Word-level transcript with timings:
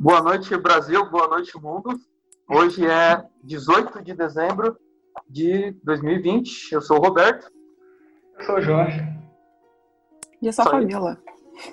Boa 0.00 0.22
noite, 0.22 0.56
Brasil. 0.56 1.10
Boa 1.10 1.26
noite, 1.26 1.60
mundo. 1.60 1.98
Hoje 2.48 2.86
é 2.86 3.20
18 3.42 4.00
de 4.00 4.14
dezembro 4.14 4.78
de 5.28 5.72
2020. 5.82 6.72
Eu 6.72 6.80
sou 6.80 6.98
o 6.98 7.00
Roberto. 7.00 7.50
Eu 8.38 8.44
sou 8.44 8.58
o 8.58 8.60
Jorge. 8.60 9.00
E 10.40 10.46
eu 10.46 10.52
sou 10.52 10.66
a 10.66 10.70
Fabiola. 10.70 11.18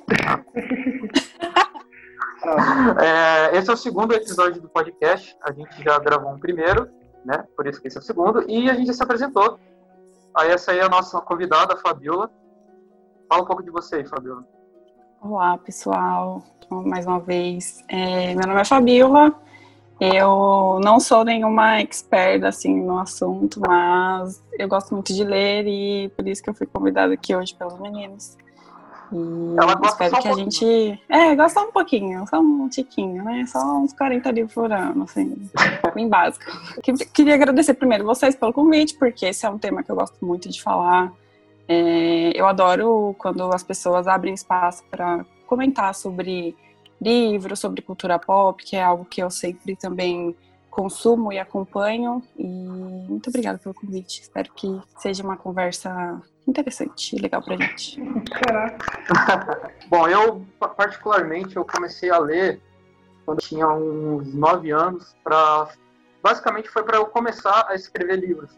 é, 2.99 3.55
esse 3.55 3.69
é 3.69 3.73
o 3.73 3.77
segundo 3.77 4.15
episódio 4.15 4.59
do 4.59 4.69
podcast. 4.69 5.37
A 5.43 5.51
gente 5.51 5.83
já 5.83 5.99
gravou 5.99 6.31
um 6.31 6.39
primeiro, 6.39 6.89
né? 7.23 7.45
Por 7.55 7.67
isso 7.67 7.79
que 7.79 7.89
esse 7.89 7.97
é 7.97 7.99
o 7.99 8.03
segundo. 8.03 8.43
E 8.49 8.71
a 8.71 8.73
gente 8.73 8.87
já 8.87 8.93
se 8.93 9.03
apresentou. 9.03 9.59
Aí 10.35 10.49
essa 10.49 10.71
aí 10.71 10.79
é 10.79 10.83
a 10.83 10.89
nossa 10.89 11.21
convidada, 11.21 11.75
a 11.75 11.77
Fabiola. 11.77 12.31
Fala 13.29 13.43
um 13.43 13.45
pouco 13.45 13.61
de 13.61 13.69
você 13.69 13.97
aí, 13.97 14.07
Fabiola. 14.07 14.54
Olá, 15.27 15.57
pessoal. 15.57 16.43
Mais 16.69 17.07
uma 17.07 17.19
vez. 17.19 17.83
É, 17.87 18.35
meu 18.35 18.45
nome 18.47 18.61
é 18.61 18.65
Fabiola. 18.65 19.33
Eu 19.99 20.79
não 20.83 20.99
sou 20.99 21.23
nenhuma 21.23 21.79
expert 21.79 22.43
assim 22.43 22.79
no 22.83 22.99
assunto, 22.99 23.59
mas 23.65 24.39
eu 24.59 24.67
gosto 24.67 24.93
muito 24.93 25.11
de 25.13 25.23
ler 25.23 25.65
e 25.67 26.09
por 26.09 26.27
isso 26.27 26.43
que 26.43 26.49
eu 26.49 26.53
fui 26.53 26.67
convidada 26.67 27.13
aqui 27.13 27.35
hoje 27.35 27.55
pelos 27.55 27.79
meninos. 27.79 28.37
E 29.11 29.55
Ela 29.57 29.73
gosta 29.73 30.05
espero 30.05 30.11
só 30.11 30.17
um 30.17 30.21
que 30.21 30.27
a 30.27 30.33
gente. 30.33 31.01
É, 31.09 31.35
gosta 31.35 31.61
um 31.61 31.71
pouquinho, 31.71 32.23
só 32.27 32.39
um 32.39 32.69
tiquinho, 32.69 33.23
né? 33.23 33.45
Só 33.47 33.59
uns 33.79 33.93
40 33.93 34.29
livros 34.31 34.53
por 34.53 34.71
ano, 34.71 35.03
assim, 35.05 35.49
bem 35.95 36.07
básico. 36.07 36.45
Que- 36.83 36.93
Queria 36.93 37.33
agradecer 37.35 37.73
primeiro 37.73 38.03
vocês 38.05 38.35
pelo 38.35 38.53
convite, 38.53 38.95
porque 38.99 39.25
esse 39.27 39.43
é 39.45 39.49
um 39.49 39.57
tema 39.57 39.81
que 39.81 39.91
eu 39.91 39.95
gosto 39.95 40.23
muito 40.23 40.49
de 40.49 40.61
falar. 40.61 41.11
É, 41.67 42.31
eu 42.39 42.45
adoro 42.47 43.15
quando 43.17 43.43
as 43.53 43.63
pessoas 43.63 44.07
abrem 44.07 44.33
espaço 44.33 44.83
para 44.89 45.25
comentar 45.47 45.93
sobre 45.95 46.55
livros, 47.01 47.59
sobre 47.59 47.81
cultura 47.81 48.17
pop, 48.19 48.63
que 48.63 48.75
é 48.75 48.83
algo 48.83 49.05
que 49.05 49.21
eu 49.21 49.29
sempre 49.29 49.75
também 49.75 50.35
consumo 50.69 51.31
e 51.31 51.39
acompanho. 51.39 52.21
E 52.37 52.45
muito 52.45 53.29
obrigada 53.29 53.57
pelo 53.57 53.73
convite. 53.73 54.21
Espero 54.21 54.51
que 54.53 54.79
seja 54.97 55.23
uma 55.23 55.37
conversa 55.37 56.21
interessante 56.47 57.15
e 57.15 57.19
legal 57.19 57.41
pra 57.41 57.55
gente. 57.57 57.99
Bom, 59.89 60.07
eu 60.07 60.45
pa- 60.59 60.69
particularmente 60.69 61.55
eu 61.55 61.65
comecei 61.65 62.11
a 62.11 62.19
ler 62.19 62.61
quando 63.25 63.39
tinha 63.39 63.67
uns 63.67 64.33
nove 64.35 64.71
anos 64.71 65.15
para 65.23 65.69
basicamente 66.21 66.69
foi 66.69 66.83
para 66.83 66.97
eu 66.97 67.05
começar 67.07 67.65
a 67.69 67.75
escrever 67.75 68.17
livros. 68.19 68.51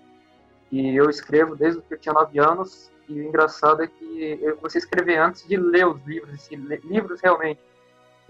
E 0.71 0.95
eu 0.95 1.09
escrevo 1.09 1.55
desde 1.55 1.81
que 1.81 1.93
eu 1.93 1.97
tinha 1.99 2.13
nove 2.13 2.39
anos 2.39 2.91
e 3.07 3.19
o 3.19 3.23
engraçado 3.23 3.83
é 3.83 3.87
que 3.87 4.39
a 4.43 4.77
escrever 4.77 5.17
antes 5.17 5.47
de 5.47 5.55
ler 5.55 5.87
os 5.87 6.05
livros, 6.05 6.33
assim, 6.33 6.55
livros 6.55 7.21
realmente. 7.21 7.61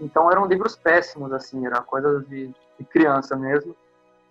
Então 0.00 0.30
eram 0.30 0.46
livros 0.46 0.76
péssimos 0.76 1.32
assim, 1.32 1.66
era 1.66 1.82
coisa 1.82 2.20
de, 2.28 2.48
de 2.78 2.84
criança 2.84 3.36
mesmo. 3.36 3.74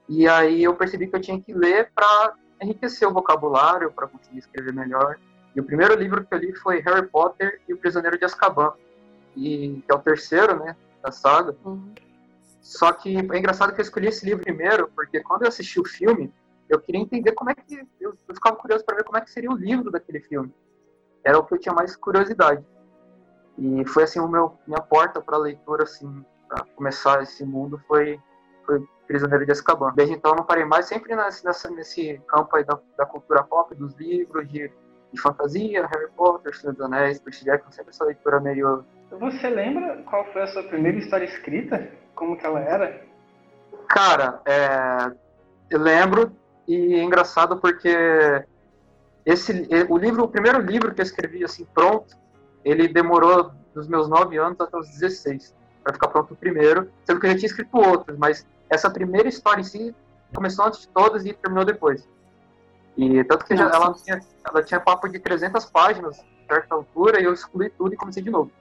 E 0.07 0.27
aí 0.27 0.63
eu 0.63 0.73
percebi 0.73 1.07
que 1.07 1.15
eu 1.15 1.21
tinha 1.21 1.39
que 1.39 1.53
ler 1.53 1.91
para 1.93 2.33
enriquecer 2.61 3.07
o 3.07 3.13
vocabulário, 3.13 3.91
para 3.91 4.07
conseguir 4.07 4.39
escrever 4.39 4.73
melhor. 4.73 5.17
E 5.53 5.59
o 5.59 5.63
primeiro 5.63 5.95
livro 5.95 6.23
que 6.23 6.33
eu 6.33 6.37
li 6.37 6.53
foi 6.55 6.79
Harry 6.79 7.07
Potter 7.07 7.59
e 7.67 7.73
o 7.73 7.77
Prisioneiro 7.77 8.17
de 8.17 8.23
Azkaban, 8.23 8.73
e, 9.35 9.83
que 9.85 9.91
é 9.91 9.93
o 9.93 9.99
terceiro, 9.99 10.55
né, 10.63 10.75
da 11.03 11.11
saga. 11.11 11.55
Só 12.61 12.93
que 12.93 13.17
é 13.17 13.37
engraçado 13.37 13.73
que 13.73 13.81
eu 13.81 13.83
escolhi 13.83 14.07
esse 14.07 14.25
livro 14.25 14.43
primeiro, 14.43 14.89
porque 14.95 15.19
quando 15.19 15.43
eu 15.43 15.49
assisti 15.49 15.79
o 15.79 15.85
filme, 15.85 16.31
eu 16.69 16.79
queria 16.79 17.01
entender 17.01 17.31
como 17.33 17.49
é 17.49 17.55
que. 17.55 17.75
Eu, 17.99 18.13
eu 18.27 18.35
ficava 18.35 18.55
curioso 18.55 18.83
para 18.85 18.97
ver 18.97 19.03
como 19.03 19.17
é 19.17 19.21
que 19.21 19.31
seria 19.31 19.51
o 19.51 19.55
livro 19.55 19.91
daquele 19.91 20.19
filme. 20.19 20.53
Era 21.23 21.37
o 21.37 21.43
que 21.43 21.53
eu 21.53 21.59
tinha 21.59 21.73
mais 21.73 21.95
curiosidade. 21.95 22.63
E 23.57 23.85
foi 23.85 24.03
assim 24.03 24.19
o 24.19 24.27
meu 24.27 24.57
minha 24.67 24.81
porta 24.81 25.21
para 25.21 25.35
a 25.35 25.39
leitura, 25.39 25.83
assim, 25.83 26.23
para 26.47 26.63
começar 26.75 27.21
esse 27.23 27.43
mundo 27.45 27.81
foi 27.87 28.19
foi 28.65 28.85
Prisioneiro 29.07 29.45
de 29.45 29.51
Azkaban. 29.53 29.93
Desde 29.95 30.13
então 30.13 30.31
eu 30.31 30.37
não 30.37 30.43
parei 30.43 30.65
mais, 30.65 30.85
sempre 30.85 31.15
nesse, 31.15 31.43
nessa, 31.45 31.69
nesse 31.71 32.21
campo 32.27 32.55
aí 32.55 32.65
da, 32.65 32.77
da 32.97 33.05
cultura 33.05 33.41
pop, 33.41 33.73
dos 33.73 33.95
livros, 33.95 34.47
de, 34.49 34.69
de 35.13 35.21
fantasia, 35.21 35.87
Harry 35.87 36.11
Potter, 36.11 36.53
Senhor 36.53 36.73
dos 36.73 36.85
Anéis, 36.85 37.19
Percy 37.19 37.45
Jackson, 37.45 37.71
sempre 37.71 37.91
essa 37.91 38.03
leitura 38.03 38.41
meio 38.41 38.83
Você 39.09 39.49
lembra 39.49 40.03
qual 40.03 40.25
foi 40.33 40.41
a 40.41 40.47
sua 40.47 40.63
primeira 40.63 40.97
história 40.97 41.23
escrita? 41.23 41.89
Como 42.15 42.37
que 42.37 42.45
ela 42.45 42.59
era? 42.59 43.01
Cara, 43.87 44.41
é, 44.45 45.15
eu 45.69 45.79
lembro 45.79 46.35
e 46.67 46.95
é 46.95 47.03
engraçado 47.03 47.57
porque 47.57 47.89
esse 49.25 49.67
o 49.89 49.97
livro, 49.97 50.23
o 50.23 50.27
primeiro 50.27 50.59
livro 50.61 50.93
que 50.93 51.01
eu 51.01 51.05
escrevi 51.05 51.43
assim 51.43 51.65
pronto, 51.73 52.15
ele 52.63 52.87
demorou 52.87 53.51
dos 53.73 53.87
meus 53.87 54.07
9 54.09 54.37
anos 54.37 54.59
até 54.59 54.77
os 54.77 54.87
16 54.89 55.55
para 55.83 55.93
ficar 55.93 56.07
pronto 56.09 56.33
o 56.33 56.37
primeiro, 56.37 56.91
sendo 57.05 57.19
que 57.19 57.27
eu 57.27 57.31
já 57.31 57.37
tinha 57.37 57.47
escrito 57.47 57.77
outros, 57.77 58.17
mas 58.17 58.45
essa 58.69 58.89
primeira 58.89 59.29
história 59.29 59.61
em 59.61 59.63
si 59.63 59.95
começou 60.35 60.65
antes 60.65 60.81
de 60.81 60.87
todas 60.89 61.25
e 61.25 61.33
terminou 61.33 61.63
depois. 61.63 62.07
E 62.97 63.23
tanto 63.23 63.45
que 63.45 63.55
já, 63.55 63.65
ela, 63.69 63.93
tinha, 63.93 64.19
ela 64.43 64.63
tinha 64.63 64.79
papo 64.79 65.07
de 65.07 65.19
300 65.19 65.65
páginas, 65.65 66.19
certa 66.47 66.75
altura, 66.75 67.21
e 67.21 67.25
eu 67.25 67.33
excluí 67.33 67.69
tudo 67.69 67.93
e 67.93 67.97
comecei 67.97 68.23
de 68.23 68.29
novo. 68.29 68.51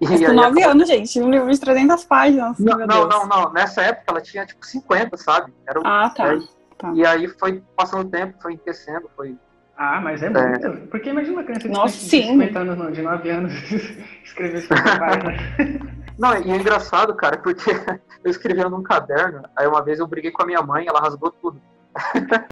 E 0.00 0.06
aí 0.06 0.32
nove 0.32 0.60
acabou- 0.60 0.70
anos, 0.70 0.88
gente, 0.88 1.20
um 1.20 1.30
livro 1.30 1.50
de 1.50 1.58
300 1.58 2.04
páginas. 2.04 2.58
Não, 2.58 2.78
não, 2.86 3.08
não, 3.08 3.26
não. 3.26 3.52
Nessa 3.52 3.82
época 3.82 4.04
ela 4.08 4.20
tinha 4.20 4.46
tipo 4.46 4.64
50, 4.64 5.16
sabe? 5.16 5.52
Era 5.66 5.80
Ah, 5.84 6.10
tá. 6.10 6.34
É, 6.34 6.38
tá. 6.78 6.92
E 6.94 7.04
aí 7.04 7.28
foi 7.28 7.62
passando 7.76 8.06
o 8.06 8.10
tempo, 8.10 8.34
foi 8.40 8.52
enriquecendo, 8.52 9.10
foi. 9.16 9.36
Ah, 9.76 10.00
mas 10.00 10.22
é 10.22 10.30
muito. 10.30 10.88
Porque 10.88 11.10
imagina 11.10 11.36
uma 11.36 11.44
criança 11.44 11.68
de 11.68 11.74
Nossa, 11.74 11.96
50 11.96 12.08
sim. 12.08 12.32
50 12.32 12.58
anos, 12.58 12.78
não, 12.78 12.90
de 12.90 13.02
9 13.02 13.30
anos, 13.30 13.52
escrever 14.24 14.62
50 14.62 14.98
páginas. 14.98 15.96
Não, 16.18 16.34
e 16.34 16.50
é 16.50 16.56
engraçado, 16.56 17.14
cara, 17.14 17.36
porque 17.36 17.70
eu 18.24 18.30
escrevia 18.30 18.70
num 18.70 18.82
caderno, 18.82 19.42
aí 19.54 19.66
uma 19.66 19.84
vez 19.84 19.98
eu 19.98 20.06
briguei 20.06 20.30
com 20.30 20.42
a 20.42 20.46
minha 20.46 20.62
mãe, 20.62 20.86
ela 20.88 20.98
rasgou 20.98 21.30
tudo. 21.30 21.60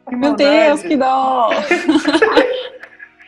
Que 0.06 0.14
Meu. 0.14 0.34
Deus, 0.34 0.82
que 0.82 0.98
dó! 0.98 1.48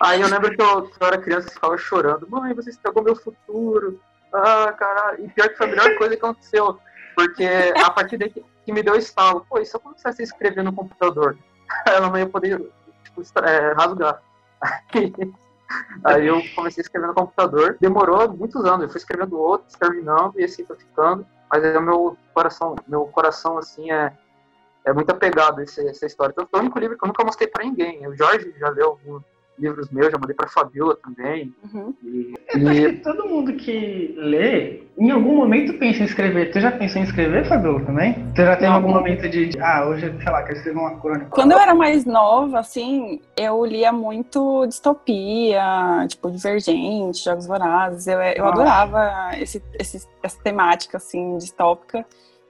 Aí 0.03 0.21
eu 0.21 0.29
lembro 0.29 0.55
que 0.55 0.61
eu, 0.61 0.83
que 0.83 1.03
eu 1.03 1.07
era 1.07 1.19
criança 1.19 1.49
e 1.49 1.55
ficava 1.55 1.79
chorando, 1.79 2.29
mãe, 2.29 2.53
você 2.53 2.71
estragou 2.71 3.03
meu 3.03 3.17
futuro. 3.17 3.99
Ah, 4.33 4.75
caralho. 4.79 5.25
E 5.25 5.29
pior 5.29 5.49
que 5.49 5.57
foi 5.57 5.67
a 5.67 5.71
melhor 5.71 5.97
coisa 5.97 6.17
que 6.17 6.25
aconteceu. 6.25 6.79
Porque 7.15 7.49
a 7.83 7.91
partir 7.91 8.19
daí 8.19 8.31
que, 8.67 8.73
me 8.73 8.83
deu 8.83 8.97
estalo, 8.97 9.47
pô, 9.49 9.59
e 9.59 9.65
se 9.65 9.75
eu 9.75 9.81
começasse 9.81 10.21
a 10.21 10.25
escrever 10.25 10.63
no 10.63 10.73
computador? 10.73 11.39
Ela 11.87 12.11
não 12.11 12.19
ia 12.19 12.29
poder 12.29 12.71
tipo, 13.05 13.23
é, 13.45 13.73
rasgar. 13.73 14.21
Aí 16.05 16.27
eu 16.27 16.41
comecei 16.55 16.83
a 16.83 16.85
escrever 16.85 17.07
no 17.07 17.15
computador. 17.15 17.77
Demorou 17.81 18.29
muitos 18.29 18.65
anos. 18.65 18.83
Eu 18.83 18.89
fui 18.89 18.99
escrevendo 18.99 19.39
outros, 19.39 19.75
terminando, 19.75 20.39
e 20.39 20.45
assim 20.45 20.65
foi 20.65 20.77
ficando. 20.77 21.27
Mas 21.51 21.65
aí 21.65 21.77
o 21.77 21.83
meu 21.83 22.17
coração, 22.35 22.77
meu 22.87 23.07
coração, 23.07 23.59
assim, 23.59 23.91
é, 23.91 24.13
é 24.85 24.93
muito 24.93 25.11
apegado 25.11 25.61
a 25.61 25.63
essa 25.63 26.07
história. 26.07 26.33
Então, 26.33 26.47
foi 26.49 26.61
o 26.61 26.63
único 26.63 26.79
livro 26.79 26.97
que 26.97 27.05
eu 27.05 27.09
nunca 27.09 27.25
mostrei 27.25 27.49
pra 27.49 27.65
ninguém. 27.65 28.07
O 28.07 28.17
Jorge 28.17 28.55
já 28.59 28.69
leu 28.69 28.91
alguns 28.91 29.23
livros 29.59 29.91
meus, 29.91 30.11
já 30.11 30.19
mandei 30.19 30.35
pra 30.37 30.49
Fabiola 30.49 30.97
também. 30.97 31.55
Uhum. 31.73 31.95
E, 32.03 32.35
e 32.55 32.93
todo 32.99 33.29
mundo 33.29 33.53
que 33.55 34.15
lê, 34.17 34.83
em 34.99 35.11
algum 35.11 35.37
momento 35.37 35.79
pensa 35.79 36.03
em 36.03 36.05
escrever. 36.05 36.51
Tu 36.53 36.61
já 36.61 36.71
pensou 36.71 37.01
em 37.01 37.05
escrever, 37.05 37.47
Fabiola, 37.47 37.81
também? 37.85 38.15
Tu 38.35 38.43
já 38.43 38.55
teve 38.57 38.67
Não. 38.69 38.75
algum 38.75 38.91
momento 38.93 39.29
de, 39.29 39.49
de, 39.49 39.59
ah, 39.61 39.87
hoje, 39.89 40.13
sei 40.23 40.33
lá, 40.33 40.43
quero 40.43 40.57
escrever 40.59 40.79
uma 40.79 41.01
crônica. 41.01 41.27
Quando 41.31 41.53
eu 41.53 41.59
era 41.59 41.75
mais 41.75 42.05
nova, 42.05 42.59
assim, 42.59 43.21
eu 43.37 43.65
lia 43.65 43.93
muito 43.93 44.67
distopia, 44.67 46.07
tipo, 46.09 46.31
Divergente, 46.31 47.25
Jogos 47.25 47.47
Vorazes. 47.47 48.07
Eu, 48.07 48.21
eu 48.21 48.45
Nossa. 48.45 48.53
adorava 48.63 49.31
esse, 49.41 49.63
esse- 49.79 50.07
essa 50.23 50.41
temática, 50.43 50.97
assim, 50.97 51.39
distópica. 51.39 52.05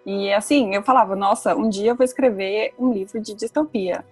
E, 0.05 0.33
assim, 0.33 0.75
eu 0.75 0.83
falava, 0.83 1.17
nossa, 1.17 1.57
um 1.57 1.69
dia 1.69 1.91
eu 1.91 1.97
vou 1.97 2.05
escrever 2.05 2.73
um 2.79 2.93
livro 2.93 3.21
de 3.21 3.35
distopia. 3.35 4.05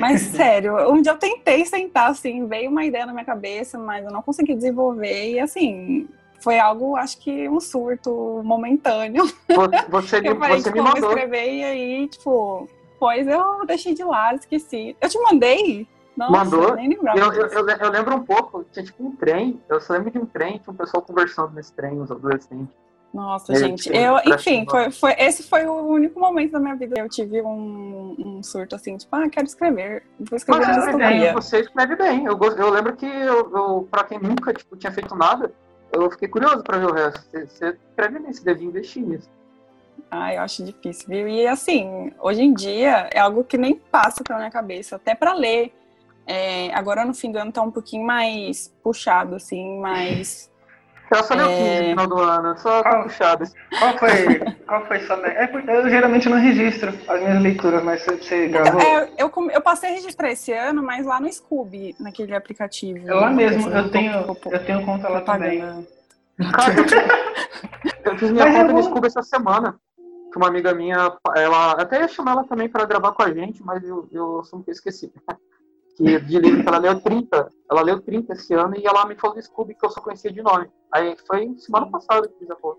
Mas, 0.00 0.20
sério, 0.32 0.76
um 0.90 1.00
dia 1.02 1.12
eu 1.12 1.18
tentei 1.18 1.64
sentar, 1.64 2.10
assim, 2.10 2.46
veio 2.46 2.70
uma 2.70 2.84
ideia 2.84 3.06
na 3.06 3.12
minha 3.12 3.24
cabeça, 3.24 3.78
mas 3.78 4.04
eu 4.04 4.10
não 4.10 4.22
consegui 4.22 4.54
desenvolver. 4.54 5.32
E, 5.32 5.40
assim, 5.40 6.08
foi 6.40 6.58
algo, 6.58 6.96
acho 6.96 7.18
que 7.18 7.48
um 7.48 7.60
surto 7.60 8.40
momentâneo. 8.44 9.24
vo- 9.26 9.70
você, 9.90 10.20
me, 10.22 10.28
Eu 10.28 10.36
falei, 10.36 10.58
você 10.60 10.70
tipo, 10.70 10.82
me 10.82 10.88
mandou. 10.90 11.10
escrever 11.10 11.52
e 11.54 11.64
aí, 11.64 12.08
tipo, 12.08 12.68
pois 12.98 13.26
eu 13.26 13.64
deixei 13.66 13.94
de 13.94 14.04
lado, 14.04 14.36
esqueci. 14.38 14.96
Eu 15.00 15.08
te 15.08 15.18
mandei? 15.20 15.86
Nossa, 16.16 16.32
Mandou? 16.32 16.74
nem 16.74 16.88
lembrava. 16.88 17.18
Eu, 17.18 17.30
eu, 17.30 17.46
eu, 17.48 17.68
eu 17.68 17.90
lembro 17.90 18.16
um 18.16 18.22
pouco, 18.24 18.64
tinha 18.72 18.82
tipo 18.82 19.04
um 19.06 19.14
trem, 19.14 19.60
eu 19.68 19.78
só 19.82 19.92
lembro 19.92 20.10
de 20.10 20.18
um 20.18 20.24
trem, 20.24 20.58
tinha 20.58 20.72
um 20.72 20.76
pessoal 20.76 21.02
conversando 21.02 21.52
nesse 21.54 21.74
trem, 21.74 22.00
os 22.00 22.10
adolescentes. 22.10 22.74
Nossa, 23.16 23.54
eu- 23.54 23.56
gente, 23.56 23.88
eu- 23.88 24.18
enfim, 24.26 24.66
foi, 24.68 24.90
foi, 24.90 25.14
esse 25.18 25.42
foi 25.42 25.66
o 25.66 25.72
único 25.86 26.20
momento 26.20 26.52
da 26.52 26.60
minha 26.60 26.76
vida 26.76 26.96
que 26.96 27.00
eu 27.00 27.08
tive 27.08 27.40
um, 27.40 28.14
um 28.18 28.42
surto 28.42 28.76
assim, 28.76 28.94
tipo, 28.98 29.16
ah, 29.16 29.26
quero 29.30 29.46
escrever, 29.46 30.02
vou 30.20 30.36
escrever 30.36 30.66
Mas 30.66 30.76
uma 30.76 30.82
você 30.84 30.90
escreve 30.90 31.18
bem, 31.24 31.32
você 31.32 31.60
escreve 31.60 31.96
bem. 31.96 32.26
Eu, 32.26 32.38
eu 32.38 32.70
lembro 32.70 32.94
que, 32.94 33.06
eu, 33.06 33.50
eu, 33.56 33.88
pra 33.90 34.04
quem 34.04 34.18
nunca 34.18 34.52
tipo, 34.52 34.76
tinha 34.76 34.92
feito 34.92 35.16
nada, 35.16 35.50
eu 35.90 36.10
fiquei 36.10 36.28
curioso 36.28 36.62
pra 36.62 36.76
ver 36.76 36.90
o 36.90 36.92
resto. 36.92 37.24
Você, 37.30 37.46
você 37.46 37.78
escreve 37.88 38.18
bem, 38.18 38.32
você 38.34 38.44
devia 38.44 38.68
investir 38.68 39.02
nisso. 39.02 39.30
Ah, 40.10 40.34
eu 40.34 40.42
acho 40.42 40.62
difícil, 40.62 41.08
viu? 41.08 41.26
E 41.26 41.46
assim, 41.46 42.12
hoje 42.20 42.42
em 42.42 42.52
dia 42.52 43.08
é 43.10 43.18
algo 43.18 43.42
que 43.44 43.56
nem 43.56 43.76
passa 43.76 44.22
pela 44.22 44.38
minha 44.40 44.50
cabeça, 44.50 44.96
até 44.96 45.14
pra 45.14 45.32
ler. 45.32 45.72
É, 46.26 46.70
agora 46.74 47.02
no 47.06 47.14
fim 47.14 47.32
do 47.32 47.38
ano 47.38 47.50
tá 47.50 47.62
um 47.62 47.70
pouquinho 47.70 48.04
mais 48.06 48.70
puxado, 48.82 49.36
assim, 49.36 49.78
mais 49.80 50.50
Eu 51.08 51.22
só 51.22 51.34
leu 51.34 51.46
15 51.48 51.60
no 51.60 51.66
É. 51.68 51.88
final 51.90 52.06
do 52.08 52.18
ano, 52.20 52.58
só 52.58 52.82
tá 52.82 52.90
Qual- 53.78 53.98
foi, 53.98 54.40
qual 54.66 54.86
foi 54.86 55.00
sua. 55.00 55.16
É, 55.26 55.46
porque 55.46 55.70
eu 55.70 55.88
geralmente 55.88 56.28
não 56.28 56.38
registro 56.38 56.92
as 57.06 57.20
minhas 57.20 57.40
leituras, 57.42 57.82
mas 57.84 58.02
você, 58.02 58.16
você 58.16 58.48
gravou. 58.48 58.80
É, 58.80 59.08
eu, 59.16 59.30
eu 59.52 59.60
passei 59.60 59.90
a 59.90 59.92
registrar 59.92 60.30
esse 60.32 60.52
ano, 60.52 60.82
mas 60.82 61.06
lá 61.06 61.20
no 61.20 61.32
Scooby, 61.32 61.94
naquele 62.00 62.34
aplicativo. 62.34 63.08
É 63.08 63.14
lá 63.14 63.30
mesmo, 63.30 63.62
Fazendo 63.62 63.84
eu 63.86 63.90
tenho, 63.90 64.24
pouco- 64.24 64.52
eu 64.52 64.64
tenho 64.64 64.84
conta 64.84 65.08
lá 65.08 65.20
também. 65.20 65.60
eu, 68.04 68.18
fiz 68.18 68.30
minha 68.32 68.44
Mas 68.44 68.54
é 68.54 68.58
conta 68.60 68.72
no 68.72 68.82
bom. 68.82 68.88
Scooby 68.88 69.06
essa 69.06 69.22
semana. 69.22 69.76
Que 70.32 70.38
uma 70.38 70.48
amiga 70.48 70.74
minha, 70.74 71.12
ela 71.34 71.72
até 71.72 72.00
ia 72.00 72.08
chamar 72.08 72.32
ela 72.32 72.44
também 72.44 72.68
para 72.68 72.84
gravar 72.84 73.12
com 73.12 73.22
a 73.22 73.32
gente, 73.32 73.62
mas 73.64 73.82
eu, 73.84 74.06
eu 74.12 74.40
assumo 74.40 74.62
que 74.62 74.70
eu 74.70 74.72
esqueci. 74.72 75.10
Que 75.96 76.20
de 76.20 76.38
livro 76.38 76.62
que 76.62 76.68
ela 76.68 76.78
leu 76.78 77.00
30. 77.00 77.48
Ela 77.70 77.82
leu 77.82 78.00
30 78.00 78.32
esse 78.34 78.52
ano 78.54 78.74
e 78.76 78.86
ela 78.86 79.06
me 79.06 79.14
falou 79.14 79.36
do 79.36 79.42
Scooby 79.42 79.74
que 79.74 79.84
eu 79.86 79.90
só 79.90 80.00
conhecia 80.00 80.30
de 80.30 80.42
nome. 80.42 80.66
Aí 80.92 81.16
foi 81.26 81.54
semana 81.58 81.86
passada 81.86 82.28
que 82.28 82.38
fiz 82.38 82.50
a 82.50 82.54
conta. 82.54 82.78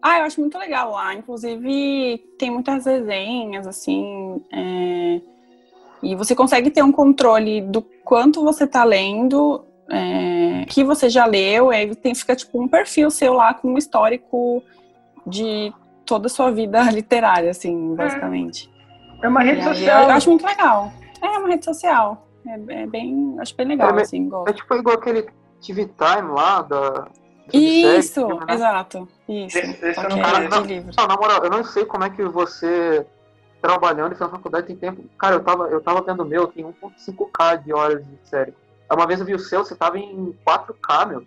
Ah, 0.00 0.20
eu 0.20 0.24
acho 0.24 0.40
muito 0.40 0.56
legal 0.58 0.92
lá. 0.92 1.12
Inclusive, 1.14 2.18
tem 2.38 2.50
muitas 2.50 2.86
resenhas, 2.86 3.66
assim. 3.66 4.40
é, 4.52 5.20
E 6.02 6.14
você 6.14 6.34
consegue 6.34 6.70
ter 6.70 6.82
um 6.82 6.92
controle 6.92 7.60
do 7.60 7.82
quanto 8.04 8.42
você 8.44 8.66
tá 8.66 8.84
lendo, 8.84 9.64
é, 9.90 10.64
que 10.68 10.84
você 10.84 11.10
já 11.10 11.26
leu, 11.26 11.70
aí 11.70 11.94
tem, 11.96 12.14
fica 12.14 12.34
tipo 12.36 12.62
um 12.62 12.68
perfil 12.68 13.10
seu 13.10 13.32
lá 13.34 13.52
com 13.54 13.72
um 13.72 13.78
histórico 13.78 14.62
de 15.26 15.72
toda 16.06 16.26
a 16.28 16.30
sua 16.30 16.50
vida 16.50 16.80
literária, 16.92 17.50
assim, 17.50 17.94
basicamente. 17.94 18.70
É 19.22 19.28
uma 19.28 19.42
E 19.42 19.46
rede 19.48 19.60
aí, 19.62 19.74
social. 19.74 20.02
eu 20.04 20.10
acho 20.10 20.30
muito 20.30 20.46
legal. 20.46 20.92
É 21.20 21.26
uma 21.26 21.48
rede 21.48 21.64
social. 21.64 22.27
É, 22.48 22.82
é 22.82 22.86
bem. 22.86 23.36
Acho 23.40 23.54
bem 23.56 23.66
legal, 23.68 23.98
É, 23.98 24.02
assim, 24.02 24.28
gosto. 24.28 24.48
É 24.48 24.52
tipo 24.52 24.74
igual 24.74 24.96
aquele 24.96 25.28
TV 25.64 25.86
Time 25.86 26.30
lá 26.32 26.62
da. 26.62 27.08
série, 27.50 27.98
Isso, 27.98 28.26
né? 28.26 28.54
exato. 28.54 29.08
Isso. 29.28 29.58
Esse- 29.58 29.84
esse 29.86 29.94
Só 29.94 30.02
eu 30.02 30.08
não 30.10 30.18
é 30.18 30.32
conheço. 30.32 30.62
de 30.62 30.68
livro. 30.68 30.92
Não, 30.96 31.06
na 31.06 31.16
moral, 31.16 31.44
eu 31.44 31.50
não 31.50 31.64
sei 31.64 31.84
como 31.84 32.04
é 32.04 32.10
que 32.10 32.22
você, 32.24 33.06
trabalhando 33.60 34.12
e 34.12 34.16
fazendo 34.16 34.34
faculdade, 34.36 34.66
tem 34.66 34.76
tempo. 34.76 35.02
Cara, 35.18 35.36
eu 35.36 35.44
tava, 35.44 35.68
eu 35.68 35.80
tava 35.80 36.00
vendo 36.02 36.22
o 36.22 36.26
meu, 36.26 36.46
tem 36.46 36.64
1.5k 36.64 37.56
de 37.56 37.72
horas 37.72 38.04
de 38.06 38.18
série. 38.28 38.54
Uma 38.90 39.06
vez 39.06 39.20
eu 39.20 39.26
vi 39.26 39.34
o 39.34 39.38
seu, 39.38 39.64
você 39.64 39.74
tava 39.74 39.98
em 39.98 40.34
4k, 40.46 41.06
meu, 41.06 41.22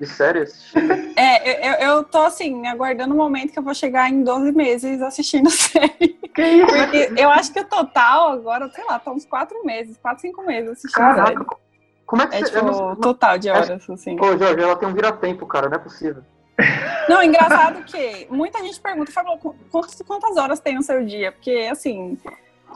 de 0.00 0.06
série 0.06 0.40
assistindo. 0.40 1.06
É, 1.16 1.70
eu, 1.70 1.88
eu, 1.88 2.04
tô 2.04 2.18
assim, 2.18 2.66
aguardando 2.66 3.14
o 3.14 3.16
momento 3.16 3.52
que 3.52 3.58
eu 3.58 3.62
vou 3.62 3.74
chegar 3.74 4.10
em 4.10 4.22
12 4.22 4.52
meses 4.52 5.00
assistindo 5.00 5.48
a 5.48 5.50
série. 5.50 6.18
Que 6.34 6.42
isso? 6.42 6.66
Porque 6.66 7.12
eu 7.16 7.30
acho 7.30 7.52
que 7.52 7.60
o 7.60 7.64
total 7.64 8.32
agora, 8.32 8.68
sei 8.70 8.84
lá, 8.84 8.98
tá 8.98 9.10
uns 9.10 9.24
4 9.24 9.64
meses, 9.64 9.96
4, 9.96 10.20
5 10.20 10.42
meses 10.44 10.70
assistindo 10.72 11.02
a 11.02 11.14
série. 11.14 11.34
Caraca, 11.34 11.56
como 12.04 12.22
é 12.22 12.26
que 12.26 12.34
É 12.36 12.38
você. 12.40 12.52
tipo 12.52 12.64
não- 12.66 12.92
o 12.92 12.96
total 12.96 13.38
de 13.38 13.48
horas, 13.48 13.88
assim. 13.90 14.20
Ô, 14.20 14.36
Jorge, 14.36 14.62
ela 14.62 14.76
tem 14.76 14.88
um 14.88 14.94
vira-tempo, 14.94 15.46
cara, 15.46 15.68
não 15.68 15.76
é 15.76 15.80
possível. 15.80 16.22
Não, 17.08 17.22
engraçado 17.22 17.84
que 17.84 18.26
muita 18.30 18.60
gente 18.62 18.80
pergunta, 18.80 19.12
Fábio, 19.12 19.38
quantas, 19.70 20.00
quantas 20.06 20.36
horas 20.38 20.58
tem 20.58 20.74
no 20.74 20.82
seu 20.82 21.04
dia? 21.04 21.30
Porque, 21.30 21.68
assim, 21.70 22.18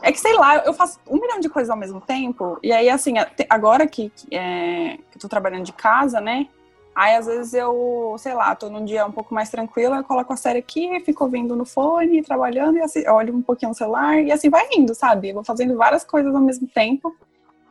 é 0.03 0.11
que 0.11 0.19
sei 0.19 0.33
lá, 0.35 0.57
eu 0.57 0.71
faço 0.73 0.99
um 1.09 1.19
milhão 1.19 1.39
de 1.39 1.49
coisas 1.49 1.69
ao 1.69 1.75
mesmo 1.75 1.99
tempo, 1.99 2.59
e 2.61 2.71
aí, 2.71 2.89
assim, 2.89 3.15
agora 3.49 3.87
que, 3.87 4.09
que, 4.11 4.35
é, 4.35 4.97
que 5.09 5.17
eu 5.17 5.21
tô 5.21 5.27
trabalhando 5.27 5.65
de 5.65 5.73
casa, 5.73 6.21
né? 6.21 6.47
Aí, 6.93 7.15
às 7.15 7.25
vezes, 7.25 7.53
eu, 7.53 8.15
sei 8.17 8.33
lá, 8.33 8.53
tô 8.53 8.69
num 8.69 8.83
dia 8.83 9.05
um 9.05 9.11
pouco 9.11 9.33
mais 9.33 9.49
tranquilo, 9.49 9.95
eu 9.95 10.03
coloco 10.03 10.33
a 10.33 10.35
série 10.35 10.59
aqui, 10.59 10.99
fico 10.99 11.23
ouvindo 11.23 11.55
no 11.55 11.65
fone, 11.65 12.21
trabalhando, 12.21 12.77
e 12.77 12.81
assim, 12.81 13.07
olho 13.07 13.33
um 13.35 13.41
pouquinho 13.41 13.69
no 13.69 13.75
celular, 13.75 14.19
e 14.19 14.31
assim 14.31 14.49
vai 14.49 14.67
indo, 14.73 14.93
sabe? 14.93 15.29
Eu 15.29 15.35
vou 15.35 15.43
fazendo 15.43 15.77
várias 15.77 16.03
coisas 16.03 16.33
ao 16.35 16.41
mesmo 16.41 16.67
tempo, 16.67 17.15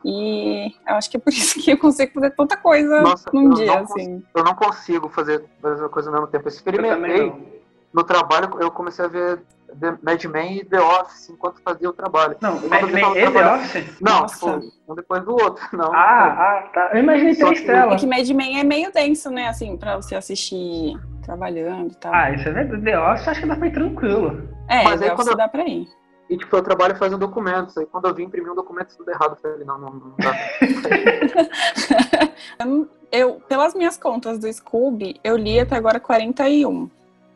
e 0.03 0.73
eu 0.87 0.95
acho 0.95 1.09
que 1.09 1.17
é 1.17 1.19
por 1.19 1.29
isso 1.33 1.59
que 1.59 1.71
eu 1.71 1.77
consigo 1.77 2.13
fazer 2.13 2.31
tanta 2.31 2.57
coisa 2.57 3.01
Nossa, 3.01 3.29
num 3.31 3.49
eu 3.49 3.53
dia, 3.53 3.79
assim. 3.79 4.23
Eu 4.35 4.43
não 4.43 4.55
consigo 4.55 5.07
fazer 5.09 5.45
fazer 5.61 5.87
coisa 5.89 6.09
ao 6.09 6.13
mesmo 6.13 6.27
tempo. 6.27 6.47
Eu 6.47 6.51
Eu 6.51 6.55
experimentei. 6.55 7.29
não. 7.29 7.61
No 7.93 8.03
trabalho, 8.03 8.49
eu 8.59 8.71
comecei 8.71 9.03
a 9.03 9.07
ver 9.09 9.43
The 9.79 9.97
Mad 10.01 10.23
Men 10.25 10.57
e 10.57 10.65
The 10.65 10.81
Office 10.81 11.29
enquanto 11.29 11.61
fazia 11.63 11.89
o 11.89 11.93
trabalho. 11.93 12.35
Não, 12.41 12.59
Quando 12.59 12.69
Mad 12.69 12.91
Men 12.91 13.17
e 13.17 13.31
The 13.31 13.53
Office? 13.55 14.01
Não, 14.01 14.25
tipo, 14.25 14.71
um 14.89 14.95
depois 14.95 15.23
do 15.23 15.31
outro. 15.33 15.63
Não. 15.77 15.93
Ah, 15.93 16.63
ah, 16.63 16.69
tá. 16.73 16.89
Eu 16.93 16.99
imaginei 16.99 17.35
Só 17.35 17.45
três 17.47 17.61
que- 17.61 17.71
É 17.71 17.73
telas. 17.73 18.01
que 18.01 18.07
Mad 18.07 18.27
Men 18.29 18.59
é 18.59 18.63
meio 18.63 18.91
denso, 18.91 19.29
né? 19.29 19.47
Assim, 19.47 19.77
pra 19.77 19.95
você 19.95 20.15
assistir 20.15 20.99
trabalhando 21.23 21.91
e 21.91 21.95
tal. 21.95 22.13
Ah, 22.13 22.31
isso 22.31 22.49
é 22.49 22.51
verdade. 22.51 22.81
The 22.83 22.99
Office 22.99 23.27
acho 23.27 23.41
que 23.41 23.47
dá 23.47 23.55
pra 23.55 23.67
ir 23.67 23.71
tranquilo. 23.73 24.49
é, 24.67 24.83
mas 24.83 25.01
aí 25.01 25.07
The 25.07 25.13
Office 25.13 25.25
quando 25.27 25.37
dá 25.37 25.47
pra 25.47 25.63
ir. 25.67 25.87
E 26.29 26.37
tipo, 26.37 26.55
eu 26.55 26.63
trabalho 26.63 26.95
fazendo 26.95 27.19
documentos. 27.19 27.77
Aí 27.77 27.85
quando 27.85 28.07
eu 28.07 28.15
vim 28.15 28.23
imprimir 28.23 28.51
um 28.51 28.55
documento, 28.55 28.95
tudo 28.97 29.11
errado. 29.11 29.31
Eu 29.31 29.35
falei, 29.51 29.65
não, 29.65 29.77
não, 29.77 29.89
não 29.89 30.13
dá. 30.17 30.31
Eu, 33.11 33.41
pelas 33.41 33.75
minhas 33.75 33.97
contas 33.97 34.39
do 34.39 34.51
Scooby, 34.51 35.19
eu 35.21 35.35
li 35.35 35.59
até 35.59 35.75
agora 35.75 35.99
41. 35.99 36.89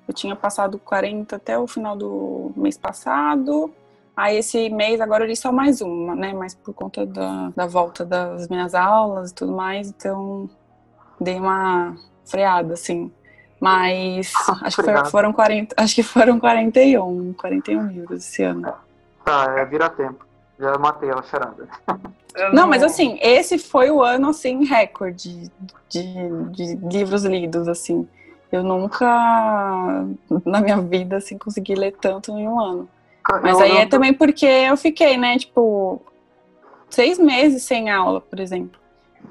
Eu 0.08 0.14
tinha 0.14 0.36
passado 0.36 0.78
40 0.80 1.36
até 1.36 1.58
o 1.58 1.68
final 1.68 1.96
do 1.96 2.52
mês 2.56 2.78
passado. 2.78 3.74
Aí 4.16 4.38
esse 4.38 4.70
mês 4.70 5.02
agora 5.02 5.24
eu 5.24 5.28
li 5.28 5.36
só 5.36 5.52
mais 5.52 5.82
uma, 5.82 6.16
né? 6.16 6.34
Mas 6.34 6.56
por 6.56 6.74
conta 6.74 7.06
da, 7.06 7.52
da 7.56 7.66
volta 7.66 8.06
das 8.06 8.48
minhas 8.48 8.74
aulas 8.74 9.32
e 9.32 9.36
tudo 9.36 9.52
mais, 9.52 9.90
então 9.90 10.50
dei 11.20 11.40
uma 11.40 11.96
freada, 12.24 12.74
assim. 12.74 13.12
Mas 13.60 14.32
acho 14.62 14.82
que 14.82 15.10
foram 15.10 15.34
40, 15.34 15.76
acho 15.78 15.96
que 15.96 16.04
foram 16.04 16.40
41, 16.40 17.34
41 17.34 17.88
livros 17.88 18.26
esse 18.26 18.44
ano. 18.44 18.74
Tá, 19.24 19.56
é 19.58 19.66
vira 19.66 19.90
tempo. 19.90 20.26
Já 20.58 20.78
matei 20.78 21.10
ela 21.10 21.24
charada. 21.24 21.68
Eu 22.36 22.54
Não, 22.54 22.68
mas 22.68 22.84
assim, 22.84 23.18
esse 23.22 23.58
foi 23.58 23.90
o 23.90 24.04
ano, 24.04 24.30
assim, 24.30 24.66
recorde 24.66 25.50
de, 25.88 26.46
de 26.52 26.76
livros 26.76 27.24
lidos, 27.24 27.66
assim. 27.66 28.06
Eu 28.52 28.64
nunca, 28.64 30.06
na 30.46 30.62
minha 30.62 30.82
vida, 30.82 31.18
assim, 31.18 31.38
consegui 31.38 31.76
ler 31.76 31.96
tanto 32.00 32.32
em 32.32 32.48
um 32.48 32.60
ano. 32.60 32.90
Mas 33.42 33.60
Eu 33.60 33.66
aí 33.66 33.78
é 33.78 33.86
também 33.86 34.14
porque 34.14 34.46
eu 34.46 34.78
fiquei, 34.78 35.18
né, 35.18 35.38
tipo, 35.38 36.02
seis 36.90 37.18
meses 37.18 37.64
sem 37.64 37.90
aula, 37.90 38.22
por 38.22 38.40
exemplo. 38.40 38.80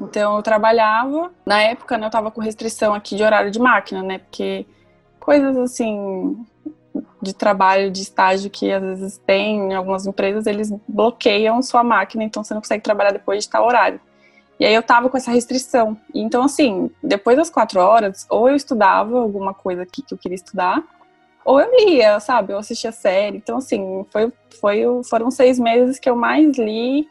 Então 0.00 0.36
eu 0.36 0.42
trabalhava, 0.42 1.30
na 1.46 1.62
época, 1.62 1.96
né, 1.96 2.06
eu 2.06 2.10
tava 2.10 2.30
com 2.30 2.40
restrição 2.40 2.92
aqui 2.92 3.16
de 3.16 3.22
horário 3.22 3.50
de 3.50 3.60
máquina, 3.60 4.02
né, 4.02 4.18
porque 4.18 4.66
coisas 5.20 5.56
assim 5.56 6.36
de 7.22 7.32
trabalho, 7.32 7.90
de 7.90 8.02
estágio 8.02 8.50
que 8.50 8.70
às 8.70 8.82
vezes 8.82 9.18
tem 9.18 9.70
em 9.70 9.74
algumas 9.74 10.06
empresas, 10.06 10.46
eles 10.46 10.72
bloqueiam 10.86 11.62
sua 11.62 11.82
máquina, 11.82 12.22
então 12.22 12.44
você 12.44 12.54
não 12.54 12.60
consegue 12.60 12.82
trabalhar 12.82 13.12
depois 13.12 13.44
de 13.44 13.50
tal 13.50 13.66
horário. 13.66 14.00
E 14.58 14.64
aí 14.64 14.74
eu 14.74 14.82
tava 14.82 15.08
com 15.08 15.16
essa 15.16 15.30
restrição. 15.30 15.96
Então, 16.14 16.44
assim, 16.44 16.90
depois 17.02 17.36
das 17.36 17.50
quatro 17.50 17.80
horas, 17.80 18.26
ou 18.30 18.48
eu 18.48 18.54
estudava 18.54 19.18
alguma 19.18 19.52
coisa 19.52 19.82
aqui 19.82 20.02
que 20.02 20.14
eu 20.14 20.18
queria 20.18 20.36
estudar, 20.36 20.82
ou 21.44 21.60
eu 21.60 21.70
lia, 21.76 22.20
sabe? 22.20 22.52
Eu 22.52 22.58
assistia 22.58 22.92
série. 22.92 23.38
Então, 23.38 23.58
assim, 23.58 24.06
foi, 24.10 24.32
foi, 24.60 24.84
foram 25.08 25.30
seis 25.30 25.58
meses 25.58 25.98
que 25.98 26.08
eu 26.08 26.16
mais 26.16 26.56
li 26.56 27.06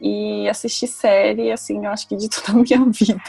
e 0.00 0.48
assisti 0.48 0.86
série, 0.86 1.50
assim, 1.50 1.84
eu 1.84 1.90
acho 1.90 2.08
que 2.08 2.16
de 2.16 2.28
toda 2.30 2.58
a 2.58 2.62
minha 2.62 2.90
vida. 2.90 3.22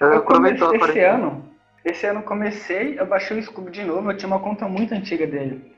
Eu 0.00 0.22
comecei 0.22 0.68
esse 0.76 1.00
ano. 1.00 1.54
Esse 1.84 2.06
ano 2.06 2.20
eu 2.20 2.24
comecei, 2.24 2.98
eu 2.98 3.06
baixei 3.06 3.38
o 3.38 3.42
Scooby 3.42 3.70
de 3.70 3.84
novo, 3.84 4.10
eu 4.10 4.16
tinha 4.16 4.26
uma 4.26 4.40
conta 4.40 4.66
muito 4.66 4.94
antiga 4.94 5.26
dele. 5.26 5.74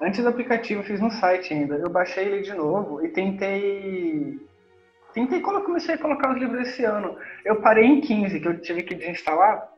Antes 0.00 0.22
do 0.22 0.28
aplicativo, 0.28 0.80
eu 0.80 0.84
fiz 0.84 1.00
no 1.00 1.10
site 1.10 1.52
ainda. 1.52 1.76
Eu 1.76 1.90
baixei 1.90 2.24
ele 2.24 2.42
de 2.42 2.54
novo 2.54 3.04
e 3.04 3.08
tentei. 3.08 4.38
Tentei 5.14 5.40
colo- 5.40 5.62
comecei 5.62 5.94
a 5.94 5.98
colocar 5.98 6.32
os 6.32 6.38
livros 6.38 6.68
esse 6.68 6.84
ano. 6.84 7.16
Eu 7.44 7.56
parei 7.60 7.84
em 7.86 8.00
15, 8.00 8.40
que 8.40 8.48
eu 8.48 8.60
tive 8.60 8.82
que 8.82 8.94
desinstalar. 8.94 9.68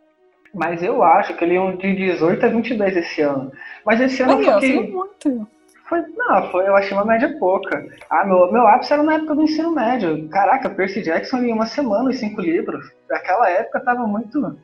Mas 0.54 0.82
eu 0.82 1.02
acho 1.02 1.34
que 1.36 1.44
ele 1.44 1.54
iam 1.54 1.76
de 1.76 1.94
18 1.94 2.46
a 2.46 2.48
22 2.48 2.96
esse 2.96 3.20
ano. 3.20 3.52
Mas 3.84 4.00
esse 4.00 4.22
ano 4.22 4.38
Aí, 4.38 4.46
eu 4.46 4.54
fiquei- 4.60 4.90
muito. 4.90 5.48
foi, 5.86 6.02
não, 6.16 6.50
foi, 6.50 6.66
eu 6.66 6.74
achei 6.74 6.96
uma 6.96 7.04
média 7.04 7.36
pouca. 7.38 7.86
Ah, 8.08 8.24
meu, 8.24 8.50
meu 8.50 8.66
ápice 8.66 8.92
era 8.94 9.02
na 9.02 9.14
época 9.14 9.34
do 9.34 9.42
ensino 9.42 9.70
médio. 9.72 10.26
Caraca, 10.30 10.70
Percy 10.70 11.02
Jackson 11.02 11.38
li 11.40 11.50
em 11.50 11.52
uma 11.52 11.66
semana 11.66 12.08
os 12.08 12.18
cinco 12.18 12.40
livros. 12.40 12.90
Naquela 13.10 13.50
época 13.50 13.80
tava 13.80 14.06
muito. 14.06 14.58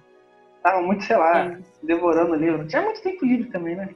Tava 0.62 0.80
muito, 0.80 1.04
sei 1.04 1.16
lá, 1.16 1.38
É. 1.40 1.56
devorando 1.82 2.34
livro. 2.36 2.66
Tinha 2.66 2.80
muito 2.82 3.02
tempo 3.02 3.26
livre 3.26 3.50
também, 3.50 3.76
né? 3.76 3.90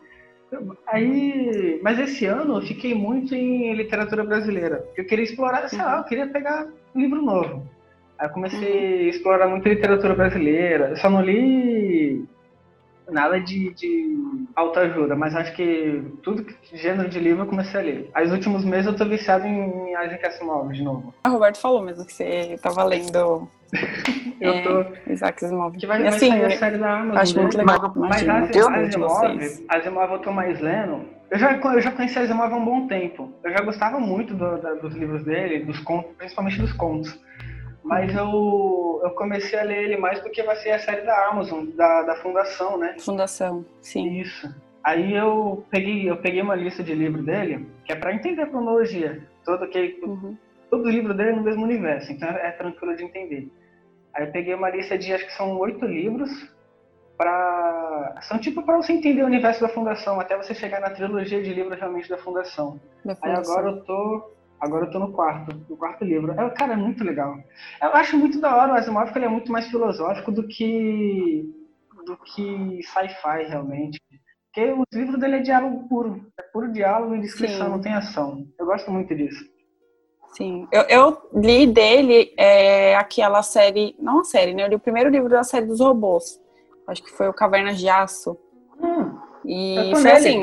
Aí, 0.86 1.80
mas 1.82 1.98
esse 1.98 2.26
ano 2.26 2.58
eu 2.58 2.62
fiquei 2.62 2.94
muito 2.94 3.34
em 3.34 3.74
literatura 3.74 4.24
brasileira. 4.24 4.86
Eu 4.96 5.04
queria 5.04 5.24
explorar, 5.24 5.68
sei 5.68 5.78
lá, 5.78 5.98
eu 5.98 6.04
queria 6.04 6.28
pegar 6.28 6.66
um 6.94 7.00
livro 7.00 7.20
novo. 7.20 7.66
Aí 8.18 8.26
eu 8.28 8.32
comecei 8.32 9.06
a 9.06 9.10
explorar 9.10 9.48
muito 9.48 9.68
literatura 9.68 10.14
brasileira. 10.14 10.90
Eu 10.90 10.96
só 10.96 11.10
não 11.10 11.20
li 11.20 12.24
nada 13.10 13.40
de, 13.40 13.72
de 13.74 14.46
autoajuda, 14.54 15.14
mas 15.14 15.34
acho 15.34 15.54
que 15.54 16.02
tudo 16.22 16.44
que 16.44 16.76
gênero 16.76 17.08
de 17.08 17.18
livro 17.18 17.42
eu 17.42 17.48
comecei 17.48 17.80
a 17.80 17.82
ler. 17.82 18.10
Aí, 18.14 18.26
os 18.26 18.32
últimos 18.32 18.64
meses 18.64 18.86
eu 18.86 18.96
tô 18.96 19.04
viciado 19.04 19.46
em 19.46 19.92
Isaac 19.92 20.26
Asimov 20.26 20.72
de 20.72 20.82
novo. 20.82 21.14
O 21.26 21.30
Roberto 21.30 21.58
falou 21.58 21.82
mesmo 21.82 22.04
que 22.04 22.12
você 22.12 22.58
tava 22.60 22.82
lendo 22.84 23.48
Eu 24.40 24.52
É, 24.52 24.62
tô. 24.62 25.12
Isaac 25.12 25.44
Asimov. 25.44 25.76
Que 25.76 25.86
vai, 25.86 25.98
vai 25.98 26.08
assim, 26.08 26.28
sair 26.28 26.44
a 26.44 26.50
série 26.58 26.78
da 26.78 26.98
Amazon. 27.00 27.16
acho 27.18 27.36
né? 27.36 27.42
muito 27.42 27.56
legal. 27.58 27.92
Mas 27.96 28.22
eu 28.22 28.26
de 28.26 28.58
Asimov, 29.68 30.12
eu 30.12 30.18
tô 30.20 30.30
mais 30.30 30.60
lendo. 30.60 31.06
Eu 31.30 31.38
já, 31.38 31.56
eu 31.56 31.80
já 31.80 31.90
conheci 31.90 32.18
Asimov 32.18 32.52
há 32.52 32.56
um 32.56 32.64
bom 32.64 32.86
tempo. 32.86 33.32
Eu 33.42 33.50
já 33.50 33.60
gostava 33.62 33.98
muito 33.98 34.34
do- 34.34 34.58
da- 34.58 34.74
dos 34.74 34.94
livros 34.94 35.24
dele, 35.24 35.64
dos 35.64 35.80
contos, 35.80 36.12
principalmente 36.16 36.60
dos 36.60 36.72
contos. 36.72 37.18
mas 37.82 38.12
eu, 38.14 39.00
eu 39.04 39.10
comecei 39.10 39.58
a 39.58 39.62
ler 39.62 39.84
ele 39.84 39.96
mais 39.96 40.18
porque 40.18 40.42
vai 40.42 40.56
ser 40.56 40.72
a 40.72 40.78
série 40.80 41.02
da 41.02 41.28
Amazon, 41.28 41.66
da, 41.76 42.02
da 42.02 42.16
Fundação, 42.16 42.76
né? 42.78 42.96
Fundação, 42.98 43.64
sim. 43.80 44.20
Isso. 44.20 44.52
Aí 44.82 45.14
eu 45.14 45.64
peguei, 45.70 46.08
eu 46.10 46.16
peguei 46.16 46.42
uma 46.42 46.54
lista 46.56 46.82
de 46.82 46.94
livro 46.94 47.22
dele, 47.22 47.66
que 47.84 47.92
é 47.92 47.96
para 47.96 48.12
entender 48.12 48.42
a 48.42 48.46
cronologia. 48.46 49.22
Todo, 49.44 49.66
que, 49.68 50.00
uhum. 50.04 50.36
Todo 50.70 50.88
livro 50.88 51.14
dele 51.14 51.30
é 51.30 51.34
no 51.34 51.42
mesmo 51.42 51.64
universo, 51.64 52.12
então 52.12 52.28
é 52.28 52.50
tranquilo 52.52 52.96
de 52.96 53.04
entender. 53.04 53.50
Aí 54.14 54.24
eu 54.24 54.32
peguei 54.32 54.54
uma 54.54 54.70
lista 54.70 54.96
de, 54.96 55.12
acho 55.12 55.26
que 55.26 55.32
são 55.32 55.58
oito 55.58 55.84
livros, 55.84 56.30
para 57.16 58.18
são 58.22 58.38
tipo 58.38 58.62
para 58.62 58.76
você 58.76 58.92
entender 58.92 59.22
o 59.22 59.26
universo 59.26 59.60
da 59.60 59.68
Fundação, 59.68 60.20
até 60.20 60.36
você 60.36 60.54
chegar 60.54 60.80
na 60.80 60.90
trilogia 60.90 61.42
de 61.42 61.52
livros 61.52 61.78
realmente 61.78 62.08
da 62.08 62.18
Fundação. 62.18 62.80
Da 63.04 63.14
fundação. 63.16 63.54
Aí 63.54 63.60
agora 63.60 63.70
eu 63.70 63.84
tô 63.84 64.36
Agora 64.60 64.86
eu 64.86 64.90
tô 64.90 64.98
no 64.98 65.12
quarto, 65.12 65.54
no 65.68 65.76
quarto 65.76 66.04
livro. 66.04 66.32
É, 66.32 66.50
cara, 66.50 66.72
é 66.72 66.76
muito 66.76 67.04
legal. 67.04 67.36
Eu 67.80 67.90
acho 67.90 68.16
muito 68.16 68.40
da 68.40 68.56
hora 68.56 68.72
o 68.72 68.76
Asimov, 68.76 69.12
ele 69.14 69.26
é 69.26 69.28
muito 69.28 69.52
mais 69.52 69.68
filosófico 69.68 70.32
do 70.32 70.46
que 70.46 71.44
do 72.06 72.16
que 72.18 72.80
sci-fi, 72.84 73.48
realmente. 73.48 74.00
Porque 74.46 74.72
os 74.72 74.86
livros 74.94 75.20
dele 75.20 75.36
é 75.36 75.40
diálogo 75.40 75.88
puro. 75.88 76.24
É 76.38 76.42
puro 76.42 76.72
diálogo 76.72 77.16
e 77.16 77.20
descrição, 77.20 77.66
Sim. 77.66 77.72
não 77.72 77.80
tem 77.80 77.92
ação. 77.92 78.46
Eu 78.58 78.64
gosto 78.64 78.90
muito 78.90 79.14
disso. 79.14 79.44
Sim. 80.32 80.68
Eu, 80.70 80.82
eu 80.82 81.18
li 81.34 81.66
dele 81.66 82.32
é, 82.36 82.94
aquela 82.96 83.42
série. 83.42 83.96
Não 83.98 84.20
a 84.20 84.24
série, 84.24 84.54
né? 84.54 84.64
Eu 84.64 84.68
li 84.68 84.74
o 84.74 84.80
primeiro 84.80 85.08
livro 85.08 85.28
da 85.28 85.42
série 85.42 85.66
dos 85.66 85.80
robôs. 85.80 86.40
Acho 86.86 87.02
que 87.02 87.10
foi 87.10 87.28
o 87.28 87.32
Cavernas 87.32 87.78
de 87.78 87.88
Aço. 87.88 88.36
Hum, 88.80 89.16
e 89.44 89.92
foi 89.94 90.10
assim. 90.12 90.40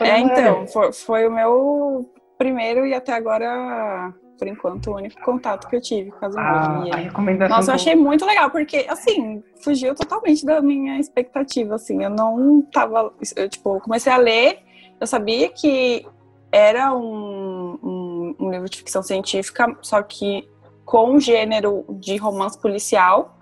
É, 0.00 0.18
então, 0.18 0.66
foi, 0.66 0.92
foi, 0.92 1.26
o 1.26 1.30
meu 1.30 2.10
primeiro 2.38 2.86
e 2.86 2.94
até 2.94 3.12
agora, 3.12 4.12
por 4.38 4.48
enquanto, 4.48 4.90
o 4.90 4.96
único 4.96 5.20
contato 5.22 5.68
que 5.68 5.76
eu 5.76 5.80
tive 5.80 6.10
com 6.12 6.24
as 6.24 6.36
ah, 6.36 6.84
a 7.14 7.48
Nossa, 7.48 7.72
eu 7.72 7.74
achei 7.74 7.94
muito 7.94 8.24
legal, 8.24 8.50
porque, 8.50 8.86
assim, 8.88 9.42
fugiu 9.62 9.94
totalmente 9.94 10.46
da 10.46 10.60
minha 10.60 10.98
expectativa, 10.98 11.74
assim. 11.74 12.02
Eu 12.02 12.10
não 12.10 12.62
tava... 12.72 13.12
Eu, 13.36 13.48
tipo, 13.48 13.80
comecei 13.80 14.12
a 14.12 14.16
ler, 14.16 14.60
eu 15.00 15.06
sabia 15.06 15.48
que 15.48 16.06
era 16.52 16.94
um, 16.94 17.51
um, 18.38 18.50
livro 18.50 18.68
de 18.68 18.78
ficção 18.78 19.02
científica, 19.02 19.76
só 19.80 20.02
que 20.02 20.48
com 20.84 21.18
gênero 21.18 21.84
de 21.88 22.16
romance 22.16 22.58
policial, 22.58 23.36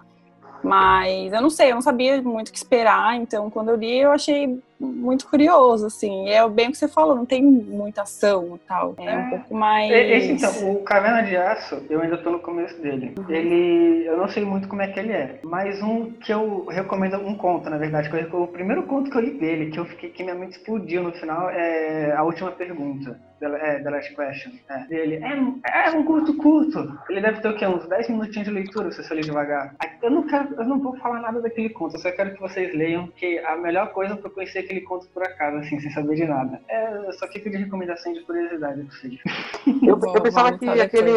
mas 0.63 1.33
eu 1.33 1.41
não 1.41 1.51
sei, 1.51 1.71
eu 1.71 1.75
não 1.75 1.83
sabia 1.83 2.21
muito 2.23 2.49
o 2.49 2.53
que 2.53 2.59
esperar, 2.59 3.17
então 3.17 3.51
quando 3.51 3.71
eu 3.71 3.77
li 3.77 3.99
eu 3.99 4.13
achei 4.13 4.61
muito 4.81 5.29
curioso, 5.29 5.87
assim. 5.87 6.29
É 6.29 6.47
bem 6.49 6.69
o 6.69 6.71
que 6.73 6.79
você 6.79 6.89
falou, 6.89 7.15
não 7.15 7.27
tem 7.27 7.43
muita 7.43 8.03
ação 8.03 8.57
e 8.57 8.59
tal. 8.67 8.95
É, 8.99 9.07
é 9.07 9.17
um 9.19 9.31
pouco 9.31 9.55
mais. 9.55 9.91
Esse 9.91 10.33
então, 10.33 10.73
o 10.73 10.83
Caverna 10.83 11.23
de 11.23 11.37
Aço, 11.37 11.83
eu 11.91 12.01
ainda 12.01 12.17
tô 12.19 12.31
no 12.31 12.39
começo 12.39 12.81
dele. 12.81 13.15
Uhum. 13.19 13.31
Ele. 13.31 14.07
Eu 14.07 14.17
não 14.17 14.29
sei 14.29 14.45
muito 14.45 14.69
como 14.69 14.83
é 14.83 14.89
que 14.89 14.99
ele 14.99 15.13
é. 15.13 15.39
Mas 15.43 15.83
um 15.83 16.11
que 16.13 16.33
eu 16.33 16.67
recomendo, 16.67 17.17
um 17.19 17.37
conto, 17.37 17.69
na 17.69 17.79
verdade, 17.79 18.09
que 18.09 18.17
eu, 18.17 18.43
o 18.43 18.49
primeiro 18.49 18.85
conto 18.85 19.11
que 19.11 19.17
eu 19.17 19.21
li 19.21 19.39
dele, 19.39 19.71
que 19.71 19.79
eu 19.79 19.85
fiquei, 19.85 20.11
que 20.11 20.23
minha 20.23 20.35
mente 20.35 20.53
explodiu 20.53 21.03
no 21.03 21.13
final, 21.13 21.51
é 21.51 22.13
a 22.13 22.23
última 22.23 22.51
pergunta. 22.51 23.19
É, 23.43 23.79
The 23.79 23.91
Last 23.91 24.15
Question. 24.15 24.53
É. 24.69 24.85
Ele 24.91 25.15
é, 25.15 25.87
é 25.87 25.91
um 25.93 26.05
curto 26.05 26.37
curto. 26.37 26.99
Ele 27.09 27.23
deve 27.23 27.41
ter 27.41 27.49
o 27.49 27.57
quê? 27.57 27.67
Uns 27.67 27.89
10 27.89 28.11
minutinhos 28.11 28.47
de 28.47 28.53
leitura, 28.53 28.93
se 28.93 29.03
você 29.03 29.15
ler 29.15 29.25
devagar. 29.25 29.75
Eu 30.03 30.11
não, 30.11 30.27
quero, 30.27 30.55
eu 30.55 30.65
não 30.65 30.79
vou 30.79 30.97
falar 30.99 31.21
nada 31.21 31.41
daquele 31.41 31.71
conto, 31.71 31.97
eu 31.97 32.01
só 32.01 32.13
quero 32.13 32.35
que 32.35 32.41
vocês 32.41 32.75
leiam, 32.75 33.09
que 33.09 33.39
a 33.39 33.57
melhor 33.57 33.93
coisa 33.93 34.17
pra 34.17 34.31
conhecer 34.31 34.65
aquele 34.71 34.81
conto 34.83 35.07
por 35.09 35.23
acaso, 35.23 35.59
assim, 35.59 35.81
sem 35.81 35.91
saber 35.91 36.15
de 36.15 36.25
nada. 36.25 36.61
É, 36.69 37.13
só 37.13 37.27
fica 37.27 37.51
de 37.51 37.57
recomendação 37.57 38.13
de 38.13 38.21
curiosidade 38.21 38.83
pra 38.83 38.97
vocês. 38.97 39.21
Eu, 39.83 40.01
eu 40.03 40.23
pensava 40.23 40.57
que 40.57 40.69
aquele. 40.69 41.11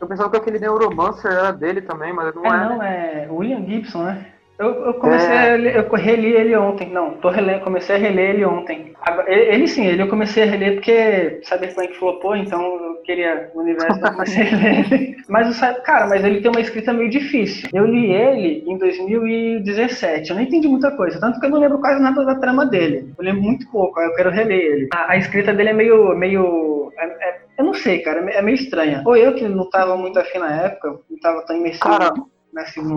Eu 0.00 0.06
pensava 0.06 0.30
que 0.30 0.36
aquele 0.36 0.58
Neuromancer 0.58 1.30
era 1.30 1.52
dele 1.52 1.80
também, 1.80 2.12
mas 2.12 2.34
não 2.34 2.44
é. 2.44 2.48
É, 2.48 2.68
não, 2.68 2.82
é 2.82 3.28
William 3.30 3.64
Gibson, 3.64 4.02
né? 4.02 4.33
Eu, 4.58 4.86
eu 4.86 4.94
comecei 4.94 5.34
é. 5.34 5.52
a 5.52 5.56
ler, 5.56 5.76
eu 5.76 5.90
reli 5.96 6.32
ele 6.32 6.56
ontem. 6.56 6.88
Não, 6.88 7.14
tô 7.14 7.28
relendo, 7.28 7.64
comecei 7.64 7.96
a 7.96 7.98
reler 7.98 8.30
ele 8.30 8.44
ontem. 8.44 8.94
Ele, 9.26 9.40
ele, 9.54 9.68
sim, 9.68 9.86
ele 9.86 10.02
eu 10.02 10.08
comecei 10.08 10.44
a 10.44 10.46
reler 10.46 10.74
porque 10.74 11.40
Cyberpunk 11.42 11.94
flopou, 11.94 12.36
então 12.36 12.62
eu 12.62 12.94
queria 13.04 13.50
o 13.52 13.60
universo, 13.60 13.98
então 13.98 14.12
comecei 14.14 14.46
a 14.46 14.56
ler 14.56 14.92
ele. 14.92 15.16
Mas 15.28 15.60
o 15.60 15.82
cara, 15.82 16.06
mas 16.06 16.24
ele 16.24 16.40
tem 16.40 16.50
uma 16.50 16.60
escrita 16.60 16.92
meio 16.92 17.10
difícil. 17.10 17.68
Eu 17.72 17.84
li 17.84 18.12
ele 18.12 18.64
em 18.66 18.78
2017, 18.78 20.30
eu 20.30 20.36
não 20.36 20.42
entendi 20.42 20.68
muita 20.68 20.92
coisa, 20.92 21.18
tanto 21.18 21.40
que 21.40 21.46
eu 21.46 21.50
não 21.50 21.58
lembro 21.58 21.80
quase 21.80 22.00
nada 22.00 22.24
da 22.24 22.36
trama 22.36 22.64
dele. 22.64 23.12
Eu 23.18 23.24
lembro 23.24 23.42
muito 23.42 23.68
pouco, 23.70 24.00
eu 24.00 24.14
quero 24.14 24.30
reler 24.30 24.60
ele. 24.60 24.88
A, 24.94 25.12
a 25.12 25.16
escrita 25.16 25.52
dele 25.52 25.70
é 25.70 25.74
meio. 25.74 26.14
meio 26.14 26.92
é, 26.96 27.06
é, 27.06 27.44
eu 27.58 27.64
não 27.64 27.74
sei, 27.74 28.00
cara, 28.00 28.20
é 28.30 28.42
meio 28.42 28.54
estranha. 28.54 29.02
Ou 29.04 29.16
eu 29.16 29.34
que 29.34 29.48
não 29.48 29.68
tava 29.68 29.96
muito 29.96 30.18
afim 30.18 30.38
na 30.38 30.64
época, 30.64 30.96
não 31.10 31.18
tava 31.20 31.44
tão 31.44 31.56
imersivo. 31.56 31.84
Cara, 31.84 32.12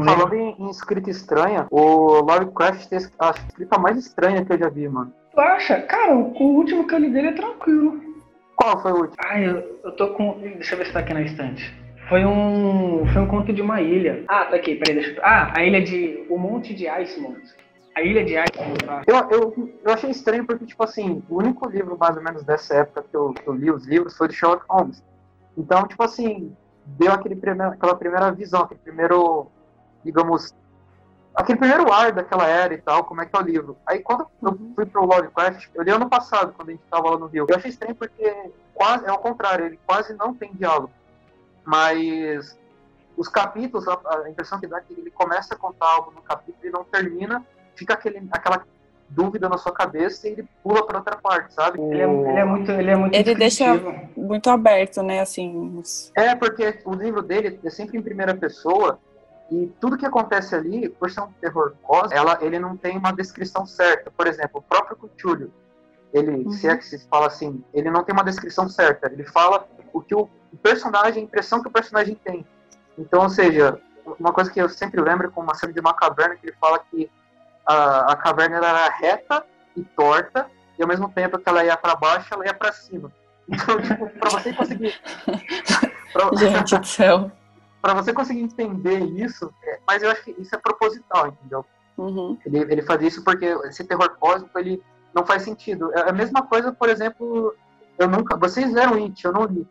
Falando 0.05 0.33
em, 0.33 0.55
em, 0.59 0.69
escrita 0.69 1.09
estranha, 1.09 1.67
o 1.71 2.21
Lovecraft 2.21 2.87
tem 2.87 2.99
a 3.19 3.31
escrita 3.31 3.79
mais 3.79 3.97
estranha 3.97 4.45
que 4.45 4.53
eu 4.53 4.59
já 4.59 4.69
vi, 4.69 4.87
mano. 4.87 5.11
Tu 5.33 5.41
acha? 5.41 5.81
Cara, 5.81 6.15
o, 6.15 6.31
o 6.33 6.55
último 6.55 6.87
que 6.87 6.93
eu 6.93 6.99
li 6.99 7.09
dele 7.09 7.29
é 7.29 7.33
tranquilo. 7.33 7.99
Qual 8.55 8.81
foi 8.81 8.91
o 8.91 9.01
último? 9.01 9.17
Ai, 9.25 9.47
eu, 9.47 9.79
eu 9.83 9.91
tô 9.93 10.09
com. 10.13 10.39
Deixa 10.39 10.73
eu 10.73 10.79
ver 10.79 10.87
se 10.87 10.93
tá 10.93 10.99
aqui 10.99 11.13
na 11.13 11.21
estante. 11.21 11.73
Foi 12.09 12.25
um. 12.25 13.05
Foi 13.11 13.21
um 13.21 13.27
conto 13.27 13.51
de 13.51 13.61
uma 13.61 13.81
ilha. 13.81 14.23
Ah, 14.27 14.45
tá 14.45 14.55
aqui, 14.55 14.75
peraí, 14.75 14.95
deixa 14.95 15.11
eu. 15.11 15.23
Ah, 15.23 15.53
a 15.55 15.63
ilha 15.63 15.81
de. 15.81 16.25
O 16.29 16.37
Monte 16.37 16.73
de 16.73 16.87
Icemont. 16.87 17.41
A 17.95 18.01
ilha 18.01 18.23
de 18.23 18.33
Icemont. 18.33 18.85
Tá? 18.85 19.03
Eu, 19.05 19.15
eu, 19.29 19.69
eu 19.83 19.93
achei 19.93 20.09
estranho 20.09 20.45
porque, 20.45 20.65
tipo 20.65 20.83
assim, 20.83 21.21
o 21.29 21.37
único 21.37 21.69
livro 21.69 21.97
mais 21.99 22.15
ou 22.15 22.23
menos 22.23 22.43
dessa 22.43 22.75
época 22.75 23.05
que 23.09 23.15
eu, 23.15 23.33
que 23.33 23.47
eu 23.47 23.53
li 23.53 23.69
os 23.69 23.85
livros 23.85 24.15
foi 24.15 24.27
do 24.27 24.33
Sherlock 24.33 24.65
Holmes. 24.69 25.03
Então, 25.57 25.87
tipo 25.87 26.03
assim, 26.03 26.55
deu 26.97 27.11
aquele 27.11 27.35
primeiro, 27.35 27.73
aquela 27.73 27.95
primeira 27.95 28.31
visão, 28.31 28.61
aquele 28.61 28.79
primeiro, 28.79 29.47
digamos, 30.03 30.53
aquele 31.35 31.59
primeiro 31.59 31.91
ar 31.91 32.11
daquela 32.11 32.47
era 32.47 32.73
e 32.73 32.77
tal, 32.77 33.03
como 33.03 33.21
é 33.21 33.25
que 33.25 33.35
é 33.35 33.39
o 33.39 33.43
livro. 33.43 33.77
Aí 33.85 33.99
quando 33.99 34.27
eu 34.41 34.57
fui 34.75 34.85
pro 34.85 35.05
Lovecraft, 35.05 35.69
eu 35.75 35.83
li 35.83 35.91
ano 35.91 36.09
passado, 36.09 36.53
quando 36.53 36.69
a 36.69 36.71
gente 36.71 36.83
tava 36.89 37.09
lá 37.09 37.17
no 37.17 37.27
Rio, 37.27 37.45
eu 37.47 37.55
achei 37.55 37.69
estranho 37.69 37.95
porque 37.95 38.51
quase, 38.73 39.05
é 39.05 39.11
o 39.11 39.17
contrário, 39.17 39.65
ele 39.65 39.79
quase 39.85 40.13
não 40.13 40.33
tem 40.33 40.53
diálogo. 40.53 40.91
Mas 41.65 42.57
os 43.17 43.27
capítulos, 43.27 43.87
a, 43.87 43.99
a 44.23 44.29
impressão 44.29 44.59
que 44.59 44.67
dá 44.67 44.77
é 44.77 44.81
que 44.81 44.93
ele 44.93 45.11
começa 45.11 45.53
a 45.53 45.57
contar 45.57 45.87
algo 45.87 46.11
no 46.11 46.21
capítulo 46.21 46.65
e 46.65 46.69
não 46.69 46.83
termina, 46.85 47.45
fica 47.75 47.93
aquele, 47.93 48.25
aquela 48.31 48.65
dúvida 49.09 49.47
na 49.47 49.57
sua 49.57 49.71
cabeça 49.71 50.27
e 50.27 50.31
ele 50.33 50.47
pula 50.63 50.85
para 50.85 50.97
outra 50.97 51.15
parte, 51.15 51.53
sabe? 51.53 51.79
Ele 51.81 52.01
é, 52.01 52.03
ele 52.03 52.39
é, 52.39 52.45
muito, 52.45 52.71
ele 52.71 52.91
é 52.91 52.95
muito. 52.95 53.15
Ele 53.15 53.35
deixa 53.35 53.65
muito 54.15 54.49
aberto, 54.49 55.01
né? 55.01 55.21
Assim. 55.21 55.81
É 56.15 56.35
porque 56.35 56.79
o 56.85 56.93
livro 56.93 57.21
dele 57.21 57.59
é 57.63 57.69
sempre 57.69 57.97
em 57.97 58.01
primeira 58.01 58.35
pessoa 58.35 58.99
e 59.49 59.71
tudo 59.79 59.97
que 59.97 60.05
acontece 60.05 60.55
ali, 60.55 60.89
por 60.89 61.09
ser 61.09 61.21
um 61.21 61.31
terror 61.39 61.73
cósmico, 61.81 62.15
ela, 62.15 62.37
ele 62.41 62.59
não 62.59 62.75
tem 62.75 62.97
uma 62.97 63.11
descrição 63.11 63.65
certa. 63.65 64.11
Por 64.11 64.27
exemplo, 64.27 64.59
o 64.59 64.61
próprio 64.61 64.97
Cthulhu, 64.97 65.51
ele, 66.13 66.31
uhum. 66.43 66.51
se 66.51 66.67
é 66.67 66.75
que 66.75 66.85
se 66.85 67.07
fala 67.07 67.27
assim, 67.27 67.63
ele 67.73 67.89
não 67.89 68.03
tem 68.03 68.13
uma 68.13 68.23
descrição 68.23 68.67
certa. 68.67 69.11
Ele 69.11 69.23
fala 69.23 69.65
o 69.93 70.01
que 70.01 70.13
o 70.13 70.29
personagem, 70.61 71.21
a 71.21 71.25
impressão 71.25 71.61
que 71.61 71.67
o 71.69 71.71
personagem 71.71 72.15
tem. 72.15 72.45
Então, 72.97 73.23
ou 73.23 73.29
seja, 73.29 73.79
uma 74.19 74.33
coisa 74.33 74.51
que 74.51 74.61
eu 74.61 74.67
sempre 74.67 75.01
lembro 75.01 75.31
com 75.31 75.41
uma 75.41 75.55
cena 75.55 75.71
de 75.71 75.79
uma 75.79 75.93
caverna 75.93 76.35
que 76.35 76.47
ele 76.47 76.55
fala 76.59 76.79
que 76.79 77.09
a, 77.67 78.13
a 78.13 78.15
caverna 78.15 78.57
era 78.57 78.89
reta 78.89 79.45
e 79.75 79.83
torta, 79.83 80.49
e 80.77 80.81
ao 80.81 80.87
mesmo 80.87 81.09
tempo 81.09 81.37
que 81.37 81.49
ela 81.49 81.63
ia 81.63 81.75
para 81.75 81.95
baixo, 81.95 82.33
ela 82.33 82.45
ia 82.45 82.53
para 82.53 82.71
cima. 82.71 83.11
Então, 83.49 83.81
tipo, 83.81 84.09
para 84.19 84.29
você 84.29 84.53
conseguir. 84.53 84.95
Pra... 86.13 86.29
Gente 86.35 86.77
do 86.77 86.87
céu. 86.87 87.29
para 87.81 87.93
você 87.93 88.13
conseguir 88.13 88.41
entender 88.41 88.99
isso, 88.99 89.53
é, 89.61 89.79
mas 89.85 90.01
eu 90.01 90.09
acho 90.09 90.23
que 90.23 90.31
isso 90.39 90.55
é 90.55 90.57
proposital, 90.57 91.27
entendeu? 91.27 91.65
Uhum. 91.97 92.37
Ele, 92.45 92.59
ele 92.59 92.81
faz 92.81 93.01
isso 93.03 93.23
porque 93.23 93.45
esse 93.65 93.83
terror 93.83 94.15
cósmico 94.17 94.57
ele 94.57 94.81
não 95.13 95.25
faz 95.25 95.43
sentido. 95.43 95.91
É 95.93 96.09
a 96.09 96.13
mesma 96.13 96.43
coisa, 96.43 96.71
por 96.71 96.89
exemplo, 96.89 97.53
eu 97.99 98.07
nunca. 98.07 98.37
Vocês 98.37 98.71
leram 98.71 98.95
It, 99.03 99.23
eu 99.25 99.33
não 99.33 99.45
li. 99.45 99.67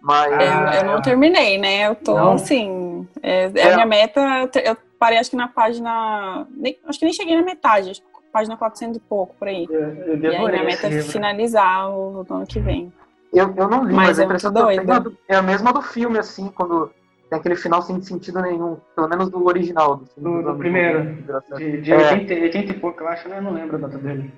Mas. 0.00 0.32
É, 0.32 0.80
eu 0.80 0.84
não 0.84 1.02
terminei, 1.02 1.58
né? 1.58 1.88
Eu 1.88 1.94
tô 1.94 2.14
não. 2.14 2.32
assim. 2.34 3.08
É, 3.22 3.50
é, 3.54 3.72
a 3.72 3.74
minha 3.74 3.86
meta. 3.86 4.20
Eu 4.64 4.76
parei 5.02 5.18
acho 5.18 5.30
que 5.30 5.36
na 5.36 5.48
página. 5.48 6.46
Nem, 6.50 6.78
acho 6.86 6.96
que 6.96 7.04
nem 7.04 7.12
cheguei 7.12 7.34
na 7.34 7.42
metade, 7.42 7.90
acho 7.90 8.00
que 8.00 8.06
página 8.32 8.56
400 8.56 8.96
e 8.96 9.00
pouco, 9.00 9.34
por 9.34 9.48
aí. 9.48 9.66
Eu, 9.68 9.80
eu 9.80 10.16
e 10.22 10.26
aí 10.28 10.48
minha 10.48 10.64
meta 10.64 10.86
é 10.86 11.02
finalizar 11.02 11.90
o, 11.90 12.24
o 12.28 12.34
ano 12.34 12.46
que 12.46 12.60
vem. 12.60 12.92
Eu, 13.32 13.52
eu 13.56 13.68
não 13.68 13.82
li, 13.84 13.94
mas, 13.94 14.10
mas 14.10 14.20
a 14.20 14.24
impressão 14.24 14.52
que 14.52 15.16
é 15.28 15.34
a 15.34 15.42
mesma 15.42 15.72
do 15.72 15.82
filme, 15.82 16.18
assim, 16.18 16.48
quando 16.54 16.92
tem 17.28 17.38
aquele 17.38 17.56
final 17.56 17.82
sem 17.82 18.00
sentido 18.00 18.40
nenhum, 18.40 18.76
pelo 18.94 19.08
menos 19.08 19.28
do 19.28 19.44
original. 19.44 19.96
Do, 20.16 20.42
do, 20.42 20.52
do 20.52 20.56
primeiro, 20.56 21.16
de, 21.56 21.80
de 21.80 21.92
é. 21.92 22.12
80, 22.12 22.34
80 22.34 22.72
e 22.72 22.78
pouco, 22.78 23.02
eu 23.02 23.08
acho, 23.08 23.28
né? 23.28 23.38
Eu 23.38 23.42
não 23.42 23.52
lembro 23.52 23.76
a 23.76 23.80
data 23.80 23.98
dele. 23.98 24.32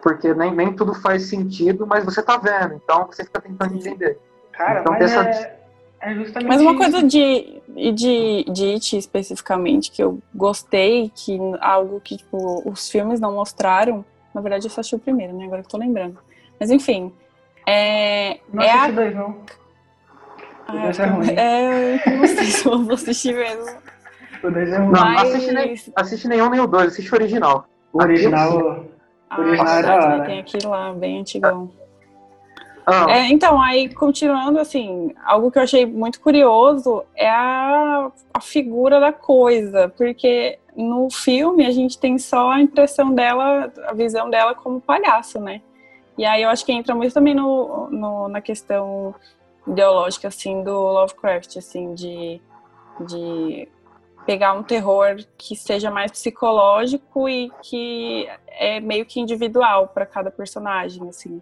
Porque 0.00 0.32
nem, 0.32 0.54
nem 0.54 0.72
tudo 0.76 0.94
faz 0.94 1.24
sentido, 1.24 1.86
mas 1.86 2.04
você 2.04 2.22
tá 2.22 2.36
vendo, 2.36 2.74
então 2.74 3.06
você 3.06 3.24
fica 3.24 3.40
tentando 3.40 3.74
entender. 3.74 4.16
Cara, 4.52 4.80
então, 4.80 4.92
mas 4.92 5.12
é, 5.12 5.57
é 6.00 6.14
justamente 6.14 6.48
Mas 6.48 6.60
uma 6.60 6.72
isso. 6.72 6.80
coisa 6.80 7.02
de, 7.02 7.60
de, 7.92 8.44
de 8.44 8.64
It 8.74 8.96
especificamente 8.96 9.90
que 9.90 10.02
eu 10.02 10.18
gostei, 10.34 11.10
que 11.14 11.38
algo 11.60 12.00
que 12.00 12.16
tipo, 12.18 12.62
os 12.68 12.88
filmes 12.90 13.20
não 13.20 13.34
mostraram, 13.34 14.04
na 14.34 14.40
verdade 14.40 14.66
eu 14.66 14.70
só 14.70 14.80
assisti 14.80 14.96
o 14.96 14.98
primeiro, 14.98 15.32
né? 15.36 15.44
Agora 15.46 15.62
que 15.62 15.66
eu 15.66 15.70
tô 15.70 15.78
lembrando. 15.78 16.18
Mas 16.58 16.70
enfim. 16.70 17.12
É, 17.66 18.38
não 18.52 18.62
é 18.62 18.70
a... 18.70 18.90
dois, 18.90 19.14
não. 19.14 19.36
O 20.68 20.72
2 20.72 20.98
é 20.98 21.06
ruim. 21.06 21.30
É, 21.30 22.16
não 22.16 22.26
sei 22.26 22.44
se 22.44 22.66
eu 22.66 22.84
vou 22.84 22.94
assistir 22.94 23.34
mesmo. 23.34 23.78
O 24.42 24.50
2 24.50 24.70
é 24.70 24.76
ruim. 24.76 24.92
Não, 24.92 25.00
Mas- 25.00 25.34
assiste, 25.34 25.52
nem, 25.52 25.74
assiste 25.96 26.28
nenhum 26.28 26.50
nem 26.50 26.60
o 26.60 26.66
dois, 26.66 26.92
assiste 26.92 27.10
o 27.10 27.14
original. 27.14 27.66
O 27.92 28.02
original. 28.02 28.84
Ah, 29.30 29.40
original 29.40 29.78
é 29.78 29.82
da 29.82 29.88
né? 29.88 29.94
hora. 29.96 30.24
Tem 30.26 30.38
aquele 30.40 30.66
lá, 30.66 30.92
bem 30.92 31.20
antigão. 31.20 31.70
Ah, 32.90 33.10
É, 33.10 33.28
então, 33.28 33.60
aí, 33.60 33.92
continuando, 33.92 34.58
assim, 34.58 35.12
algo 35.24 35.50
que 35.50 35.58
eu 35.58 35.62
achei 35.62 35.84
muito 35.84 36.20
curioso 36.20 37.04
é 37.14 37.28
a, 37.28 38.10
a 38.32 38.40
figura 38.40 38.98
da 38.98 39.12
coisa, 39.12 39.88
porque 39.96 40.58
no 40.74 41.10
filme 41.10 41.66
a 41.66 41.70
gente 41.70 41.98
tem 41.98 42.18
só 42.18 42.50
a 42.50 42.60
impressão 42.62 43.12
dela, 43.14 43.70
a 43.86 43.92
visão 43.92 44.30
dela 44.30 44.54
como 44.54 44.80
palhaço, 44.80 45.38
né? 45.40 45.60
E 46.16 46.24
aí 46.24 46.42
eu 46.42 46.48
acho 46.48 46.64
que 46.64 46.72
entra 46.72 46.94
muito 46.94 47.12
também 47.12 47.34
no, 47.34 47.88
no- 47.90 48.28
na 48.28 48.40
questão 48.40 49.14
ideológica, 49.66 50.28
assim, 50.28 50.62
do 50.64 50.72
Lovecraft, 50.72 51.58
assim, 51.58 51.94
de, 51.94 52.40
de 53.06 53.68
pegar 54.26 54.54
um 54.54 54.62
terror 54.62 55.16
que 55.36 55.54
seja 55.54 55.90
mais 55.90 56.10
psicológico 56.10 57.28
e 57.28 57.50
que 57.62 58.28
é 58.48 58.80
meio 58.80 59.04
que 59.04 59.20
individual 59.20 59.88
para 59.88 60.06
cada 60.06 60.30
personagem, 60.30 61.06
assim. 61.08 61.40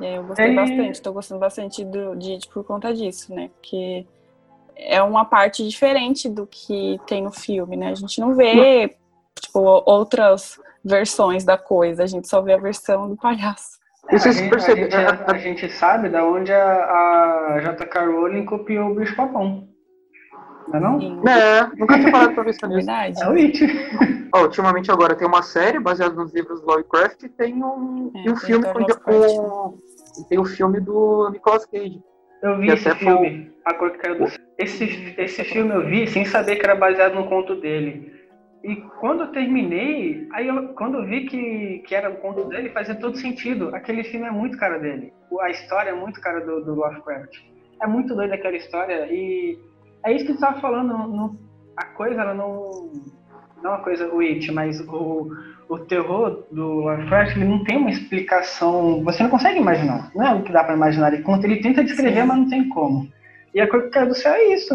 E 0.00 0.06
aí 0.06 0.14
eu 0.14 0.24
gostei 0.24 0.46
Ele- 0.46 0.54
bastante, 0.54 1.02
tô 1.02 1.12
gostando 1.12 1.40
bastante 1.40 1.84
do, 1.84 2.14
de 2.16 2.32
It 2.34 2.48
por 2.48 2.64
conta 2.64 2.94
disso, 2.94 3.34
né? 3.34 3.50
Porque 3.60 4.06
é 4.76 5.02
uma 5.02 5.24
parte 5.24 5.66
diferente 5.66 6.28
do 6.28 6.46
que 6.46 7.00
tem 7.06 7.22
no 7.22 7.32
filme, 7.32 7.76
né? 7.76 7.88
A 7.90 7.94
gente 7.94 8.20
não 8.20 8.34
vê, 8.34 8.94
tipo, 9.40 9.58
outras 9.86 10.60
versões 10.84 11.44
da 11.44 11.58
coisa, 11.58 12.04
a 12.04 12.06
gente 12.06 12.28
só 12.28 12.40
vê 12.40 12.52
a 12.54 12.58
versão 12.58 13.08
do 13.08 13.16
palhaço. 13.16 13.78
A, 14.08 14.16
vocês 14.16 14.40
a, 14.40 14.48
percebem- 14.48 14.84
gente, 14.84 14.94
a, 14.96 15.30
a 15.32 15.38
gente 15.38 15.68
sabe 15.70 16.08
da 16.08 16.24
onde 16.24 16.52
a, 16.52 17.54
a 17.56 17.60
J.K. 17.60 18.06
Rowling 18.06 18.44
copiou 18.46 18.90
o 18.90 18.94
bicho 18.94 19.14
papão. 19.16 19.68
Não 20.68 20.76
é 20.76 20.80
não? 20.80 21.00
Sim, 21.00 21.20
É, 21.28 21.66
nunca 21.76 21.98
tinha 21.98 22.12
parado 22.12 22.34
pra 22.34 22.44
pensar 22.44 22.66
é 22.66 22.68
nisso. 22.68 22.86
verdade. 22.86 23.22
É 23.22 23.28
o 23.28 23.32
It. 23.32 23.66
Ó, 24.32 24.42
ultimamente 24.42 24.90
agora 24.90 25.14
tem 25.16 25.26
uma 25.26 25.42
série 25.42 25.80
baseada 25.80 26.14
nos 26.14 26.32
livros 26.32 26.60
do 26.60 26.66
Lovecraft 26.66 27.22
e 27.24 27.28
tem 27.30 27.62
um, 27.64 28.10
É, 28.14 28.18
e 28.18 28.30
um 28.30 28.34
tem 28.34 28.36
filme 28.36 28.64
com, 28.66 28.84
com- 29.02 29.78
e 30.20 30.28
tem 30.28 30.38
o 30.38 30.44
filme 30.44 30.80
do 30.80 31.30
Nicolas 31.30 31.64
Cage. 31.66 32.00
Eu 32.42 32.58
vi 32.58 32.70
esse 32.70 32.94
filme, 32.94 33.52
A 33.64 33.74
Cor 33.74 33.90
que 33.90 33.98
Caiu 33.98 34.18
do. 34.18 34.26
Esse, 34.56 35.14
esse 35.18 35.44
filme 35.44 35.74
eu 35.74 35.86
vi 35.86 36.06
sem 36.06 36.24
saber 36.24 36.56
que 36.56 36.64
era 36.64 36.74
baseado 36.74 37.14
no 37.14 37.28
conto 37.28 37.54
dele. 37.56 38.16
E 38.64 38.76
quando 39.00 39.22
eu 39.22 39.32
terminei, 39.32 40.26
aí 40.32 40.48
eu, 40.48 40.68
quando 40.74 40.98
eu 40.98 41.06
vi 41.06 41.26
que, 41.26 41.78
que 41.86 41.94
era 41.94 42.10
o 42.10 42.16
conto 42.16 42.44
dele, 42.48 42.70
fazia 42.70 42.94
todo 42.94 43.16
sentido. 43.16 43.74
Aquele 43.74 44.02
filme 44.04 44.26
é 44.26 44.30
muito 44.30 44.58
cara 44.58 44.78
dele. 44.78 45.12
A 45.40 45.50
história 45.50 45.90
é 45.90 45.94
muito 45.94 46.20
cara 46.20 46.40
do, 46.40 46.64
do 46.64 46.74
Lovecraft. 46.74 47.36
É 47.82 47.86
muito 47.86 48.14
doida 48.14 48.34
aquela 48.34 48.56
história 48.56 49.06
e 49.10 49.58
é 50.04 50.12
isso 50.12 50.26
que 50.26 50.34
tu 50.34 50.40
tava 50.40 50.60
falando. 50.60 50.88
não- 50.88 51.38
a 51.76 51.84
coisa, 51.84 52.20
ela 52.20 52.34
não. 52.34 52.90
Não 53.62 53.72
a 53.72 53.78
coisa, 53.78 54.08
o 54.12 54.20
It, 54.20 54.50
mas 54.52 54.80
o, 54.80 55.30
o 55.68 55.78
terror 55.78 56.44
do 56.50 56.66
Lovecraft, 56.80 57.36
ele 57.36 57.44
não 57.44 57.62
tem 57.62 57.76
uma 57.76 57.90
explicação. 57.90 59.02
Você 59.04 59.22
não 59.22 59.30
consegue 59.30 59.58
imaginar. 59.58 60.10
Não 60.14 60.26
é 60.26 60.34
o 60.34 60.42
que 60.42 60.52
dá 60.52 60.64
pra 60.64 60.74
imaginar. 60.74 61.12
Ele 61.12 61.22
conta, 61.22 61.46
ele 61.46 61.60
tenta 61.60 61.84
descrever, 61.84 62.22
Sim. 62.22 62.26
mas 62.26 62.38
não 62.38 62.48
tem 62.48 62.68
como. 62.68 63.08
E 63.54 63.60
a 63.60 63.68
cor 63.68 63.82
que 63.82 63.90
caiu 63.90 64.08
do 64.08 64.14
céu 64.14 64.32
é 64.32 64.54
isso. 64.54 64.74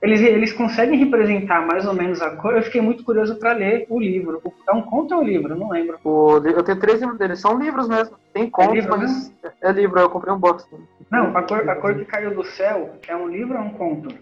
Eles, 0.00 0.20
eles 0.20 0.52
conseguem 0.52 0.98
representar 0.98 1.66
mais 1.66 1.84
ou 1.86 1.94
menos 1.94 2.20
a 2.20 2.36
cor. 2.36 2.54
Eu 2.54 2.62
fiquei 2.62 2.80
muito 2.80 3.02
curioso 3.02 3.36
para 3.36 3.52
ler 3.52 3.86
o 3.88 3.98
livro. 3.98 4.40
É 4.68 4.72
um 4.72 4.82
conto 4.82 5.14
ou 5.14 5.22
um 5.22 5.24
livro? 5.24 5.56
Não 5.56 5.70
lembro. 5.70 5.98
O, 6.04 6.36
eu 6.36 6.62
tenho 6.62 6.78
três 6.78 7.00
livros 7.00 7.18
dele, 7.18 7.34
são 7.34 7.58
livros 7.58 7.88
mesmo. 7.88 8.16
Tem 8.32 8.48
contos, 8.48 8.74
livro 8.74 8.96
mas 8.96 9.32
é 9.60 9.72
livro, 9.72 9.98
eu 9.98 10.10
comprei 10.10 10.32
um 10.32 10.38
box. 10.38 10.64
Não, 11.10 11.36
a 11.36 11.42
cor, 11.42 11.68
a 11.68 11.74
cor 11.74 11.94
que 11.94 12.04
caiu 12.04 12.34
do 12.34 12.44
céu 12.44 12.96
é 13.08 13.16
um 13.16 13.26
livro 13.26 13.54
ou 13.54 13.60
é 13.60 13.66
um 13.66 13.70
conto? 13.70 14.14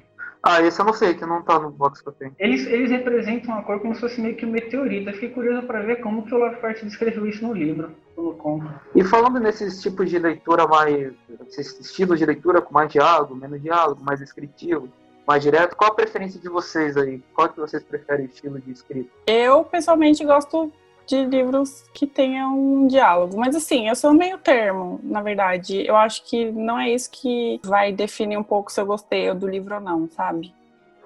Ah, 0.49 0.63
esse 0.63 0.81
eu 0.81 0.87
não 0.87 0.93
sei, 0.93 1.13
que 1.13 1.27
não 1.27 1.43
tá 1.43 1.59
no 1.59 1.71
box 1.71 2.01
que 2.01 2.09
eu 2.09 2.13
tenho. 2.13 2.33
Eles, 2.39 2.65
eles 2.67 2.89
representam 2.89 3.59
a 3.59 3.63
cor 3.63 3.81
como 3.81 3.97
se 3.97 4.01
fosse 4.01 4.21
meio 4.21 4.37
que 4.37 4.47
um 4.47 4.51
meteorito. 4.51 5.11
Eu 5.11 5.15
fiquei 5.15 5.31
curioso 5.31 5.67
para 5.67 5.83
ver 5.83 5.97
como 5.97 6.25
que 6.25 6.33
o 6.33 6.39
Lovecraft 6.39 6.85
descreveu 6.85 7.27
isso 7.27 7.45
no 7.45 7.53
livro, 7.53 7.91
no 8.17 8.33
conto. 8.35 8.71
E 8.95 9.03
falando 9.03 9.41
nesses 9.41 9.83
tipos 9.83 10.09
de 10.09 10.21
leitura 10.21 10.65
mais. 10.69 11.13
esses 11.49 11.81
estilos 11.81 12.21
de 12.21 12.27
leitura 12.27 12.63
com 12.63 12.73
mais 12.73 12.93
diálogo, 12.93 13.35
menos 13.35 13.61
diálogo, 13.61 14.05
mais 14.05 14.21
descritivo, 14.21 14.89
mais 15.27 15.43
direto, 15.43 15.75
qual 15.75 15.91
a 15.91 15.95
preferência 15.95 16.41
de 16.41 16.49
vocês 16.49 16.97
aí? 16.97 17.21
Qual 17.35 17.49
que 17.49 17.59
vocês 17.59 17.83
preferem 17.83 18.27
estilo 18.27 18.61
de 18.61 18.71
escrita? 18.71 19.11
Eu, 19.27 19.65
pessoalmente, 19.65 20.25
gosto 20.25 20.73
de 21.07 21.25
livros 21.25 21.85
que 21.95 22.07
tenham 22.07 22.59
um 22.59 22.87
diálogo. 22.87 23.37
Mas, 23.39 23.55
assim, 23.55 23.89
eu 23.89 23.95
sou 23.95 24.13
meio 24.13 24.39
termo, 24.39 25.01
na 25.03 25.23
verdade. 25.23 25.87
Eu 25.87 25.97
acho 25.97 26.25
que 26.25 26.51
não 26.51 26.79
é 26.79 26.91
isso 26.91 27.11
que 27.11 27.61
vai 27.65 27.93
definir 27.93 28.37
um 28.37 28.43
pouco 28.43 28.73
se 28.73 28.81
eu 28.81 28.87
gostei 28.87 29.33
do 29.33 29.47
livro 29.47 29.77
ou 29.77 29.81
não, 29.81 30.09
sabe? 30.11 30.53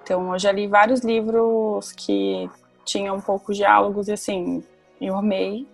Então, 0.03 0.33
eu 0.33 0.39
já 0.39 0.51
li 0.51 0.67
vários 0.67 1.01
livros 1.01 1.91
que 1.91 2.49
tinham 2.83 3.15
um 3.15 3.21
pouco 3.21 3.53
diálogos 3.53 4.07
e, 4.07 4.13
assim, 4.13 4.63
eu 4.99 5.15
amei. 5.15 5.67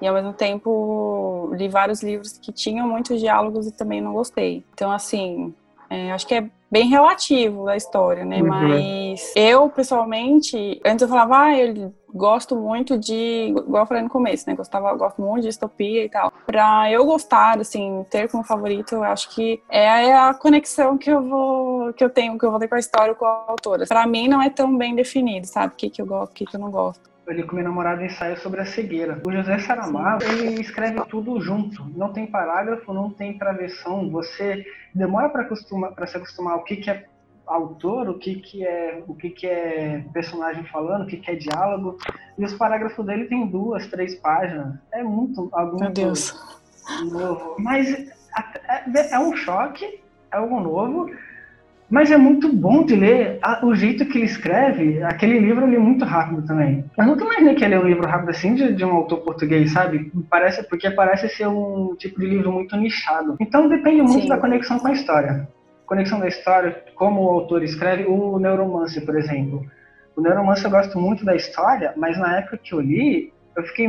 E, 0.00 0.06
ao 0.06 0.14
mesmo 0.14 0.32
tempo, 0.32 1.50
li 1.54 1.68
vários 1.68 2.02
livros 2.02 2.38
que 2.38 2.52
tinham 2.52 2.86
muitos 2.88 3.18
diálogos 3.20 3.66
e 3.66 3.72
também 3.72 4.00
não 4.00 4.12
gostei. 4.12 4.64
Então, 4.72 4.92
assim, 4.92 5.54
é, 5.90 6.12
acho 6.12 6.26
que 6.26 6.34
é 6.34 6.50
bem 6.70 6.88
relativo 6.88 7.68
a 7.68 7.76
história, 7.76 8.24
né? 8.24 8.40
Uhum. 8.40 8.48
Mas 8.48 9.32
eu, 9.34 9.68
pessoalmente, 9.68 10.80
antes 10.84 11.02
eu 11.02 11.08
falava, 11.08 11.38
ah, 11.38 11.58
eu 11.58 11.92
gosto 12.12 12.56
muito 12.56 12.98
de, 12.98 13.48
igual 13.48 13.82
eu 13.82 13.86
falei 13.86 14.02
no 14.02 14.08
começo, 14.08 14.48
né? 14.48 14.56
Gostava, 14.56 14.92
gosto 14.94 15.20
muito 15.20 15.42
de 15.42 15.48
distopia 15.48 16.04
e 16.04 16.08
tal. 16.08 16.32
Pra 16.46 16.90
eu 16.90 17.04
gostar, 17.04 17.60
assim, 17.60 18.04
ter 18.10 18.28
como 18.30 18.42
favorito, 18.42 18.94
eu 18.94 19.04
acho 19.04 19.30
que 19.30 19.62
é 19.68 20.14
a 20.14 20.34
conexão 20.34 20.96
que 20.96 21.10
eu 21.10 21.22
vou, 21.22 21.92
que 21.92 22.02
eu 22.02 22.10
tenho, 22.10 22.38
que 22.38 22.44
eu 22.44 22.50
vou 22.50 22.58
ter 22.58 22.68
com 22.68 22.74
a 22.74 22.80
história 22.80 23.14
com 23.14 23.24
a 23.24 23.44
autora. 23.48 23.86
Pra 23.86 24.06
mim 24.06 24.28
não 24.28 24.42
é 24.42 24.50
tão 24.50 24.76
bem 24.76 24.94
definido, 24.94 25.46
sabe? 25.46 25.74
O 25.74 25.76
que, 25.76 25.90
que 25.90 26.02
eu 26.02 26.06
gosto, 26.06 26.32
o 26.32 26.34
que, 26.34 26.46
que 26.46 26.56
eu 26.56 26.60
não 26.60 26.70
gosto. 26.70 27.15
Eu 27.26 27.34
li 27.34 27.42
com 27.42 27.56
minha 27.56 27.68
namorada 27.68 28.04
ensaio 28.04 28.38
sobre 28.38 28.60
a 28.60 28.64
cegueira. 28.64 29.20
O 29.26 29.32
José 29.32 29.58
Saramago, 29.58 30.22
ele 30.22 30.60
escreve 30.60 31.04
tudo 31.06 31.40
junto. 31.40 31.84
Não 31.96 32.12
tem 32.12 32.24
parágrafo, 32.24 32.92
não 32.92 33.10
tem 33.10 33.36
travessão. 33.36 34.08
Você 34.10 34.64
demora 34.94 35.28
para 35.28 36.06
se 36.06 36.16
acostumar 36.16 36.54
ao 36.54 36.62
que, 36.62 36.76
que 36.76 36.88
é 36.88 37.04
autor, 37.44 38.08
o 38.08 38.18
que, 38.18 38.36
que 38.36 38.64
é 38.64 39.02
o 39.08 39.14
que, 39.14 39.30
que 39.30 39.46
é 39.46 40.04
personagem 40.12 40.64
falando, 40.66 41.02
o 41.02 41.06
que, 41.06 41.16
que 41.16 41.30
é 41.30 41.34
diálogo. 41.34 41.98
E 42.38 42.44
os 42.44 42.54
parágrafos 42.54 43.04
dele 43.04 43.24
tem 43.24 43.44
duas, 43.48 43.88
três 43.88 44.14
páginas. 44.16 44.78
É 44.92 45.02
muito 45.02 45.48
algo 45.52 45.80
Meu 45.80 45.90
Deus. 45.90 46.32
novo. 47.10 47.56
Mas 47.58 47.92
é, 47.92 49.14
é 49.14 49.18
um 49.18 49.34
choque, 49.34 50.00
é 50.30 50.36
algo 50.36 50.60
novo. 50.60 51.10
Mas 51.88 52.10
é 52.10 52.16
muito 52.16 52.52
bom 52.52 52.84
de 52.84 52.96
ler 52.96 53.38
a- 53.40 53.64
o 53.64 53.74
jeito 53.74 54.04
que 54.06 54.18
ele 54.18 54.26
escreve. 54.26 55.02
Aquele 55.04 55.38
livro 55.38 55.62
eu 55.64 55.68
li 55.70 55.78
muito 55.78 56.04
rápido 56.04 56.44
também. 56.44 56.84
Eu 56.98 57.06
nunca 57.06 57.24
imaginei 57.24 57.54
que 57.54 57.62
ia 57.62 57.68
ler 57.68 57.78
um 57.78 57.86
livro 57.86 58.06
rápido 58.06 58.30
assim 58.30 58.54
de, 58.54 58.74
de 58.74 58.84
um 58.84 58.90
autor 58.90 59.18
português, 59.20 59.72
sabe? 59.72 60.10
Parece, 60.28 60.68
porque 60.68 60.90
parece 60.90 61.28
ser 61.28 61.46
um 61.46 61.94
tipo 61.96 62.18
de 62.20 62.26
livro 62.26 62.50
muito 62.50 62.76
nichado. 62.76 63.36
Então 63.40 63.68
depende 63.68 64.02
muito 64.02 64.22
Sim. 64.22 64.28
da 64.28 64.36
conexão 64.38 64.78
com 64.80 64.88
a 64.88 64.92
história. 64.92 65.48
Conexão 65.86 66.18
da 66.18 66.26
história, 66.26 66.82
como 66.96 67.22
o 67.22 67.30
autor 67.30 67.62
escreve. 67.62 68.04
O 68.06 68.36
Neuromancer, 68.40 69.04
por 69.06 69.16
exemplo. 69.16 69.64
O 70.16 70.20
Neuromancer 70.20 70.66
eu 70.66 70.70
gosto 70.72 70.98
muito 70.98 71.24
da 71.24 71.36
história, 71.36 71.92
mas 71.96 72.18
na 72.18 72.38
época 72.38 72.58
que 72.60 72.74
eu 72.74 72.80
li, 72.80 73.32
eu 73.56 73.62
fiquei. 73.62 73.88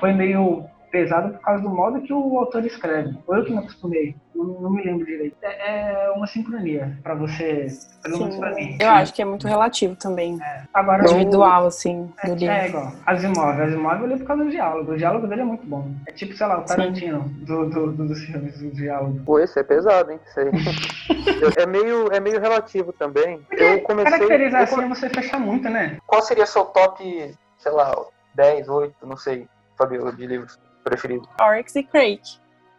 Foi 0.00 0.14
meio 0.14 0.64
pesado 0.90 1.30
por 1.34 1.40
causa 1.40 1.62
do 1.62 1.68
modo 1.70 2.00
que 2.02 2.12
o 2.12 2.38
autor 2.38 2.64
escreve. 2.64 3.16
Ou 3.26 3.36
eu 3.36 3.44
que 3.44 3.52
me 3.52 3.58
acostumei. 3.58 4.14
Não, 4.34 4.44
não 4.44 4.70
me 4.70 4.84
lembro 4.84 5.04
direito. 5.06 5.34
É, 5.42 6.06
é 6.06 6.10
uma 6.10 6.26
sincronia 6.26 6.98
pra 7.02 7.14
você, 7.14 7.66
pelo 8.02 8.18
menos 8.18 8.36
pra 8.36 8.54
mim. 8.54 8.76
Eu 8.80 8.90
acho 8.90 9.14
que 9.14 9.22
é 9.22 9.24
muito 9.24 9.46
relativo 9.48 9.96
também. 9.96 10.38
Agora, 10.74 11.02
o- 11.02 11.06
Individual, 11.06 11.66
assim, 11.66 12.12
do 12.22 12.30
é, 12.32 12.34
livro. 12.34 12.54
é 12.54 12.68
igual. 12.68 12.92
Asimov. 13.06 13.60
Asimov 13.62 14.00
eu 14.02 14.06
li 14.08 14.16
por 14.18 14.26
causa 14.26 14.44
do 14.44 14.50
diálogo. 14.50 14.92
O 14.92 14.96
diálogo 14.96 15.26
dele 15.26 15.40
é 15.40 15.44
muito 15.44 15.66
bom. 15.66 15.90
É 16.06 16.12
tipo, 16.12 16.36
sei 16.36 16.46
lá, 16.46 16.58
o 16.58 16.64
Tarantino 16.64 17.20
do, 17.46 17.68
do, 17.70 17.92
do- 17.92 18.08
dos 18.08 18.20
filmes, 18.24 18.60
o 18.60 18.70
diálogo. 18.70 19.20
Pô, 19.24 19.38
esse 19.38 19.58
é 19.58 19.62
pesado, 19.62 20.12
hein? 20.12 20.20
Isso 20.26 20.40
aí. 20.40 20.50
Eu- 21.42 21.62
é, 21.62 21.66
meio, 21.66 22.12
é 22.12 22.20
meio 22.20 22.40
relativo 22.40 22.92
também. 22.92 23.40
Eu 23.50 23.80
comecei. 23.82 24.12
Caracterizar 24.12 24.60
eu 24.60 24.64
assim 24.64 24.82
é 24.84 24.88
você 24.88 25.08
fechar 25.08 25.38
muito, 25.40 25.68
né? 25.68 25.96
Qual 26.06 26.20
seria 26.22 26.46
seu 26.46 26.64
top, 26.66 27.02
sei 27.58 27.72
lá, 27.72 27.94
10, 28.34 28.68
8, 28.68 29.06
não 29.06 29.16
sei, 29.16 29.46
Fabio, 29.76 30.10
de 30.14 30.26
livros 30.26 30.58
preferidos? 30.86 31.28
Oryx 31.40 31.74
e 31.74 31.82
Crake. 31.82 32.38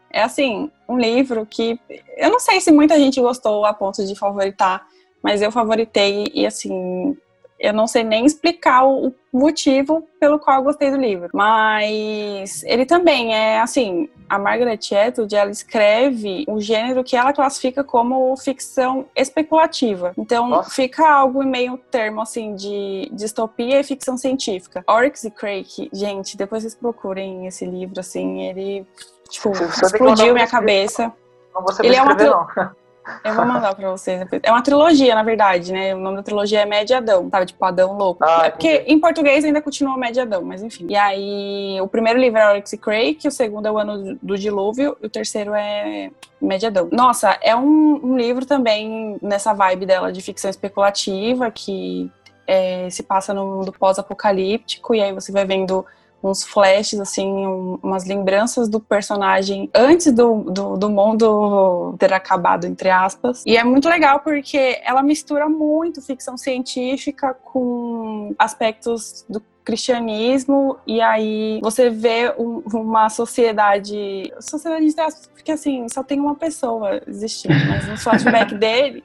É 0.10 0.24
assim, 0.24 0.72
um 0.88 0.98
livro 0.98 1.46
que 1.46 1.78
eu 2.16 2.30
não 2.30 2.40
sei 2.40 2.62
se 2.62 2.72
muita 2.72 2.98
gente 2.98 3.20
gostou 3.20 3.66
a 3.66 3.74
ponto 3.74 4.06
de 4.06 4.16
favoritar, 4.16 4.88
mas 5.22 5.42
eu 5.42 5.52
favoritei 5.52 6.32
e 6.34 6.46
assim, 6.46 7.18
eu 7.60 7.74
não 7.74 7.88
sei 7.88 8.04
nem 8.04 8.26
explicar 8.26 8.86
o 8.86 9.14
motivo 9.34 10.08
pelo 10.20 10.40
qual 10.40 10.58
eu 10.58 10.64
gostei 10.64 10.92
do 10.92 10.98
livro. 10.98 11.30
Mas 11.34 12.64
ele 12.64 12.86
também 12.86 13.34
é 13.34 13.60
assim, 13.60 14.10
a 14.30 14.38
Margaret 14.38 14.80
Atwood, 14.92 15.36
ela 15.36 15.52
escreve 15.52 16.46
o 16.48 16.60
gênero 16.60 17.04
que 17.04 17.16
ela 17.16 17.34
classifica 17.34 17.84
como 17.84 18.36
ficção 18.38 19.06
especulativa. 19.16 20.14
Então, 20.18 20.48
Nossa. 20.48 20.70
fica 20.70 21.10
algo 21.10 21.44
em 21.44 21.48
meio 21.48 21.78
termo 21.78 22.22
assim 22.22 22.56
de 22.56 23.10
distopia 23.12 23.80
e 23.80 23.84
ficção 23.84 24.18
científica. 24.18 24.84
Oryx 24.88 25.24
e 25.24 25.32
Crake, 25.32 25.90
gente, 25.94 26.38
depois 26.38 26.64
vocês 26.64 26.76
procurem 26.76 27.48
esse 27.48 27.66
livro 27.66 28.00
assim, 28.00 28.44
ele 28.44 28.86
tipo 29.30 29.52
explodiu 29.52 30.34
minha 30.34 30.48
cabeça. 30.48 31.12
Não 31.54 31.62
vou 31.62 31.74
saber 31.74 31.88
Ele 31.88 31.98
é 31.98 32.02
uma 32.02 32.14
não. 32.14 32.48
Eu 33.24 33.34
vou 33.34 33.46
mandar 33.46 33.74
pra 33.76 33.90
vocês 33.92 34.20
depois. 34.20 34.42
É 34.44 34.52
uma 34.52 34.62
trilogia, 34.62 35.16
na 35.16 35.24
verdade, 35.24 35.72
né? 35.72 35.96
O 35.96 36.00
nome 36.00 36.18
da 36.18 36.24
trilogia 36.24 36.62
é 36.62 36.66
Mediadão, 36.66 37.30
sabe? 37.30 37.46
Tipo, 37.48 37.66
Adão 37.66 37.98
Louco. 37.98 38.24
Ah, 38.24 38.46
é 38.46 38.50
porque 38.50 38.84
em 38.88 39.00
português 39.00 39.46
ainda 39.46 39.62
continua 39.62 39.98
Mediadão, 39.98 40.42
mas 40.44 40.62
enfim. 40.62 40.88
E 40.90 40.96
aí, 40.96 41.80
o 41.82 41.88
primeiro 41.88 42.20
livro 42.20 42.40
é 42.40 42.50
Oryx 42.50 42.74
e 42.74 42.78
Crake, 42.78 43.28
o 43.28 43.32
segundo 43.32 43.68
é 43.68 43.72
O 43.72 43.78
Ano 43.78 44.18
do 44.22 44.38
Dilúvio, 44.38 44.98
e 45.02 45.06
o 45.06 45.10
terceiro 45.10 45.54
é 45.54 46.10
Mediadão. 46.42 46.90
Nossa, 46.92 47.38
é 47.42 47.56
um, 47.56 48.00
um 48.04 48.18
livro 48.18 48.46
também 48.46 49.18
nessa 49.22 49.54
vibe 49.54 49.86
dela 49.86 50.12
de 50.12 50.22
ficção 50.22 50.50
especulativa, 50.50 51.50
que 51.50 52.12
é, 52.46 52.90
se 52.90 53.04
passa 53.04 53.34
no 53.34 53.46
mundo 53.46 53.72
pós-apocalíptico, 53.72 54.96
e 54.96 55.02
aí 55.02 55.14
você 55.14 55.32
vai 55.32 55.46
vendo 55.46 55.86
uns 56.24 56.44
flashes, 56.44 57.00
assim, 57.00 57.28
um, 57.28 57.80
umas 57.82 58.06
lembranças 58.06 58.68
do 58.68 58.80
personagem 58.80 59.70
antes 59.74 60.12
do, 60.12 60.44
do, 60.44 60.78
do, 60.78 60.90
mundo 60.90 61.96
ter 62.00 62.12
acabado, 62.14 62.66
entre 62.66 62.90
aspas. 62.90 63.44
E 63.46 63.56
é 63.56 63.64
muito 63.64 63.88
legal 63.88 64.20
porque 64.20 64.80
ela 64.84 65.04
mistura 65.04 65.48
muito 65.48 66.02
ficção 66.02 66.38
científica 66.38 67.34
com 67.34 68.34
aspectos 68.38 69.26
do 69.30 69.42
cristianismo. 69.64 70.78
E 70.88 71.02
aí 71.02 71.60
você 71.62 71.90
vê 71.90 72.34
um, 72.38 72.64
uma 72.74 73.10
sociedade 73.10 74.34
sociedade 74.40 74.86
entre 74.86 75.02
aspas, 75.02 75.28
porque 75.28 75.52
assim 75.52 75.88
só 75.90 76.04
tem 76.04 76.20
uma 76.20 76.36
pessoa 76.36 77.02
existindo 77.06 77.54
mas 77.68 77.88
no 77.88 77.98
flashback 77.98 78.56
dele. 78.56 79.04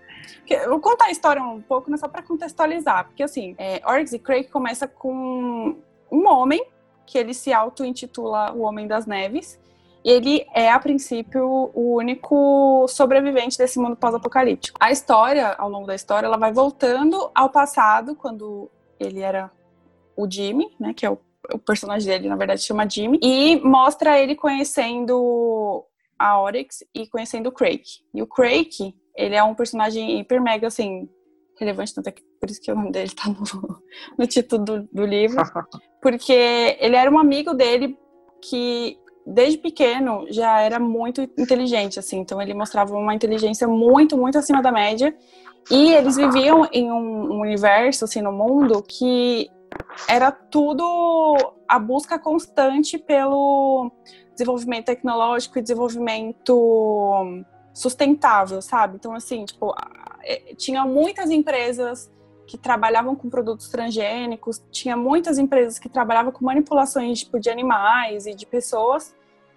Eu 0.48 0.70
vou 0.70 0.80
contar 0.80 1.06
a 1.06 1.10
história 1.10 1.42
um 1.42 1.60
pouco, 1.60 1.90
né, 1.90 1.96
só 1.96 2.08
para 2.08 2.22
contextualizar, 2.22 3.06
porque 3.06 3.22
assim, 3.22 3.54
é, 3.58 3.80
Oryx 3.86 4.12
e 4.12 4.18
Craig 4.18 4.48
começa 4.48 4.86
com 4.86 5.76
um 6.10 6.28
homem 6.28 6.62
que 7.06 7.18
ele 7.18 7.34
se 7.34 7.52
auto-intitula 7.52 8.52
o 8.52 8.62
Homem 8.62 8.86
das 8.86 9.06
Neves. 9.06 9.60
E 10.04 10.10
ele 10.10 10.46
é, 10.52 10.70
a 10.70 10.78
princípio, 10.80 11.70
o 11.72 11.94
único 11.96 12.86
sobrevivente 12.88 13.56
desse 13.56 13.78
mundo 13.78 13.96
pós-apocalíptico. 13.96 14.76
A 14.80 14.90
história, 14.90 15.52
ao 15.52 15.68
longo 15.68 15.86
da 15.86 15.94
história, 15.94 16.26
ela 16.26 16.36
vai 16.36 16.52
voltando 16.52 17.30
ao 17.34 17.50
passado, 17.50 18.16
quando 18.16 18.68
ele 18.98 19.20
era 19.20 19.50
o 20.16 20.28
Jimmy, 20.28 20.74
né, 20.78 20.92
que 20.92 21.06
é 21.06 21.10
o, 21.10 21.18
o 21.52 21.58
personagem 21.58 22.08
dele, 22.08 22.28
na 22.28 22.36
verdade, 22.36 22.62
chama 22.62 22.88
Jimmy, 22.88 23.18
e 23.22 23.60
mostra 23.64 24.18
ele 24.18 24.34
conhecendo 24.34 25.84
a 26.18 26.40
Oryx 26.40 26.84
e 26.94 27.06
conhecendo 27.06 27.48
o 27.48 27.52
Craig. 27.52 27.82
E 28.12 28.22
o 28.22 28.26
Craig, 28.26 28.94
ele 29.14 29.34
é 29.34 29.42
um 29.42 29.54
personagem 29.54 30.18
hiper 30.18 30.42
mega, 30.42 30.66
assim, 30.66 31.08
relevante, 31.58 31.94
tanto 31.94 32.08
é 32.08 32.12
que 32.12 32.22
por 32.40 32.50
isso 32.50 32.60
que 32.60 32.70
o 32.70 32.74
nome 32.74 32.92
dele 32.92 33.10
tá 33.10 33.28
no, 33.28 33.82
no 34.18 34.26
título 34.26 34.64
do, 34.64 34.88
do 34.92 35.06
livro. 35.06 35.42
Porque 36.00 36.32
ele 36.80 36.96
era 36.96 37.10
um 37.10 37.18
amigo 37.18 37.54
dele 37.54 37.96
que 38.40 38.98
desde 39.26 39.58
pequeno 39.58 40.26
já 40.30 40.60
era 40.60 40.78
muito 40.78 41.22
inteligente, 41.38 41.98
assim. 41.98 42.18
Então 42.18 42.40
ele 42.42 42.54
mostrava 42.54 42.96
uma 42.96 43.14
inteligência 43.14 43.68
muito, 43.68 44.16
muito 44.16 44.38
acima 44.38 44.60
da 44.60 44.72
média. 44.72 45.16
E 45.70 45.92
eles 45.92 46.16
viviam 46.16 46.68
em 46.72 46.90
um, 46.90 47.40
universo, 47.40 48.04
assim, 48.04 48.20
no 48.20 48.32
mundo 48.32 48.82
que 48.82 49.48
era 50.08 50.30
tudo 50.32 51.36
a 51.68 51.78
busca 51.78 52.18
constante 52.18 52.98
pelo 52.98 53.90
desenvolvimento 54.32 54.86
tecnológico 54.86 55.58
e 55.58 55.62
desenvolvimento 55.62 57.44
sustentável, 57.72 58.60
sabe? 58.60 58.96
Então, 58.96 59.14
assim, 59.14 59.44
tipo, 59.44 59.72
tinha 60.56 60.84
muitas 60.84 61.30
empresas 61.30 62.10
que 62.46 62.58
trabalhavam 62.58 63.14
com 63.14 63.30
produtos 63.30 63.68
transgênicos, 63.68 64.62
tinha 64.70 64.96
muitas 64.96 65.38
empresas 65.38 65.78
que 65.78 65.88
trabalhavam 65.88 66.32
com 66.32 66.44
manipulações 66.44 67.20
tipo, 67.20 67.40
de 67.40 67.48
animais 67.48 68.26
e 68.26 68.34
de 68.34 68.44
pessoas, 68.44 69.14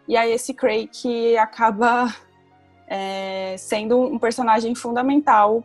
e 0.07 0.15
aí 0.15 0.31
esse 0.31 0.53
Craig 0.53 1.37
acaba 1.37 2.13
é, 2.87 3.55
sendo 3.57 3.99
um 3.99 4.19
personagem 4.19 4.73
fundamental, 4.75 5.63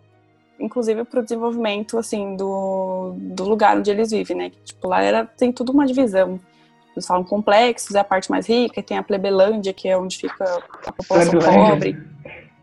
inclusive 0.59 1.05
para 1.05 1.21
o 1.21 1.23
desenvolvimento 1.23 1.99
assim 1.99 2.37
do, 2.37 3.15
do 3.17 3.45
lugar 3.45 3.79
onde 3.79 3.91
eles 3.91 4.11
vivem, 4.11 4.37
né? 4.37 4.51
Tipo, 4.65 4.89
lá 4.89 5.03
era, 5.03 5.25
tem 5.25 5.53
tudo 5.53 5.73
uma 5.73 5.87
divisão. 5.87 6.41
Eles 6.93 7.07
falam 7.07 7.23
complexos, 7.23 7.95
é 7.95 8.01
a 8.01 8.05
parte 8.05 8.31
mais 8.31 8.49
rica, 8.49 8.81
e 8.81 8.83
tem 8.83 8.99
a 8.99 9.03
Plebelândia, 9.03 9.73
que 9.73 9.89
é 9.89 9.97
onde 9.97 10.19
fica 10.19 10.45
a 10.85 10.93
população 10.93 11.39
pobre. 11.39 11.97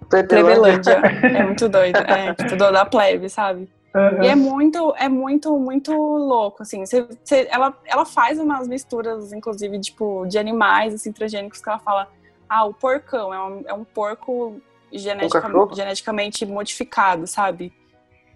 Plebelândia. 0.10 0.94
é 0.94 1.44
muito 1.44 1.68
doido. 1.70 1.98
É, 1.98 2.34
tipo, 2.34 2.56
da 2.56 2.86
plebe, 2.86 3.30
sabe? 3.30 3.70
Uhum. 3.96 4.24
E 4.24 4.28
é 4.28 4.36
muito, 4.36 4.94
é 4.98 5.10
muito, 5.10 5.58
muito 5.58 5.92
louco, 5.92 6.62
assim. 6.62 6.86
Cê, 6.86 7.08
cê, 7.24 7.48
ela, 7.50 7.74
ela 7.86 8.06
faz 8.06 8.40
umas 8.40 8.68
misturas, 8.68 9.34
inclusive, 9.34 9.80
tipo, 9.80 10.26
de 10.28 10.38
animais, 10.38 10.94
assim, 10.94 11.12
transgênicos, 11.12 11.62
que 11.62 11.70
ela 11.70 11.80
fala, 11.80 12.08
ah, 12.48 12.66
o 12.66 12.74
porcão 12.74 13.34
é 13.34 13.44
um, 13.44 13.64
é 13.68 13.74
um 13.74 13.84
porco 13.84 14.62
genetica, 14.92 15.48
um 15.48 15.76
geneticamente 15.76 16.46
modificado, 16.46 17.26
sabe? 17.26 17.74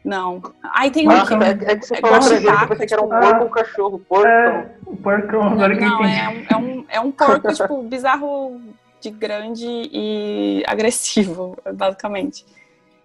Não. 0.03 0.41
Aí 0.73 0.89
tem 0.89 1.07
um. 1.07 1.11
Ah, 1.11 1.25
é, 1.45 1.71
é 1.71 1.75
que 1.75 1.85
você 1.85 1.95
é 1.95 2.01
falou 2.01 2.19
pra 2.19 2.39
gente, 2.39 2.47
eu 2.47 2.67
pensei 2.67 2.87
que 2.87 2.93
era 2.93 3.03
um 3.03 3.09
porco 3.09 3.39
ou 3.41 3.45
um 3.45 3.49
cachorro. 3.49 3.99
Porco. 3.99 4.27
É, 4.27 4.71
um 4.87 4.95
porcão, 4.95 5.43
agora 5.43 5.75
não, 5.75 5.89
não 5.89 6.05
é, 6.05 6.29
um, 6.29 6.45
é, 6.49 6.57
um, 6.57 6.85
é 6.89 6.99
um 6.99 7.11
porco, 7.11 7.47
tipo, 7.53 7.83
bizarro 7.83 8.59
de 9.01 9.09
grande 9.09 9.65
e 9.65 10.63
agressivo, 10.67 11.57
basicamente. 11.73 12.45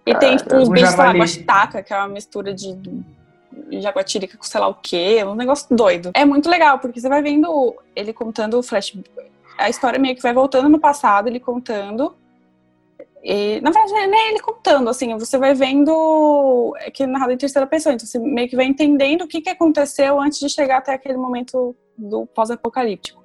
E 0.05 0.15
tem, 0.15 0.35
ah, 0.35 0.37
tipo, 0.37 0.55
uns 0.55 0.69
bichos, 0.69 0.91
sei 0.91 0.97
lá, 0.97 1.11
guaxitaca, 1.11 1.83
que 1.83 1.93
é 1.93 1.97
uma 1.97 2.07
mistura 2.07 2.53
de 2.53 2.77
jaguatirica 3.71 4.37
com 4.37 4.43
sei 4.43 4.61
lá 4.61 4.67
o 4.67 4.75
quê, 4.75 5.23
um 5.25 5.35
negócio 5.35 5.75
doido. 5.75 6.11
É 6.13 6.23
muito 6.23 6.49
legal, 6.49 6.79
porque 6.79 7.01
você 7.01 7.09
vai 7.09 7.21
vendo 7.21 7.75
ele 7.95 8.13
contando 8.13 8.57
o 8.57 8.63
flash... 8.63 8.97
A 9.57 9.69
história 9.69 9.99
meio 9.99 10.15
que 10.15 10.21
vai 10.21 10.33
voltando 10.33 10.69
no 10.69 10.79
passado, 10.79 11.27
ele 11.27 11.39
contando. 11.39 12.15
E, 13.23 13.59
na 13.61 13.71
verdade, 13.71 13.93
é 13.95 14.07
nem 14.07 14.29
ele 14.29 14.39
contando, 14.39 14.89
assim, 14.89 15.17
você 15.17 15.37
vai 15.37 15.53
vendo 15.53 16.73
é 16.77 16.91
que 16.91 17.03
é 17.03 17.07
narrado 17.07 17.33
em 17.33 17.37
terceira 17.37 17.67
pessoa, 17.67 17.93
então 17.93 18.05
você 18.05 18.19
meio 18.19 18.47
que 18.47 18.55
vai 18.55 18.65
entendendo 18.65 19.23
o 19.23 19.27
que, 19.27 19.41
que 19.41 19.49
aconteceu 19.49 20.21
antes 20.21 20.39
de 20.39 20.49
chegar 20.49 20.77
até 20.77 20.93
aquele 20.93 21.17
momento 21.17 21.75
do 21.97 22.25
pós-apocalíptico. 22.27 23.21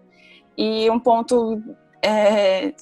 E 0.57 0.91
um 0.91 0.99
ponto 0.99 1.63
é, 2.03 2.75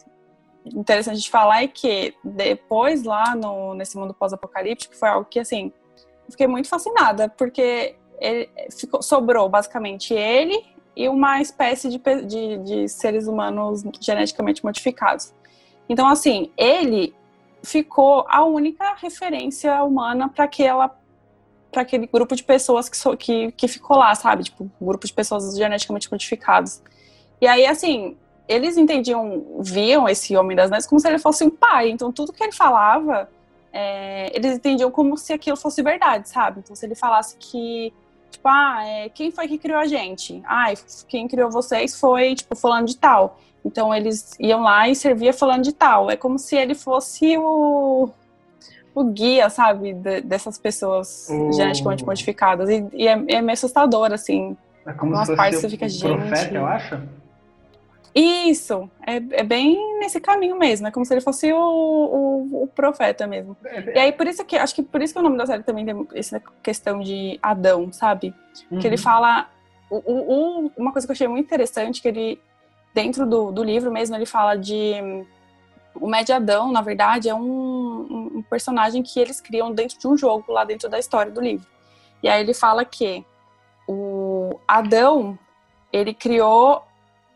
interessante 0.65 1.21
de 1.21 1.31
falar 1.31 1.63
é 1.63 1.69
que 1.69 2.15
depois 2.25 3.05
lá 3.05 3.35
no, 3.35 3.75
nesse 3.75 3.97
mundo 3.97 4.15
pós-apocalíptico 4.15 4.97
foi 4.97 5.09
algo 5.09 5.27
que 5.29 5.39
assim 5.39 5.73
fiquei 6.29 6.47
muito 6.47 6.69
fascinada 6.69 7.29
porque 7.29 7.97
ficou, 8.71 9.03
sobrou 9.03 9.49
basicamente 9.49 10.15
ele 10.15 10.65
e 10.97 11.09
uma 11.09 11.41
espécie 11.41 11.89
de, 11.89 11.99
de, 11.99 12.59
de 12.59 12.89
seres 12.89 13.27
humanos 13.27 13.83
geneticamente 14.01 14.65
modificados. 14.65 15.33
Então 15.89 16.07
assim 16.09 16.51
ele 16.57 17.15
ficou 17.63 18.25
a 18.29 18.45
única 18.45 18.95
referência 18.95 19.83
humana 19.83 20.29
para 20.29 20.45
aquela 20.45 20.97
para 21.71 21.83
aquele 21.83 22.09
grupo 22.09 22.35
de 22.35 22.43
pessoas 22.43 22.89
que, 22.89 22.97
so, 22.97 23.17
que, 23.17 23.53
que 23.53 23.69
ficou 23.69 23.97
lá, 23.97 24.13
sabe? 24.17 24.43
Tipo, 24.43 24.69
grupo 24.81 25.07
de 25.07 25.13
pessoas 25.13 25.57
geneticamente 25.57 26.11
modificados. 26.11 26.83
E 27.41 27.47
aí, 27.47 27.65
assim, 27.65 28.17
eles 28.49 28.77
entendiam, 28.77 29.61
viam 29.61 30.09
esse 30.09 30.37
homem 30.37 30.57
das 30.57 30.71
neves 30.71 30.87
como 30.87 31.01
se 31.01 31.09
ele 31.09 31.19
fosse 31.19 31.45
um 31.45 31.51
pai. 31.51 31.91
Então, 31.91 32.13
tudo 32.13 32.33
que 32.33 32.43
ele 32.43 32.53
falava, 32.53 33.29
é, 33.73 34.35
eles 34.37 34.57
entendiam 34.57 34.91
como 34.91 35.17
se 35.17 35.33
aquilo 35.33 35.57
fosse 35.57 35.83
verdade, 35.83 36.29
sabe? 36.29 36.61
Então, 36.61 36.75
se 36.75 36.85
ele 36.85 36.95
falasse 36.95 37.37
que, 37.39 37.93
tipo, 38.31 38.49
ah, 38.49 38.85
é, 38.85 39.09
quem 39.09 39.31
foi 39.31 39.47
que 39.47 39.59
criou 39.59 39.79
a 39.79 39.87
gente? 39.87 40.43
Ah, 40.45 40.73
quem 41.07 41.29
criou 41.29 41.51
vocês 41.51 41.99
foi, 41.99 42.35
tipo, 42.35 42.57
falando 42.57 42.87
de 42.87 42.97
tal. 42.97 43.39
Então, 43.65 43.95
eles 43.95 44.35
iam 44.41 44.63
lá 44.63 44.89
e 44.89 44.97
servia 44.97 45.33
falando 45.33 45.63
de 45.63 45.73
tal. 45.73 46.11
É 46.11 46.17
como 46.17 46.39
se 46.39 46.57
ele 46.57 46.75
fosse 46.75 47.37
o, 47.39 48.11
o 48.95 49.05
guia, 49.05 49.49
sabe, 49.51 49.93
de, 49.93 50.23
dessas 50.23 50.59
pessoas 50.59 51.29
oh. 51.31 51.53
geneticamente 51.53 52.05
modificadas. 52.05 52.69
E, 52.69 52.87
e 52.93 53.07
é, 53.07 53.13
é, 53.13 53.41
meio 53.41 53.53
assustador, 53.53 54.13
assim. 54.13 54.57
É 54.87 54.93
como 54.93 55.15
se 55.25 55.37
fosse 55.37 55.53
você 55.53 55.69
fica, 55.69 55.89
gente... 55.89 56.03
profeta, 56.03 56.55
eu 56.55 56.67
acho? 56.67 57.01
Isso, 58.15 58.91
é, 59.07 59.17
é, 59.41 59.43
bem 59.45 59.99
nesse 60.01 60.21
caminho 60.21 60.59
mesmo, 60.59 60.87
é 60.87 60.91
como 60.91 61.07
se 61.07 61.15
ele 61.15 61.21
fosse 61.21 61.53
o, 61.53 61.59
o, 61.59 62.63
o, 62.65 62.67
profeta 62.67 63.27
mesmo. 63.27 63.57
E 63.95 63.99
aí, 63.99 64.13
por 64.13 64.27
isso 64.27 64.45
que, 64.45 64.57
acho 64.57 64.75
que 64.75 64.83
por 64.83 65.01
isso 65.01 65.15
que 65.15 65.21
o 65.21 65.23
nome 65.23 65.37
da 65.39 65.47
série 65.47 65.63
também 65.63 65.85
tem 65.85 66.09
essa 66.15 66.43
questão 66.63 67.01
de 67.01 67.39
Adão, 67.41 67.93
sabe? 67.93 68.35
Uhum. 68.71 68.81
Que 68.81 68.87
ele 68.89 68.97
uhum. 68.97 69.03
fala, 69.03 69.49
o, 69.89 70.71
uma 70.77 70.93
coisa 70.93 71.07
que 71.07 71.13
eu 71.13 71.15
achei 71.15 71.29
muito 71.29 71.47
interessante, 71.47 72.03
que 72.03 72.09
ele, 72.09 72.41
dentro 72.93 73.25
do, 73.27 73.53
do 73.53 73.63
livro 73.63 73.93
mesmo, 73.93 74.17
ele 74.17 74.27
fala 74.27 74.57
de, 74.57 74.95
o 75.95 76.09
Médio 76.09 76.35
Adão, 76.35 76.73
na 76.73 76.83
verdade, 76.83 77.29
é 77.29 77.35
um, 77.35 78.31
um 78.37 78.43
personagem 78.43 79.03
que 79.03 79.21
eles 79.21 79.41
criam 79.41 79.73
dentro 79.73 79.99
de 79.99 80.09
um 80.09 80.17
jogo, 80.17 80.53
lá 80.53 80.65
dentro 80.65 80.89
da 80.89 80.99
história 80.99 81.31
do 81.31 81.41
livro. 81.41 81.67
E 82.23 82.29
aí 82.29 82.41
ele 82.41 82.55
fala 82.55 82.85
que 82.85 83.25
o 83.87 84.59
Adão, 84.67 85.39
ele 85.93 86.13
criou 86.13 86.83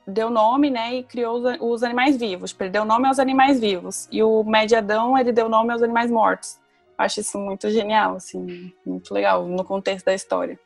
deu 0.06 0.30
nome, 0.30 0.70
né, 0.70 0.96
e 0.96 1.02
criou 1.02 1.36
os, 1.36 1.56
os 1.60 1.82
animais 1.82 2.16
vivos. 2.16 2.54
Ele 2.58 2.70
deu 2.70 2.84
nome 2.84 3.08
aos 3.08 3.18
animais 3.18 3.58
vivos. 3.60 4.08
E 4.10 4.22
o 4.22 4.44
Mediadão, 4.44 5.16
ele 5.16 5.32
deu 5.32 5.48
nome 5.48 5.72
aos 5.72 5.82
animais 5.82 6.10
mortos. 6.10 6.58
Acho 6.96 7.20
isso 7.20 7.38
muito 7.38 7.68
genial, 7.70 8.16
assim, 8.16 8.72
muito 8.86 9.12
legal 9.12 9.44
no 9.46 9.64
contexto 9.64 10.06
da 10.06 10.14
história. 10.14 10.58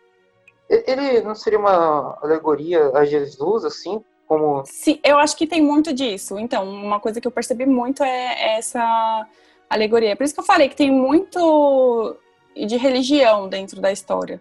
Ele 0.68 1.22
não 1.22 1.34
seria 1.34 1.58
uma 1.58 2.18
alegoria 2.22 2.90
a 2.94 3.04
Jesus, 3.04 3.64
assim, 3.64 4.04
como... 4.26 4.62
Sim, 4.66 5.00
eu 5.02 5.18
acho 5.18 5.34
que 5.34 5.46
tem 5.46 5.62
muito 5.62 5.94
disso. 5.94 6.38
Então, 6.38 6.68
uma 6.68 7.00
coisa 7.00 7.20
que 7.20 7.26
eu 7.26 7.32
percebi 7.32 7.64
muito 7.64 8.04
é 8.04 8.58
essa 8.58 9.26
alegoria. 9.70 10.14
Por 10.14 10.24
isso 10.24 10.34
que 10.34 10.40
eu 10.40 10.44
falei 10.44 10.68
que 10.68 10.76
tem 10.76 10.90
muito 10.90 12.16
de 12.54 12.76
religião 12.76 13.48
dentro 13.48 13.80
da 13.80 13.90
história. 13.90 14.40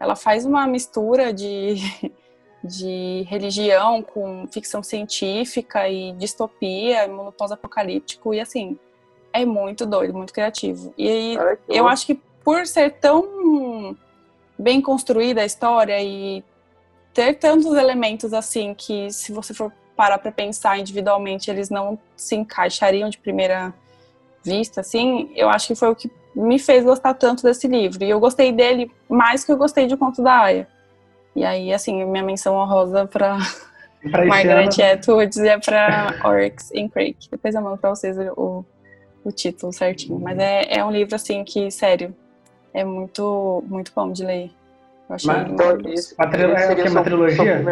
Ela 0.00 0.16
faz 0.16 0.46
uma 0.46 0.66
mistura 0.66 1.32
de, 1.32 1.76
de 2.66 3.24
religião 3.28 4.02
com 4.02 4.46
ficção 4.50 4.82
científica 4.82 5.88
e 5.88 6.12
distopia, 6.12 7.08
mundo 7.08 7.32
pós-apocalíptico, 7.32 8.34
e 8.34 8.40
assim, 8.40 8.78
é 9.32 9.44
muito 9.44 9.86
doido, 9.86 10.14
muito 10.14 10.32
criativo. 10.32 10.92
E 10.98 11.08
aí, 11.08 11.38
eu 11.68 11.86
acho 11.88 12.06
que 12.06 12.20
por 12.44 12.66
ser 12.66 12.98
tão 12.98 13.96
bem 14.58 14.80
construída 14.80 15.42
a 15.42 15.44
história 15.44 16.02
e 16.02 16.42
ter 17.12 17.34
tantos 17.34 17.74
elementos 17.74 18.32
assim 18.32 18.74
que 18.74 19.10
se 19.10 19.32
você 19.32 19.54
for 19.54 19.72
parar 19.96 20.18
para 20.18 20.30
pensar 20.30 20.78
individualmente, 20.78 21.50
eles 21.50 21.70
não 21.70 21.98
se 22.14 22.36
encaixariam 22.36 23.08
de 23.08 23.18
primeira 23.18 23.74
vista, 24.44 24.80
assim, 24.80 25.30
eu 25.34 25.48
acho 25.48 25.68
que 25.68 25.74
foi 25.74 25.88
o 25.88 25.96
que 25.96 26.10
me 26.34 26.58
fez 26.58 26.84
gostar 26.84 27.14
tanto 27.14 27.42
desse 27.42 27.66
livro. 27.66 28.04
E 28.04 28.10
eu 28.10 28.20
gostei 28.20 28.52
dele 28.52 28.90
mais 29.08 29.42
que 29.42 29.50
eu 29.50 29.56
gostei 29.56 29.86
de 29.86 29.96
Conto 29.96 30.22
da 30.22 30.38
Aya. 30.38 30.68
E 31.36 31.44
aí, 31.44 31.70
assim, 31.70 32.02
minha 32.06 32.24
menção 32.24 32.56
honrosa 32.56 33.06
para 33.06 33.36
Margaret 34.26 34.70
Atwood 34.82 35.38
é 35.46 35.58
para 35.58 36.18
Oryx 36.24 36.72
and 36.74 36.88
Crake. 36.88 37.28
Depois 37.30 37.54
eu 37.54 37.60
mando 37.60 37.76
para 37.76 37.90
vocês 37.90 38.16
o, 38.34 38.64
o 39.22 39.30
título 39.30 39.70
certinho. 39.70 40.18
Mas 40.18 40.38
é, 40.38 40.78
é 40.78 40.84
um 40.84 40.90
livro, 40.90 41.14
assim, 41.14 41.44
que, 41.44 41.70
sério, 41.70 42.16
é 42.72 42.82
muito, 42.84 43.62
muito 43.68 43.92
bom 43.94 44.10
de 44.10 44.24
ler. 44.24 44.50
Eu 45.10 45.14
achei 45.14 45.30
Mas, 45.30 45.52
então, 45.52 45.80
isso, 45.92 46.14
uma, 46.18 46.24
é 46.26 46.88
uma 46.88 47.02
trilogia? 47.02 47.64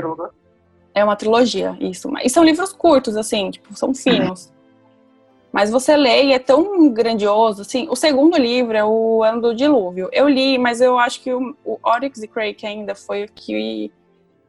É 0.94 1.05
uma 1.05 1.16
trilogia, 1.16 1.77
isso. 1.81 2.12
E 2.22 2.29
são 2.29 2.44
livros 2.44 2.70
curtos, 2.70 3.16
assim, 3.16 3.50
tipo, 3.50 3.74
são 3.74 3.94
finos. 3.94 4.53
Mas 5.55 5.71
você 5.71 5.97
lê 5.97 6.25
e 6.25 6.33
é 6.33 6.38
tão 6.40 6.90
grandioso, 6.90 7.62
assim. 7.62 7.87
O 7.88 7.95
segundo 7.95 8.37
livro 8.37 8.77
é 8.77 8.85
o 8.85 9.23
Ano 9.23 9.40
do 9.40 9.55
Dilúvio. 9.55 10.09
Eu 10.11 10.29
li, 10.29 10.59
mas 10.59 10.81
eu 10.81 10.99
acho 10.99 11.21
que 11.21 11.33
o, 11.33 11.57
o 11.64 11.79
Oryx 11.81 12.21
e 12.25 12.27
Crake 12.27 12.67
ainda 12.67 12.93
foi 12.97 13.23
o 13.23 13.29
que, 13.31 13.93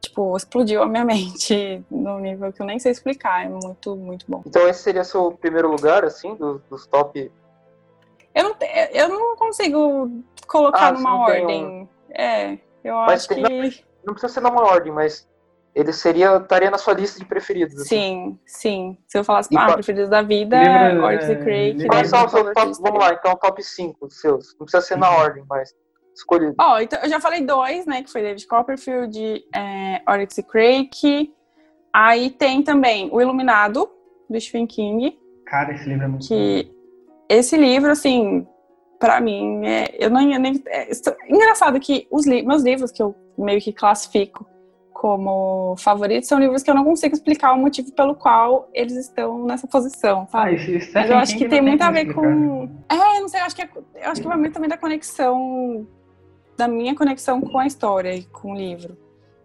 tipo, 0.00 0.36
explodiu 0.36 0.82
a 0.82 0.86
minha 0.86 1.04
mente 1.06 1.80
num 1.88 2.18
nível 2.18 2.52
que 2.52 2.60
eu 2.60 2.66
nem 2.66 2.80
sei 2.80 2.90
explicar. 2.90 3.46
É 3.46 3.48
muito, 3.48 3.94
muito 3.94 4.26
bom. 4.26 4.42
Então 4.44 4.66
esse 4.66 4.82
seria 4.82 5.04
seu 5.04 5.30
primeiro 5.30 5.70
lugar, 5.70 6.04
assim, 6.04 6.34
dos, 6.34 6.60
dos 6.68 6.88
top... 6.88 7.30
Eu 8.34 8.42
não, 8.42 8.56
eu 8.92 9.08
não 9.08 9.36
consigo 9.36 10.10
colocar 10.48 10.88
ah, 10.88 10.92
numa 10.92 11.20
ordem. 11.20 11.64
Um... 11.64 11.88
É, 12.10 12.58
eu 12.82 12.96
mas 12.96 13.20
acho 13.20 13.28
tem, 13.28 13.44
que... 13.44 13.48
Não, 13.48 13.70
não 14.06 14.12
precisa 14.12 14.32
ser 14.32 14.40
numa 14.40 14.62
ordem, 14.62 14.92
mas 14.92 15.24
ele 15.76 15.92
seria 15.92 16.38
estaria 16.38 16.70
na 16.70 16.78
sua 16.78 16.94
lista 16.94 17.18
de 17.18 17.26
preferidos. 17.26 17.82
Assim. 17.82 17.86
Sim, 17.86 18.38
sim. 18.46 18.98
Se 19.06 19.18
eu 19.18 19.22
falasse, 19.22 19.50
ah, 19.54 19.74
preferidos 19.74 20.08
da 20.08 20.22
vida, 20.22 20.58
livro, 20.58 21.12
e 21.12 21.36
Craig. 21.36 21.86
Quais 21.86 22.08
são 22.08 22.26
top, 22.26 22.72
vamos 22.80 22.98
lá, 22.98 23.12
então 23.12 23.36
top 23.36 23.62
5 23.62 24.10
seus. 24.10 24.56
Não 24.58 24.64
precisa 24.64 24.80
ser 24.80 24.96
na 24.96 25.10
ordem, 25.10 25.44
mas 25.46 25.74
escolhido. 26.14 26.54
Ó, 26.58 26.76
oh, 26.76 26.80
então 26.80 26.98
eu 27.02 27.10
já 27.10 27.20
falei 27.20 27.42
dois, 27.42 27.84
né? 27.84 28.02
Que 28.02 28.10
foi 28.10 28.22
David 28.22 28.46
Copperfield, 28.46 29.44
é, 29.54 30.00
Oryx 30.08 30.38
e 30.38 30.42
Craig. 30.42 31.34
Aí 31.92 32.30
tem 32.30 32.62
também 32.62 33.10
O 33.12 33.20
Iluminado, 33.20 33.86
do 34.30 34.40
Stephen 34.40 34.66
King. 34.66 35.18
Cara, 35.44 35.74
esse 35.74 35.86
livro 35.86 36.04
é 36.04 36.08
muito 36.08 36.26
que 36.26 36.64
bom. 36.64 36.76
Esse 37.28 37.56
livro, 37.56 37.90
assim, 37.90 38.46
para 38.98 39.20
mim, 39.20 39.66
é, 39.66 39.94
eu 39.98 40.08
não 40.08 40.24
nem. 40.24 40.62
É, 40.68 40.88
engraçado 41.28 41.78
que 41.78 42.08
os 42.10 42.26
li 42.26 42.42
meus 42.42 42.62
livros 42.62 42.90
que 42.90 43.02
eu 43.02 43.14
meio 43.36 43.60
que 43.60 43.74
classifico 43.74 44.55
como 45.00 45.76
favoritos 45.76 46.26
são 46.26 46.38
livros 46.38 46.62
que 46.62 46.70
eu 46.70 46.74
não 46.74 46.84
consigo 46.84 47.14
explicar 47.14 47.52
o 47.52 47.58
motivo 47.58 47.92
pelo 47.92 48.14
qual 48.14 48.68
eles 48.72 48.96
estão 48.96 49.44
nessa 49.44 49.66
posição, 49.66 50.26
sabe? 50.26 50.50
Ah, 50.50 50.52
isso, 50.52 50.90
Mas 50.94 51.10
eu 51.10 51.16
acho 51.18 51.36
que 51.36 51.48
tem 51.48 51.60
muito 51.60 51.82
a 51.82 51.90
ver 51.90 52.14
com. 52.14 52.68
É, 52.88 53.20
não 53.20 53.28
sei, 53.28 53.40
eu 53.40 53.44
acho 53.44 53.54
que 53.54 53.62
é... 53.62 53.68
eu 53.96 54.10
acho 54.10 54.22
que 54.22 54.26
vai 54.26 54.38
muito 54.38 54.54
também 54.54 54.70
da 54.70 54.78
conexão 54.78 55.86
da 56.56 56.66
minha 56.66 56.94
conexão 56.94 57.42
com 57.42 57.58
a 57.58 57.66
história 57.66 58.14
e 58.14 58.24
com 58.24 58.52
o 58.52 58.54
livro. 58.54 58.96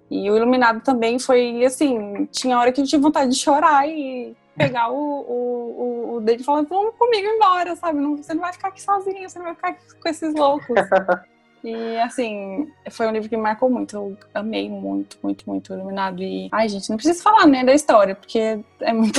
E 0.10 0.30
o 0.32 0.38
Iluminado 0.38 0.82
também 0.82 1.20
foi 1.20 1.66
assim, 1.66 2.26
tinha 2.32 2.58
hora 2.58 2.72
que 2.72 2.80
eu 2.80 2.86
tinha 2.86 3.02
vontade 3.02 3.32
de 3.32 3.38
chorar 3.38 3.88
e 3.88 4.36
pegar 4.56 4.90
o, 4.90 4.96
o, 4.96 6.14
o, 6.14 6.16
o 6.16 6.22
dele 6.22 6.42
e 6.42 6.46
falar, 6.46 6.64
vamos 6.64 6.96
comigo 6.98 7.28
embora, 7.28 7.76
sabe? 7.76 8.00
Não, 8.00 8.16
você 8.16 8.34
não 8.34 8.42
vai 8.42 8.54
ficar 8.54 8.70
aqui 8.70 8.82
sozinho, 8.82 9.30
você 9.30 9.38
não 9.38 9.46
vai 9.48 9.56
ficar 9.56 9.70
aqui 9.70 9.84
com 10.02 10.10
esses 10.10 10.34
loucos. 10.34 10.76
E 11.64 11.98
assim, 12.00 12.68
foi 12.90 13.08
um 13.08 13.12
livro 13.12 13.30
que 13.30 13.38
me 13.38 13.44
marcou 13.44 13.70
muito. 13.70 13.96
Eu 13.96 14.18
amei 14.34 14.70
muito, 14.70 15.18
muito, 15.22 15.48
muito 15.48 15.74
Iluminado. 15.74 16.22
E. 16.22 16.50
Ai, 16.52 16.68
gente, 16.68 16.90
não 16.90 16.98
preciso 16.98 17.22
falar 17.22 17.46
né, 17.46 17.64
da 17.64 17.74
história, 17.74 18.16
porque 18.16 18.60
é 18.80 18.94
muito. 18.94 19.14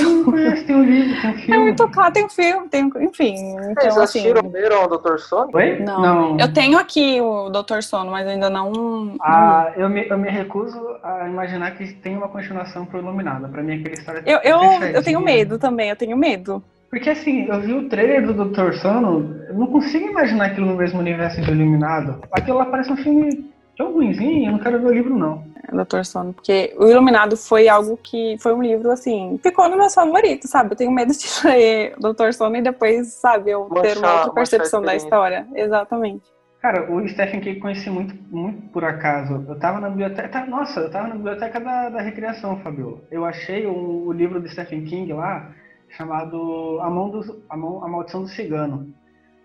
tem 0.66 0.76
um 0.76 0.82
livro, 0.82 1.20
tem 1.20 1.30
um 1.30 1.34
filme. 1.34 1.54
É 1.54 1.58
muito 1.58 1.88
claro, 1.88 2.12
tem 2.12 2.24
um 2.24 2.28
filme, 2.28 2.68
tem 2.68 2.90
Enfim. 3.00 3.34
Então, 3.36 3.74
Vocês 3.74 3.98
assim... 3.98 4.28
assistiram 4.28 4.84
o 4.84 4.98
Dr. 4.98 5.18
Sono? 5.18 5.50
Oi? 5.54 5.78
Não. 5.78 6.00
não. 6.00 6.38
Eu 6.38 6.52
tenho 6.52 6.78
aqui 6.78 7.20
o 7.20 7.50
Dr. 7.50 7.82
Sono, 7.82 8.10
mas 8.10 8.26
ainda 8.26 8.50
não. 8.50 9.16
Ah, 9.20 9.72
não... 9.76 9.82
Eu, 9.82 9.88
me, 9.88 10.08
eu 10.08 10.18
me 10.18 10.30
recuso 10.30 10.96
a 11.02 11.28
imaginar 11.28 11.72
que 11.72 11.92
tem 11.94 12.16
uma 12.16 12.28
continuação 12.28 12.84
pro 12.84 12.98
Iluminado. 12.98 13.48
Pra 13.48 13.62
mim, 13.62 13.80
aquela 13.80 13.94
história. 13.94 14.22
Eu, 14.26 14.38
eu, 14.40 14.62
eu 14.88 15.02
tenho 15.02 15.20
medo 15.20 15.58
também, 15.58 15.90
eu 15.90 15.96
tenho 15.96 16.16
medo. 16.16 16.62
Porque 16.92 17.08
assim, 17.08 17.46
eu 17.48 17.58
vi 17.58 17.72
o 17.72 17.88
trailer 17.88 18.26
do 18.26 18.34
Dr. 18.34 18.74
Sono, 18.74 19.34
eu 19.48 19.54
não 19.54 19.66
consigo 19.68 20.10
imaginar 20.10 20.48
aquilo 20.48 20.66
no 20.66 20.76
mesmo 20.76 21.00
universo 21.00 21.40
de 21.40 21.50
Iluminado. 21.50 22.22
Aquilo 22.30 22.58
lá 22.58 22.66
parece 22.66 22.92
um 22.92 22.96
filme 22.98 23.50
tão 23.78 23.94
ruimzinho, 23.94 24.48
eu 24.48 24.52
não 24.52 24.58
quero 24.58 24.78
ver 24.78 24.88
o 24.88 24.92
livro, 24.92 25.18
não. 25.18 25.42
É, 25.66 25.74
Dr. 25.74 26.04
Sono, 26.04 26.34
porque 26.34 26.74
o 26.76 26.86
Iluminado 26.86 27.34
foi 27.34 27.66
algo 27.66 27.96
que 27.96 28.36
foi 28.40 28.52
um 28.52 28.62
livro 28.62 28.90
assim, 28.90 29.40
ficou 29.42 29.70
no 29.70 29.78
meus 29.78 29.94
favoritos, 29.94 30.50
sabe? 30.50 30.72
Eu 30.72 30.76
tenho 30.76 30.92
medo 30.92 31.14
de 31.14 31.26
ler 31.48 31.94
Dr. 31.98 32.34
Sono 32.34 32.56
e 32.56 32.60
depois, 32.60 33.06
sabe, 33.14 33.52
eu 33.52 33.64
ter 33.80 33.96
uma 33.96 34.14
outra 34.16 34.34
percepção 34.34 34.82
da 34.82 34.94
história. 34.94 35.46
Exatamente. 35.54 36.30
Cara, 36.60 36.92
o 36.92 37.08
Stephen 37.08 37.40
King 37.40 37.58
conheci 37.58 37.88
muito, 37.88 38.14
muito 38.30 38.68
por 38.68 38.84
acaso. 38.84 39.42
Eu 39.48 39.58
tava 39.58 39.80
na 39.80 39.88
biblioteca. 39.88 40.44
Nossa, 40.44 40.80
eu 40.80 40.90
tava 40.90 41.08
na 41.08 41.14
biblioteca 41.14 41.58
da, 41.58 41.88
da 41.88 42.02
recreação, 42.02 42.60
Fabio. 42.60 43.00
Eu 43.10 43.24
achei 43.24 43.66
o, 43.66 44.06
o 44.06 44.12
livro 44.12 44.38
do 44.38 44.48
Stephen 44.48 44.84
King 44.84 45.12
lá 45.14 45.50
chamado 45.96 46.78
A, 46.80 46.90
Mão 46.90 47.10
do, 47.10 47.42
a, 47.48 47.56
Mão, 47.56 47.84
a 47.84 47.88
Maldição 47.88 48.22
do 48.22 48.28
Cigano. 48.28 48.92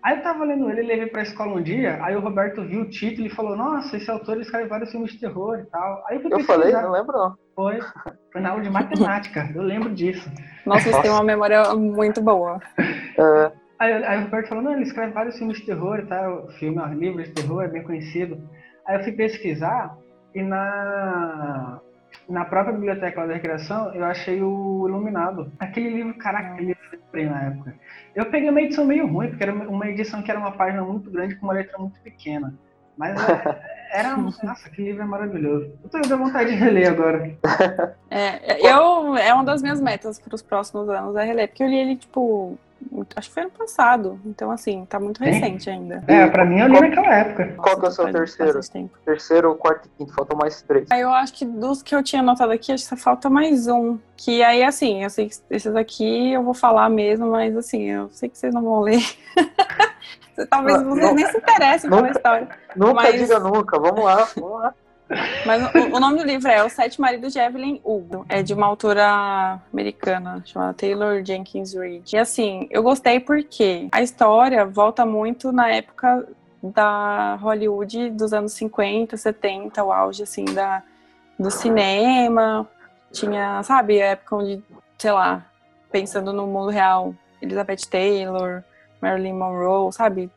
Aí 0.02 0.16
eu 0.16 0.22
tava 0.22 0.44
lendo 0.44 0.70
ele, 0.70 0.82
levei 0.82 1.06
pra 1.06 1.22
escola 1.22 1.56
um 1.56 1.62
dia, 1.62 1.98
aí 2.02 2.14
o 2.14 2.20
Roberto 2.20 2.62
viu 2.62 2.82
o 2.82 2.88
título 2.88 3.26
e 3.26 3.30
falou, 3.30 3.56
nossa, 3.56 3.96
esse 3.96 4.08
autor 4.10 4.40
escreve 4.40 4.68
vários 4.68 4.90
filmes 4.90 5.12
de 5.12 5.18
terror 5.18 5.58
e 5.58 5.64
tal. 5.66 6.04
Aí 6.06 6.22
eu, 6.22 6.30
eu 6.30 6.44
falei, 6.44 6.72
não 6.72 6.92
lembro 6.92 7.18
não. 7.18 7.36
Foi, 7.54 7.80
foi 8.32 8.40
na 8.40 8.50
aula 8.50 8.62
de 8.62 8.70
matemática, 8.70 9.50
eu 9.54 9.62
lembro 9.62 9.92
disso. 9.92 10.30
Nossa, 10.64 10.90
você 10.90 11.02
tem 11.02 11.10
uma 11.10 11.24
memória 11.24 11.74
muito 11.74 12.22
boa. 12.22 12.60
É. 12.78 13.52
Aí, 13.80 13.92
aí, 13.92 14.18
o 14.18 14.24
Roberto 14.24 14.48
falou, 14.48 14.64
não, 14.64 14.72
ele 14.72 14.82
escreve 14.82 15.12
vários 15.12 15.36
filmes 15.36 15.58
de 15.58 15.66
terror 15.66 15.98
e 15.98 16.06
tal, 16.06 16.48
filme, 16.52 16.82
livros 16.94 17.28
de 17.28 17.34
terror, 17.34 17.62
é 17.62 17.68
bem 17.68 17.82
conhecido. 17.82 18.40
Aí 18.86 18.96
eu 18.96 19.04
fui 19.04 19.12
pesquisar 19.12 19.96
e 20.34 20.42
na 20.42 21.80
na 22.28 22.44
própria 22.44 22.74
biblioteca 22.74 23.26
da 23.26 23.34
recreação, 23.34 23.94
eu 23.94 24.04
achei 24.04 24.42
o 24.42 24.86
Iluminado. 24.86 25.50
Aquele 25.58 25.90
livro, 25.90 26.14
caraca, 26.14 26.52
aquele 26.52 26.68
livro 26.68 26.82
eu 26.92 26.98
comprei 26.98 27.26
na 27.26 27.42
época. 27.44 27.74
Eu 28.14 28.26
peguei 28.26 28.50
uma 28.50 28.60
edição 28.60 28.84
meio 28.84 29.06
ruim, 29.06 29.28
porque 29.28 29.42
era 29.42 29.52
uma 29.52 29.88
edição 29.88 30.22
que 30.22 30.30
era 30.30 30.38
uma 30.38 30.52
página 30.52 30.82
muito 30.82 31.10
grande 31.10 31.36
com 31.36 31.46
uma 31.46 31.54
letra 31.54 31.78
muito 31.78 31.98
pequena. 32.00 32.54
Mas 32.96 33.16
é, 33.28 33.60
era. 33.98 34.16
Nossa, 34.16 34.68
que 34.68 34.82
livro 34.82 35.02
é 35.02 35.06
maravilhoso. 35.06 35.72
Eu 35.82 35.88
tô 35.88 36.00
dando 36.00 36.24
vontade 36.24 36.50
de 36.50 36.56
reler 36.56 36.90
agora. 36.90 37.36
É, 38.10 38.66
eu, 38.66 39.14
é 39.18 39.34
uma 39.34 39.44
das 39.44 39.60
minhas 39.60 39.82
metas 39.82 40.18
para 40.18 40.34
os 40.34 40.40
próximos 40.40 40.88
anos 40.88 41.14
é 41.14 41.24
reler, 41.24 41.46
porque 41.46 41.62
eu 41.62 41.68
li 41.68 41.76
ele, 41.76 41.94
tipo, 41.94 42.58
Acho 43.16 43.28
que 43.28 43.34
foi 43.34 43.42
ano 43.42 43.52
passado. 43.52 44.20
Então, 44.24 44.50
assim, 44.50 44.84
tá 44.86 45.00
muito 45.00 45.22
recente 45.22 45.68
ainda. 45.68 46.02
É, 46.06 46.26
pra 46.28 46.44
mim 46.44 46.60
eu 46.60 46.68
li 46.68 46.80
naquela 46.80 47.14
época. 47.14 47.54
Qual 47.56 47.78
que 47.78 47.86
é 47.86 47.88
o 47.88 47.92
seu 47.92 48.12
terceiro? 48.12 48.60
Terceiro, 49.04 49.54
quarto 49.56 49.86
e 49.86 49.88
quinto, 49.98 50.14
faltam 50.14 50.36
mais 50.36 50.62
três. 50.62 50.86
Aí 50.90 51.00
eu 51.00 51.10
acho 51.10 51.32
que 51.32 51.44
dos 51.44 51.82
que 51.82 51.94
eu 51.94 52.02
tinha 52.02 52.22
anotado 52.22 52.52
aqui, 52.52 52.72
acho 52.72 52.88
que 52.88 52.96
falta 52.96 53.28
mais 53.28 53.66
um. 53.66 53.98
Que 54.16 54.42
aí, 54.42 54.62
assim, 54.62 55.02
eu 55.02 55.10
sei 55.10 55.28
que 55.28 55.36
esses 55.50 55.74
aqui 55.74 56.32
eu 56.32 56.42
vou 56.42 56.54
falar 56.54 56.88
mesmo, 56.88 57.30
mas 57.30 57.56
assim, 57.56 57.82
eu 57.82 58.08
sei 58.10 58.28
que 58.28 58.38
vocês 58.38 58.54
não 58.54 58.62
vão 58.62 58.80
ler. 58.80 59.02
Talvez 60.50 60.82
vocês 60.82 61.04
não, 61.04 61.14
nem 61.14 61.26
se 61.26 61.36
interessem 61.36 61.90
nunca, 61.90 62.02
pela 62.02 62.16
história. 62.16 62.48
Nunca 62.76 62.94
mas... 62.94 63.20
diga 63.20 63.40
nunca, 63.40 63.78
vamos 63.78 64.04
lá, 64.04 64.28
vamos 64.36 64.60
lá. 64.60 64.74
Mas 65.46 65.62
o, 65.74 65.96
o, 65.96 66.00
nome 66.00 66.18
do 66.18 66.24
livro 66.24 66.48
é 66.50 66.64
Os 66.64 66.72
Sete 66.72 67.00
Maridos 67.00 67.32
de 67.32 67.38
Evelyn 67.38 67.80
Hugo. 67.82 68.26
É 68.28 68.42
de 68.42 68.52
uma 68.52 68.66
autora 68.66 69.60
americana 69.72 70.42
chamada 70.44 70.74
Taylor 70.74 71.24
Jenkins 71.24 71.74
Reid. 71.74 72.14
E 72.14 72.18
assim, 72.18 72.68
eu 72.70 72.82
gostei 72.82 73.18
porque 73.18 73.88
a 73.90 74.02
história 74.02 74.66
volta 74.66 75.06
muito 75.06 75.50
na 75.50 75.68
época 75.70 76.26
da 76.62 77.36
Hollywood 77.36 78.10
dos 78.10 78.32
anos 78.32 78.52
50, 78.52 79.16
70, 79.16 79.82
o 79.82 79.92
auge 79.92 80.22
assim 80.22 80.44
da, 80.44 80.82
do 81.38 81.50
cinema. 81.50 82.68
Tinha, 83.10 83.62
sabe, 83.62 84.02
a 84.02 84.08
época 84.08 84.36
onde, 84.36 84.62
sei 84.98 85.12
lá, 85.12 85.46
pensando 85.90 86.32
no 86.32 86.46
mundo 86.46 86.70
real, 86.70 87.14
Elizabeth 87.40 87.88
Taylor, 87.90 88.62
Marilyn 89.00 89.32
Monroe, 89.32 89.92
sabe? 89.92 90.30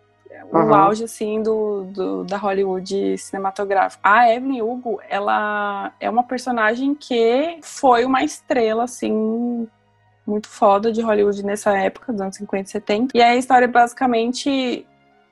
O 0.51 0.57
uhum. 0.57 0.73
auge 0.73 1.03
assim 1.03 1.41
do, 1.41 1.83
do, 1.85 2.23
da 2.23 2.37
Hollywood 2.37 3.17
cinematográfica. 3.17 4.01
A 4.03 4.33
Evelyn 4.33 4.61
Hugo, 4.61 4.99
ela 5.09 5.91
é 5.99 6.09
uma 6.09 6.23
personagem 6.23 6.95
que 6.95 7.59
foi 7.61 8.05
uma 8.05 8.23
estrela 8.23 8.83
assim 8.83 9.67
muito 10.25 10.47
foda 10.47 10.91
de 10.91 11.01
Hollywood 11.01 11.43
nessa 11.43 11.77
época, 11.77 12.11
dos 12.11 12.21
anos 12.21 12.35
50 12.37 12.67
e 12.67 12.71
70. 12.71 13.17
E 13.17 13.21
aí 13.21 13.35
a 13.35 13.37
história 13.37 13.67
basicamente 13.67 14.85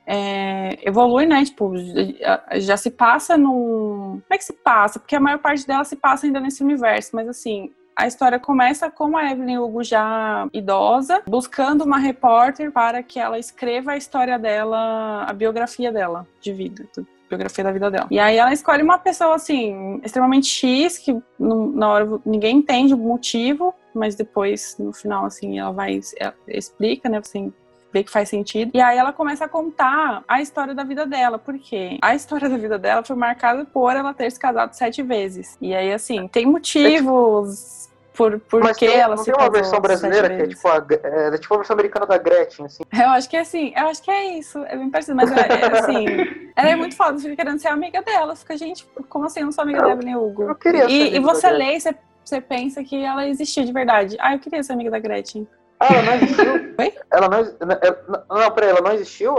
é, 0.06 0.78
evolui, 0.86 1.26
né? 1.26 1.44
Tipo, 1.44 1.72
já, 1.76 2.42
já, 2.56 2.76
se 2.76 2.90
passa 2.90 3.36
num. 3.36 4.20
Como 4.20 4.32
é 4.32 4.38
que 4.38 4.44
se 4.44 4.52
passa? 4.52 4.98
Porque 4.98 5.16
a 5.16 5.20
maior 5.20 5.38
parte 5.38 5.66
dela 5.66 5.84
se 5.84 5.96
passa 5.96 6.26
ainda 6.26 6.40
nesse 6.40 6.62
universo, 6.62 7.10
mas 7.14 7.28
assim. 7.28 7.72
A 8.00 8.06
história 8.06 8.38
começa 8.38 8.90
com 8.90 9.14
a 9.14 9.30
Evelyn 9.30 9.58
Hugo 9.58 9.84
já 9.84 10.48
idosa, 10.54 11.22
buscando 11.26 11.84
uma 11.84 11.98
repórter 11.98 12.72
para 12.72 13.02
que 13.02 13.20
ela 13.20 13.38
escreva 13.38 13.92
a 13.92 13.96
história 13.98 14.38
dela, 14.38 15.24
a 15.24 15.32
biografia 15.34 15.92
dela 15.92 16.26
de 16.40 16.50
vida, 16.50 16.88
biografia 17.28 17.62
da 17.62 17.70
vida 17.70 17.90
dela. 17.90 18.06
E 18.10 18.18
aí 18.18 18.38
ela 18.38 18.54
escolhe 18.54 18.82
uma 18.82 18.96
pessoa 18.96 19.34
assim, 19.34 20.00
extremamente 20.02 20.46
X, 20.46 20.96
que 20.96 21.14
na 21.38 21.90
hora 21.90 22.08
ninguém 22.24 22.56
entende 22.56 22.94
o 22.94 22.96
motivo, 22.96 23.74
mas 23.94 24.14
depois, 24.14 24.76
no 24.78 24.94
final, 24.94 25.26
assim, 25.26 25.58
ela 25.58 25.70
vai, 25.70 26.00
ela 26.18 26.34
explica, 26.48 27.06
né? 27.06 27.20
Você 27.22 27.52
vê 27.92 28.04
que 28.04 28.10
faz 28.10 28.28
sentido. 28.28 28.70
E 28.74 28.80
aí 28.80 28.96
ela 28.96 29.12
começa 29.12 29.44
a 29.44 29.48
contar 29.48 30.24
a 30.26 30.40
história 30.40 30.74
da 30.74 30.84
vida 30.84 31.06
dela, 31.06 31.38
porque 31.38 31.98
a 32.00 32.14
história 32.14 32.48
da 32.48 32.56
vida 32.56 32.78
dela 32.78 33.02
foi 33.02 33.16
marcada 33.16 33.64
por 33.64 33.94
ela 33.94 34.14
ter 34.14 34.30
se 34.30 34.38
casado 34.38 34.72
sete 34.72 35.02
vezes. 35.02 35.56
E 35.60 35.74
aí, 35.74 35.92
assim, 35.92 36.28
tem 36.28 36.46
motivos. 36.46 37.79
Por, 38.20 38.38
por 38.38 38.62
Mas 38.62 38.76
que 38.76 38.86
tem, 38.86 38.98
ela 38.98 39.16
não 39.16 39.24
se 39.24 39.32
tem 39.32 39.42
uma 39.42 39.50
versão 39.50 39.80
brasileira 39.80 40.28
que 40.28 40.42
é 40.42 40.46
tipo, 40.46 40.68
a, 40.68 40.76
é, 41.02 41.28
é 41.28 41.38
tipo 41.38 41.54
a 41.54 41.56
versão 41.56 41.72
americana 41.72 42.04
da 42.04 42.18
Gretchen, 42.18 42.66
assim. 42.66 42.82
Eu 42.92 43.08
acho 43.08 43.30
que 43.30 43.34
é 43.34 43.40
assim, 43.40 43.72
eu 43.74 43.86
acho 43.86 44.02
que 44.02 44.10
é 44.10 44.38
isso, 44.38 44.58
é 44.58 44.76
bem 44.76 44.90
parecido, 44.90 45.16
mas 45.16 45.32
é, 45.32 45.36
é 45.48 45.78
assim, 45.78 46.04
ela 46.54 46.68
é 46.68 46.76
muito 46.76 46.94
foda, 46.96 47.18
fica 47.18 47.34
querendo 47.34 47.58
ser 47.58 47.68
amiga 47.68 48.02
dela, 48.02 48.36
fica, 48.36 48.58
gente, 48.58 48.86
como 49.08 49.24
assim 49.24 49.40
eu 49.40 49.46
não 49.46 49.52
sou 49.52 49.62
amiga 49.62 49.78
Eu- 49.78 49.84
da 49.84 49.90
Evelyn 49.92 50.16
Hugo? 50.16 50.42
eu 50.50 50.54
queria 50.54 50.82
ser 50.86 50.92
e, 50.92 51.16
e 51.16 51.18
você 51.18 51.50
lê 51.50 51.76
e 51.76 51.80
você, 51.80 51.94
você 52.22 52.40
pensa 52.42 52.84
que 52.84 53.02
ela 53.02 53.26
existia 53.26 53.64
de 53.64 53.72
verdade. 53.72 54.18
Ah, 54.20 54.34
eu 54.34 54.38
queria 54.38 54.62
ser 54.62 54.74
amiga 54.74 54.90
da 54.90 54.98
Gretchen. 54.98 55.48
Ah, 55.80 55.86
ela 55.94 56.02
não 56.02 56.14
existiu? 56.16 56.52
Oi? 56.78 56.94
Ela 57.10 57.28
não, 57.30 57.38
ela- 57.38 58.26
não, 58.28 58.50
peraí, 58.50 58.68
ela 58.68 58.82
não 58.82 58.92
existiu? 58.92 59.34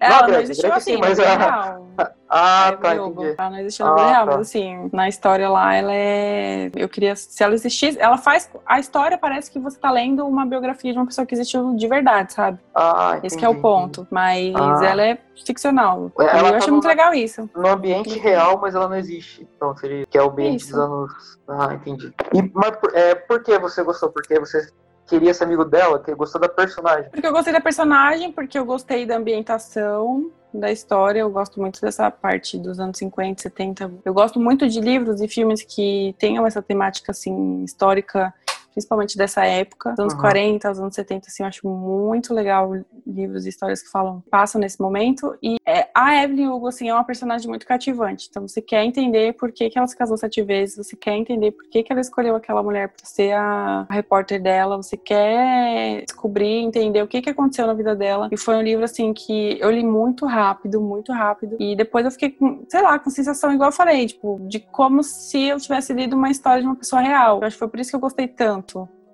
Ah? 0.00 0.06
Ela 0.06 0.28
não, 0.28 0.40
existiu 0.40 0.72
assim, 0.72 0.94
sim, 0.94 1.00
mas 1.00 1.18
real. 1.18 1.86
Ah, 2.32 2.68
A 2.68 2.72
tá, 2.76 2.88
Evelyn 2.94 3.00
Hugo. 3.06 3.22
entendi. 3.24 3.36
Ela 3.38 3.50
não 3.50 3.58
existiu 3.58 3.86
na 3.86 3.92
Ah, 3.92 3.94
vida 3.96 4.08
real, 4.10 4.26
tá. 4.26 4.32
mas 4.32 4.40
assim, 4.48 4.90
na 4.92 5.08
história 5.08 5.48
lá, 5.48 5.74
ela 5.74 5.92
é. 5.92 6.70
Eu 6.76 6.88
queria. 6.88 7.14
Se 7.16 7.42
ela 7.42 7.54
existisse, 7.54 7.98
ela 8.00 8.16
faz. 8.16 8.50
A 8.64 8.78
história 8.78 9.18
parece 9.18 9.50
que 9.50 9.58
você 9.58 9.78
tá 9.78 9.90
lendo 9.90 10.24
uma 10.26 10.46
biografia 10.46 10.92
de 10.92 10.98
uma 10.98 11.06
pessoa 11.06 11.26
que 11.26 11.34
existiu 11.34 11.74
de 11.76 11.88
verdade, 11.88 12.32
sabe? 12.32 12.58
Ah, 12.74 13.10
entendi. 13.12 13.26
Esse 13.26 13.36
que 13.36 13.44
é 13.44 13.48
o 13.48 13.60
ponto. 13.60 14.06
Mas 14.10 14.54
Ah. 14.54 14.80
ela 14.84 15.02
é 15.02 15.18
ficcional. 15.44 16.10
Ela 16.18 16.38
eu 16.38 16.50
tá 16.52 16.56
acho 16.58 16.72
muito 16.72 16.86
legal 16.88 17.12
isso. 17.12 17.48
No 17.54 17.68
ambiente 17.68 18.18
real, 18.18 18.58
mas 18.60 18.74
ela 18.74 18.88
não 18.88 18.96
existe. 18.96 19.46
Então, 19.56 19.76
seria 19.76 20.06
que 20.06 20.16
é 20.16 20.22
o 20.22 20.30
ambiente 20.30 20.60
Isso. 20.62 20.72
dos 20.72 20.80
anos. 20.80 21.38
Ah, 21.48 21.74
entendi. 21.74 22.12
E, 22.32 22.42
mas 22.54 22.72
é, 22.94 23.14
por 23.14 23.42
que 23.42 23.58
você 23.58 23.82
gostou? 23.82 24.10
Porque 24.10 24.38
você 24.38 24.68
queria 25.06 25.34
ser 25.34 25.44
amigo 25.44 25.64
dela, 25.64 25.98
que 25.98 26.14
gostou 26.14 26.40
da 26.40 26.48
personagem. 26.48 27.10
Porque 27.10 27.26
eu 27.26 27.32
gostei 27.32 27.52
da 27.52 27.60
personagem, 27.60 28.32
porque 28.32 28.58
eu 28.58 28.64
gostei 28.64 29.04
da 29.06 29.16
ambientação, 29.16 30.30
da 30.52 30.70
história. 30.70 31.20
Eu 31.20 31.30
gosto 31.30 31.60
muito 31.60 31.80
dessa 31.80 32.10
parte 32.10 32.58
dos 32.58 32.78
anos 32.78 32.98
50, 32.98 33.42
70. 33.42 33.90
Eu 34.04 34.14
gosto 34.14 34.38
muito 34.38 34.68
de 34.68 34.80
livros 34.80 35.20
e 35.20 35.28
filmes 35.28 35.62
que 35.62 36.14
tenham 36.18 36.46
essa 36.46 36.62
temática, 36.62 37.12
assim, 37.12 37.62
histórica, 37.64 38.32
principalmente 38.72 39.16
dessa 39.16 39.44
época, 39.44 39.90
dos 39.90 39.98
anos 40.00 40.14
Uhum. 40.14 40.20
40, 40.20 40.68
aos 40.68 40.78
anos 40.78 40.94
70, 40.94 41.28
assim, 41.28 41.42
eu 41.42 41.46
acho 41.48 41.68
muito 41.68 42.34
legal 42.34 42.72
livros 43.06 43.46
e 43.46 43.48
histórias 43.48 43.82
que 43.82 43.90
falam, 43.90 44.22
passam 44.30 44.60
nesse 44.60 44.80
momento. 44.80 45.36
E 45.42 45.56
é, 45.66 45.88
a 45.94 46.22
Evelyn 46.22 46.48
Hugo, 46.48 46.68
assim, 46.68 46.88
é 46.88 46.94
uma 46.94 47.04
personagem 47.04 47.48
muito 47.48 47.66
cativante. 47.66 48.28
Então, 48.30 48.46
você 48.46 48.60
quer 48.60 48.84
entender 48.84 49.34
por 49.34 49.52
que, 49.52 49.70
que 49.70 49.78
ela 49.78 49.86
se 49.86 49.96
casou 49.96 50.16
sete 50.16 50.42
vezes, 50.42 50.76
você 50.76 50.96
quer 50.96 51.14
entender 51.14 51.52
por 51.52 51.68
que, 51.68 51.82
que 51.82 51.92
ela 51.92 52.00
escolheu 52.00 52.36
aquela 52.36 52.62
mulher 52.62 52.88
para 52.88 53.04
ser 53.04 53.32
a, 53.32 53.86
a 53.88 53.94
repórter 53.94 54.40
dela, 54.40 54.76
você 54.76 54.96
quer 54.96 56.04
descobrir, 56.04 56.60
entender 56.62 57.02
o 57.02 57.08
que, 57.08 57.22
que 57.22 57.30
aconteceu 57.30 57.66
na 57.66 57.74
vida 57.74 57.94
dela. 57.94 58.28
E 58.30 58.36
foi 58.36 58.56
um 58.56 58.62
livro, 58.62 58.84
assim, 58.84 59.12
que 59.12 59.58
eu 59.60 59.70
li 59.70 59.84
muito 59.84 60.26
rápido, 60.26 60.80
muito 60.80 61.12
rápido. 61.12 61.56
E 61.58 61.74
depois 61.74 62.04
eu 62.04 62.10
fiquei 62.10 62.30
com, 62.30 62.64
sei 62.68 62.82
lá, 62.82 62.98
com 62.98 63.10
sensação, 63.10 63.52
igual 63.52 63.68
eu 63.68 63.74
falei, 63.74 64.06
tipo, 64.06 64.38
de 64.42 64.60
como 64.60 65.02
se 65.02 65.44
eu 65.44 65.58
tivesse 65.58 65.92
lido 65.92 66.16
uma 66.16 66.30
história 66.30 66.62
de 66.62 66.66
uma 66.66 66.76
pessoa 66.76 67.00
real. 67.00 67.40
Eu 67.40 67.46
acho 67.46 67.56
que 67.56 67.58
foi 67.58 67.68
por 67.68 67.80
isso 67.80 67.90
que 67.90 67.96
eu 67.96 68.00
gostei 68.00 68.28
tanto 68.28 68.59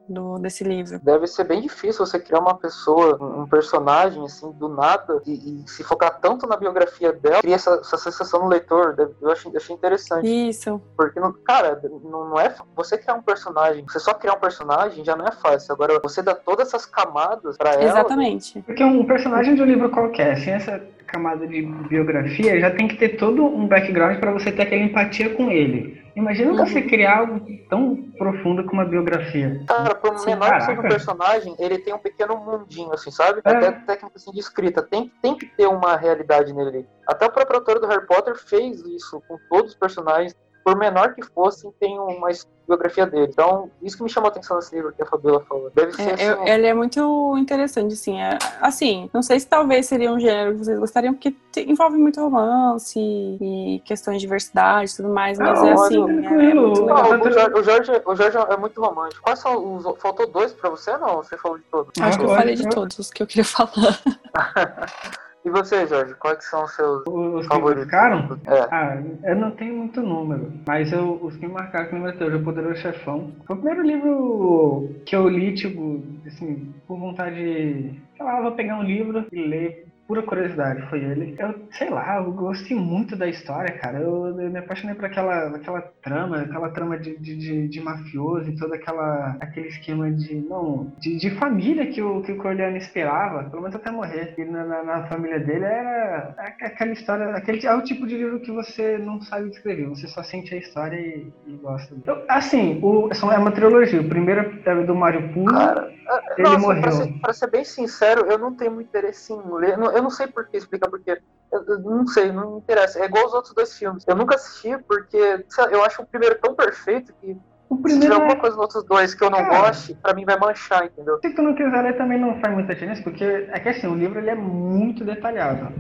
do, 0.09 0.39
desse 0.39 0.65
livro. 0.65 1.01
Deve 1.03 1.27
ser 1.27 1.45
bem 1.45 1.61
difícil 1.61 2.07
você 2.07 2.19
criar 2.19 2.41
uma 2.41 2.57
pessoa, 2.57 3.19
um 3.21 3.47
personagem, 3.47 4.25
assim, 4.25 4.51
do 4.53 4.69
nada, 4.69 5.21
e, 5.27 5.63
e 5.65 5.69
se 5.69 5.83
focar 5.83 6.19
tanto 6.21 6.47
na 6.47 6.57
biografia 6.57 7.13
dela, 7.13 7.41
cria 7.41 7.55
essa, 7.55 7.81
essa 7.81 7.97
sensação 7.97 8.41
no 8.41 8.49
leitor. 8.49 8.95
Eu 9.21 9.31
achei, 9.31 9.53
achei 9.57 9.75
interessante. 9.75 10.27
Isso. 10.27 10.81
Porque, 10.97 11.19
não, 11.19 11.33
cara, 11.33 11.81
não, 12.05 12.31
não 12.31 12.41
é. 12.41 12.55
Você 12.75 12.97
criar 12.97 13.15
um 13.15 13.23
personagem, 13.23 13.85
você 13.87 13.99
só 13.99 14.15
criar 14.15 14.35
um 14.35 14.41
personagem 14.41 15.05
já 15.05 15.17
não 15.17 15.27
é 15.27 15.33
fácil. 15.33 15.73
Agora, 15.73 16.01
você 16.03 16.23
dá 16.23 16.35
todas 16.35 16.69
essas 16.69 16.87
camadas 16.87 17.57
pra 17.57 17.75
ela. 17.75 17.85
Exatamente. 17.85 18.63
Porque 18.63 18.85
um 18.85 19.05
personagem 19.05 19.55
de 19.55 19.63
um 19.63 19.67
livro 19.67 19.91
qualquer, 19.91 20.37
sem 20.39 20.55
essa 20.55 20.81
camada 21.07 21.47
de 21.47 21.63
biografia, 21.63 22.59
já 22.59 22.71
tem 22.71 22.89
que 22.89 22.97
ter 22.97 23.11
todo 23.11 23.45
um 23.45 23.67
background 23.67 24.19
para 24.19 24.33
você 24.33 24.51
ter 24.51 24.63
aquela 24.63 24.83
empatia 24.83 25.35
com 25.35 25.51
ele. 25.51 26.06
Imagina 26.17 26.53
Uhum. 26.53 26.57
você 26.57 26.81
criar 26.81 27.19
algo 27.19 27.47
tão 27.69 27.95
profundo 28.17 28.65
como 28.65 28.81
uma 28.81 28.89
biografia. 28.89 29.63
Cara, 29.69 29.95
por 29.95 30.19
Sim, 30.19 30.31
menor 30.31 30.51
que 30.55 30.61
seja 30.61 30.73
um 30.73 30.77
caraca. 30.77 30.89
personagem, 30.89 31.55
ele 31.59 31.79
tem 31.79 31.93
um 31.93 31.99
pequeno 31.99 32.37
mundinho, 32.39 32.91
assim, 32.93 33.11
sabe? 33.11 33.43
É. 33.45 33.51
Até 33.51 33.71
técnica 33.73 34.13
assim, 34.17 34.33
de 34.33 34.41
escrita. 34.41 34.83
Tem, 34.83 35.13
tem 35.21 35.37
que 35.37 35.45
ter 35.45 35.67
uma 35.67 35.95
realidade 35.95 36.55
nele. 36.55 36.87
Até 37.07 37.27
o 37.27 37.31
próprio 37.31 37.59
autor 37.59 37.79
do 37.79 37.87
Harry 37.87 38.07
Potter 38.07 38.35
fez 38.35 38.81
isso 38.87 39.23
com 39.29 39.37
todos 39.51 39.73
os 39.73 39.77
personagens. 39.77 40.35
Por 40.67 40.75
menor 40.75 41.15
que 41.15 41.23
fossem, 41.23 41.71
tem 41.79 41.97
uma 41.97 42.29
biografia 42.67 43.07
dele. 43.07 43.29
Então, 43.31 43.71
isso 43.81 43.97
que 43.97 44.03
me 44.03 44.11
chamou 44.11 44.27
a 44.27 44.33
atenção 44.33 44.57
nesse 44.57 44.75
livro 44.75 44.93
que 44.93 45.01
a 45.01 45.07
Fabiola 45.07 45.41
falou. 45.49 45.71
Deve 45.73 45.93
ser 45.93 46.03
É, 46.03 46.15
assim. 46.15 46.25
eu- 46.25 46.45
ele 46.45 46.67
é 46.67 46.75
muito 46.75 47.39
interessante, 47.39 47.93
assim. 47.95 48.21
é- 48.21 48.37
assim, 48.61 49.09
não 49.15 49.23
sei 49.23 49.39
se 49.39 49.47
talvez 49.47 49.87
seria 49.87 50.11
um 50.13 50.19
gênero 50.19 50.55
que 50.55 50.65
vocês 50.65 50.77
gostariam, 50.77 51.15
porque 51.15 51.33
te- 51.53 51.71
envolve 51.71 51.97
muito 51.97 52.21
romance 52.21 52.99
e 52.99 53.81
questões 53.85 54.17
de 54.17 54.23
diversidade 54.23 54.91
e 54.91 54.97
tudo 54.97 55.09
mais, 55.09 55.39
mas 55.39 55.57
Não, 55.57 55.69
é 55.69 55.73
assim, 55.75 56.01
é, 56.01 56.19
é 56.19 56.21
tranquilo. 56.29 56.63
muito 56.67 56.85
Não, 56.85 56.97
legal. 56.97 57.21
o, 57.21 57.31
Jorge, 57.31 57.53
o, 57.55 57.63
Jorge, 57.63 58.03
o 58.05 58.17
Jorge 58.17 58.39
é 58.53 58.57
muito 58.57 58.81
romântico. 58.85 59.23
Quais 59.23 59.39
são 59.39 59.77
os. 59.77 59.85
Faltou 60.03 60.27
dois 60.27 60.53
pra 60.53 60.69
você 60.69 60.99
não? 60.99 61.19
Você 61.19 61.37
falou 61.39 61.59
de 61.59 61.65
todos? 61.71 61.93
Acho 62.01 62.19
que 62.19 62.25
eu 62.25 62.29
falei 62.31 62.57
de 62.57 62.65
eu- 62.65 62.71
todos 62.71 62.99
os 62.99 63.09
que 63.13 63.23
eu 63.23 63.27
queria 63.29 63.45
falar. 63.47 64.01
E 65.47 65.51
você, 65.51 65.87
Jorge? 65.87 66.13
Quais 66.15 66.39
que 66.39 66.45
são 66.45 66.65
os 66.65 66.75
seus 66.75 67.05
Os 67.07 67.43
que 67.47 67.55
favoritos? 67.55 67.85
marcaram? 67.87 68.37
É. 68.49 68.67
Ah, 68.69 69.01
eu 69.23 69.37
não 69.37 69.53
tenho 69.53 69.77
muito 69.77 70.03
número, 70.03 70.53
mas 70.67 70.91
eu, 70.93 71.21
os 71.23 71.37
que 71.37 71.47
me 71.47 71.53
marcaram 71.53 71.87
que 71.89 71.95
eu 71.95 71.99
lembro 71.99 72.11
até 72.15 72.25
hoje, 72.25 72.37
O 72.37 72.43
Poderoso 72.43 72.81
Chefão. 72.81 73.33
Foi 73.47 73.55
o 73.55 73.61
primeiro 73.61 73.87
livro 73.87 74.91
que 75.07 75.15
eu 75.15 75.29
li, 75.29 75.55
tipo, 75.55 76.03
assim, 76.27 76.75
por 76.89 76.99
vontade. 76.99 77.95
Sei 78.17 78.27
lá, 78.27 78.39
eu 78.39 78.43
vou 78.43 78.53
pegar 78.57 78.77
um 78.81 78.83
livro 78.83 79.25
e 79.31 79.47
ler. 79.47 79.86
Pura 80.07 80.23
curiosidade, 80.23 80.89
foi 80.89 81.01
ele. 81.01 81.35
Eu, 81.37 81.67
sei 81.73 81.91
lá, 81.91 82.19
eu 82.19 82.31
gostei 82.31 82.77
muito 82.77 83.17
da 83.17 83.27
história, 83.27 83.77
cara. 83.77 83.99
Eu, 83.99 84.41
eu 84.41 84.51
me 84.51 84.59
apaixonei 84.59 84.95
por 84.95 85.05
aquela, 85.05 85.49
aquela 85.49 85.81
trama, 86.01 86.43
aquela 86.43 86.71
trama 86.71 86.97
de, 86.97 87.17
de, 87.19 87.37
de, 87.37 87.69
de 87.69 87.81
mafioso 87.81 88.49
e 88.49 88.57
todo 88.57 88.73
aquela, 88.73 89.37
aquele 89.41 89.67
esquema 89.67 90.09
de, 90.13 90.37
não, 90.37 90.93
de, 91.01 91.17
de 91.17 91.31
família 91.31 91.87
que 91.89 92.01
o, 92.01 92.23
que 92.23 92.31
o 92.31 92.37
Corleone 92.37 92.79
esperava, 92.79 93.51
pelo 93.51 93.63
menos 93.63 93.75
até 93.75 93.91
morrer. 93.91 94.35
E 94.39 94.45
na, 94.45 94.65
na, 94.65 94.85
na 94.85 95.07
família 95.09 95.41
dele 95.41 95.65
era 95.65 96.35
aquela 96.39 96.93
história, 96.93 97.27
aquele 97.31 97.67
é 97.67 97.75
o 97.75 97.83
tipo 97.83 98.07
de 98.07 98.17
livro 98.17 98.39
que 98.41 98.53
você 98.53 98.99
não 98.99 99.21
sabe 99.21 99.51
descrever, 99.51 99.89
você 99.89 100.07
só 100.07 100.23
sente 100.23 100.55
a 100.55 100.59
história 100.59 100.97
e, 100.97 101.33
e 101.49 101.57
gosta. 101.57 101.97
Eu, 102.07 102.23
assim, 102.29 102.79
o, 102.81 103.09
é 103.33 103.39
uma 103.39 103.51
trilogia. 103.51 104.01
O 104.01 104.09
primeiro 104.09 104.61
é 104.65 104.75
do 104.85 104.95
Mário 104.95 105.33
Puzo. 105.33 105.47
Cara, 105.47 105.93
Ele 106.39 106.49
Nossa, 106.49 106.59
morreu. 106.59 106.83
Pra 106.83 106.93
ser, 106.93 107.13
pra 107.21 107.33
ser 107.33 107.51
bem 107.51 107.65
sincero, 107.65 108.27
eu 108.31 108.39
não 108.39 108.55
tenho 108.55 108.71
muito 108.71 108.87
interesse 108.87 109.33
em 109.33 109.41
ler. 109.53 109.77
Não- 109.77 109.96
Eu 109.97 110.03
não 110.03 110.11
sei 110.11 110.27
por 110.27 110.47
que 110.49 110.57
explicar 110.57 110.89
porque. 110.91 111.19
Eu, 111.53 111.65
eu 111.65 111.79
não 111.81 112.07
sei, 112.07 112.33
não 112.33 112.53
me 112.53 112.59
interessa. 112.59 112.99
É 113.01 113.07
igual 113.07 113.27
os 113.27 113.35
outros 113.35 113.55
dois 113.55 113.73
filmes. 113.77 114.05
Eu 114.07 114.17
nunca 114.17 114.35
assisti 114.35 114.77
porque 114.87 115.45
eu 115.71 115.85
acho 115.85 116.03
o 116.03 116.07
primeiro 116.07 116.39
tão 116.41 116.55
perfeito 116.55 117.15
que 117.21 117.37
O 117.71 117.77
se 117.77 117.83
tiver 117.83 117.83
primeiro 117.83 118.15
alguma 118.15 118.35
é, 118.35 118.37
coisa 118.37 118.57
nos 118.57 118.63
outros 118.63 118.85
dois 118.85 119.15
que 119.15 119.25
eu 119.25 119.31
não 119.31 119.45
Cara. 119.45 119.59
goste, 119.59 119.95
pra 119.95 120.13
mim 120.13 120.25
vai 120.25 120.39
manchar, 120.39 120.85
entendeu? 120.85 121.19
se 121.21 121.31
tu 121.35 121.43
não 121.43 121.55
quiser 121.55 121.83
ler 121.83 121.97
também 121.97 122.21
não 122.21 122.39
faz 122.41 122.53
muita 122.53 122.75
diferença, 122.75 123.03
porque 123.03 123.25
é 123.25 123.61
que 123.61 123.69
assim, 123.69 123.87
o 123.87 123.95
livro 123.95 124.19
ele 124.19 124.31
é 124.31 124.35
muito 124.35 125.05
detalhado. 125.05 125.73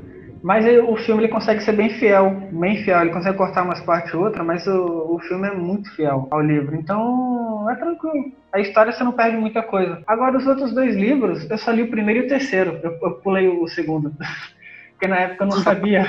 Mas 0.47 0.65
o 0.65 0.95
filme 0.95 1.25
ele 1.25 1.33
consegue 1.33 1.61
ser 1.61 1.73
bem 1.73 1.91
fiel, 1.91 2.31
bem 2.53 2.77
fiel. 2.85 3.01
Ele 3.01 3.11
consegue 3.11 3.37
cortar 3.37 3.65
umas 3.65 3.81
partes 3.81 4.15
ou 4.15 4.23
outra, 4.23 4.45
mas 4.45 4.65
o, 4.69 5.17
o 5.17 5.19
filme 5.19 5.49
é 5.49 5.53
muito 5.53 5.93
fiel 5.97 6.29
ao 6.31 6.41
livro. 6.41 6.77
Então 6.77 7.69
é 7.69 7.75
tranquilo. 7.75 8.33
A 8.53 8.61
história 8.61 8.93
você 8.93 9.03
não 9.03 9.11
perde 9.11 9.37
muita 9.37 9.61
coisa. 9.61 10.01
Agora 10.07 10.37
os 10.37 10.47
outros 10.47 10.73
dois 10.73 10.95
livros, 10.95 11.51
eu 11.51 11.59
só 11.59 11.73
li 11.73 11.83
o 11.83 11.91
primeiro 11.91 12.21
e 12.21 12.27
o 12.27 12.29
terceiro. 12.29 12.79
Eu, 12.81 12.97
eu 13.03 13.15
pulei 13.23 13.49
o 13.49 13.67
segundo. 13.67 14.15
Porque 14.95 15.09
na 15.09 15.17
época 15.17 15.43
eu 15.43 15.49
não 15.49 15.57
sabia. 15.57 16.07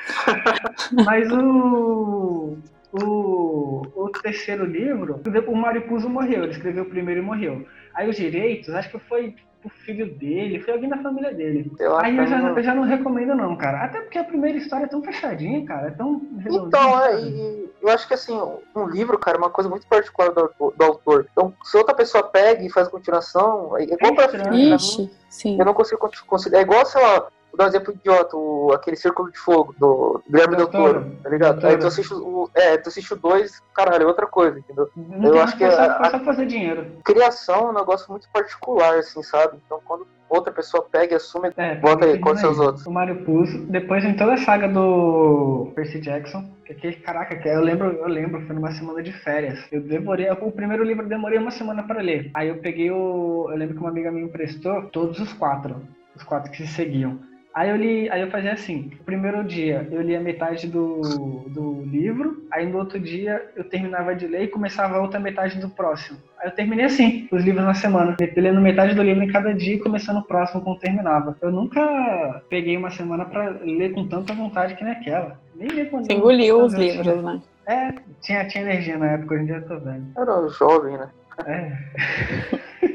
Mas 1.04 1.30
o, 1.30 2.56
o, 2.94 3.82
o 3.94 4.08
terceiro 4.22 4.64
livro, 4.64 5.20
o 5.46 5.54
Mário 5.54 5.82
Puzo 5.82 6.08
morreu. 6.08 6.44
Ele 6.44 6.52
escreveu 6.52 6.84
o 6.84 6.88
primeiro 6.88 7.20
e 7.20 7.24
morreu. 7.24 7.66
Aí 7.94 8.08
os 8.08 8.16
direitos, 8.16 8.70
acho 8.70 8.90
que 8.90 8.98
foi 9.00 9.34
o 9.62 9.68
filho 9.68 10.14
dele, 10.14 10.60
foi 10.60 10.72
alguém 10.74 10.88
da 10.88 10.96
família 10.98 11.32
dele. 11.34 11.70
Eu 11.78 11.96
acho 11.96 12.06
Aí 12.06 12.16
eu 12.16 12.24
que 12.24 12.30
já, 12.30 12.38
não- 12.38 12.56
eu 12.56 12.62
já 12.62 12.74
não 12.74 12.82
recomendo 12.84 13.34
não, 13.34 13.56
cara. 13.56 13.84
Até 13.84 14.00
porque 14.00 14.18
a 14.18 14.24
primeira 14.24 14.56
história 14.56 14.84
é 14.84 14.88
tão 14.88 15.02
fechadinha, 15.02 15.64
cara. 15.66 15.88
É 15.88 15.90
tão. 15.90 16.20
Então, 16.46 17.02
é, 17.04 17.20
e, 17.20 17.70
eu 17.82 17.88
acho 17.90 18.08
que 18.08 18.14
assim, 18.14 18.38
um 18.74 18.86
livro, 18.86 19.18
cara, 19.18 19.36
é 19.36 19.40
uma 19.40 19.50
coisa 19.50 19.68
muito 19.68 19.86
particular 19.86 20.30
do, 20.30 20.50
do 20.76 20.84
autor. 20.84 21.26
Então, 21.32 21.52
se 21.62 21.76
outra 21.76 21.94
pessoa 21.94 22.22
pega 22.24 22.62
e 22.64 22.70
faz 22.70 22.88
continuação, 22.88 23.76
é 23.76 23.84
igual 23.84 24.14
pra 24.14 24.28
filme, 24.28 24.74
Ixi, 24.74 25.10
sim. 25.28 25.58
eu 25.58 25.64
não 25.64 25.74
consigo 25.74 26.00
considerar. 26.26 26.60
É 26.60 26.62
igual, 26.64 26.84
sei 26.86 27.02
lá, 27.02 27.26
vou 27.50 27.58
dar 27.58 27.64
um 27.64 27.68
exemplo 27.68 27.94
idiota, 27.94 28.36
o, 28.36 28.72
aquele 28.72 28.96
Círculo 28.96 29.30
de 29.30 29.38
Fogo, 29.38 29.74
do 29.78 30.22
Guilherme 30.28 30.56
Del 30.56 30.68
Toro, 30.68 31.16
tá 31.22 31.28
ligado? 31.28 31.66
Aí 31.66 31.76
tu 31.76 31.86
assiste 31.86 32.12
o, 32.14 32.48
é, 32.54 32.76
tu 32.76 32.88
assiste 32.88 33.12
o 33.12 33.16
dois, 33.16 33.60
caralho, 33.74 34.04
é 34.04 34.06
outra 34.06 34.26
coisa, 34.26 34.58
entendeu? 34.58 34.88
Não 34.96 35.34
eu 35.34 35.42
acho 35.42 35.56
que 35.56 35.64
a, 35.64 35.96
a, 35.96 36.20
fazer 36.20 36.46
dinheiro. 36.46 36.86
Criação 37.04 37.68
é 37.68 37.70
um 37.70 37.74
negócio 37.74 38.10
muito 38.10 38.28
particular, 38.32 38.98
assim, 38.98 39.22
sabe? 39.22 39.58
Então 39.64 39.80
quando 39.84 40.06
outra 40.30 40.52
pessoa 40.52 40.86
pega 40.90 41.14
e 41.14 41.16
assume, 41.16 41.50
é, 41.56 41.74
bota 41.74 42.06
aí, 42.06 42.18
conta 42.18 42.40
seus 42.40 42.58
outros. 42.58 42.86
O 42.86 42.90
Mario 42.90 43.24
Puzo, 43.24 43.58
depois 43.66 44.04
em 44.04 44.14
toda 44.14 44.34
a 44.34 44.36
saga 44.38 44.68
do 44.68 45.72
Percy 45.74 46.00
Jackson, 46.00 46.48
que, 46.64 46.92
caraca, 46.92 47.36
que 47.36 47.48
eu 47.48 47.60
lembro, 47.60 47.90
eu 47.90 48.06
lembro, 48.06 48.40
foi 48.46 48.54
numa 48.54 48.70
semana 48.70 49.02
de 49.02 49.12
férias. 49.12 49.58
Eu 49.72 49.80
devorei, 49.80 50.30
o 50.30 50.52
primeiro 50.52 50.84
livro 50.84 51.04
eu 51.04 51.08
demorei 51.08 51.38
uma 51.38 51.50
semana 51.50 51.82
para 51.82 52.00
ler. 52.00 52.30
Aí 52.34 52.48
eu 52.48 52.58
peguei 52.58 52.90
o, 52.90 53.48
eu 53.50 53.56
lembro 53.56 53.74
que 53.74 53.80
uma 53.80 53.90
amiga 53.90 54.12
minha 54.12 54.24
emprestou 54.24 54.82
todos 54.84 55.18
os 55.18 55.32
quatro, 55.32 55.82
os 56.14 56.22
quatro 56.22 56.50
que 56.50 56.58
se 56.58 56.68
seguiam. 56.68 57.18
Aí 57.52 57.68
eu 57.68 57.76
li, 57.76 58.08
aí 58.10 58.20
eu 58.20 58.30
fazia 58.30 58.52
assim, 58.52 58.92
o 59.00 59.04
primeiro 59.04 59.42
dia 59.42 59.86
eu 59.90 60.00
lia 60.00 60.20
metade 60.20 60.68
do, 60.68 61.00
do 61.48 61.82
livro, 61.82 62.44
aí 62.50 62.64
no 62.64 62.78
outro 62.78 62.98
dia 62.98 63.44
eu 63.56 63.64
terminava 63.64 64.14
de 64.14 64.26
ler 64.26 64.44
e 64.44 64.48
começava 64.48 64.96
a 64.96 65.00
outra 65.00 65.18
metade 65.18 65.58
do 65.58 65.68
próximo. 65.68 66.18
Aí 66.38 66.48
eu 66.48 66.54
terminei 66.54 66.84
assim, 66.84 67.28
os 67.30 67.42
livros 67.42 67.64
na 67.64 67.74
semana, 67.74 68.16
lendo 68.36 68.60
metade 68.60 68.94
do 68.94 69.02
livro 69.02 69.24
em 69.24 69.32
cada 69.32 69.52
dia 69.52 69.74
e 69.74 69.80
começando 69.80 70.18
o 70.18 70.24
próximo 70.24 70.62
quando 70.62 70.78
terminava. 70.78 71.36
Eu 71.42 71.50
nunca 71.50 72.42
peguei 72.48 72.76
uma 72.76 72.90
semana 72.90 73.24
para 73.24 73.50
ler 73.62 73.92
com 73.92 74.06
tanta 74.06 74.32
vontade 74.32 74.76
que 74.76 74.84
nem 74.84 74.92
aquela. 74.92 75.40
Nem 75.56 75.68
ler 75.68 75.90
quando 75.90 76.06
Você 76.06 76.12
engoliu 76.12 76.62
os 76.62 76.74
livros, 76.74 77.22
né? 77.22 77.42
É, 77.66 77.92
tinha, 78.20 78.46
tinha 78.46 78.64
energia 78.64 78.96
na 78.96 79.12
época, 79.12 79.34
hoje 79.34 79.42
em 79.42 79.46
dia 79.46 79.56
eu 79.56 79.66
tô 79.66 79.78
velho. 79.78 80.06
Era 80.16 80.48
jovem, 80.48 80.96
né? 80.96 81.10
É. 81.46 82.86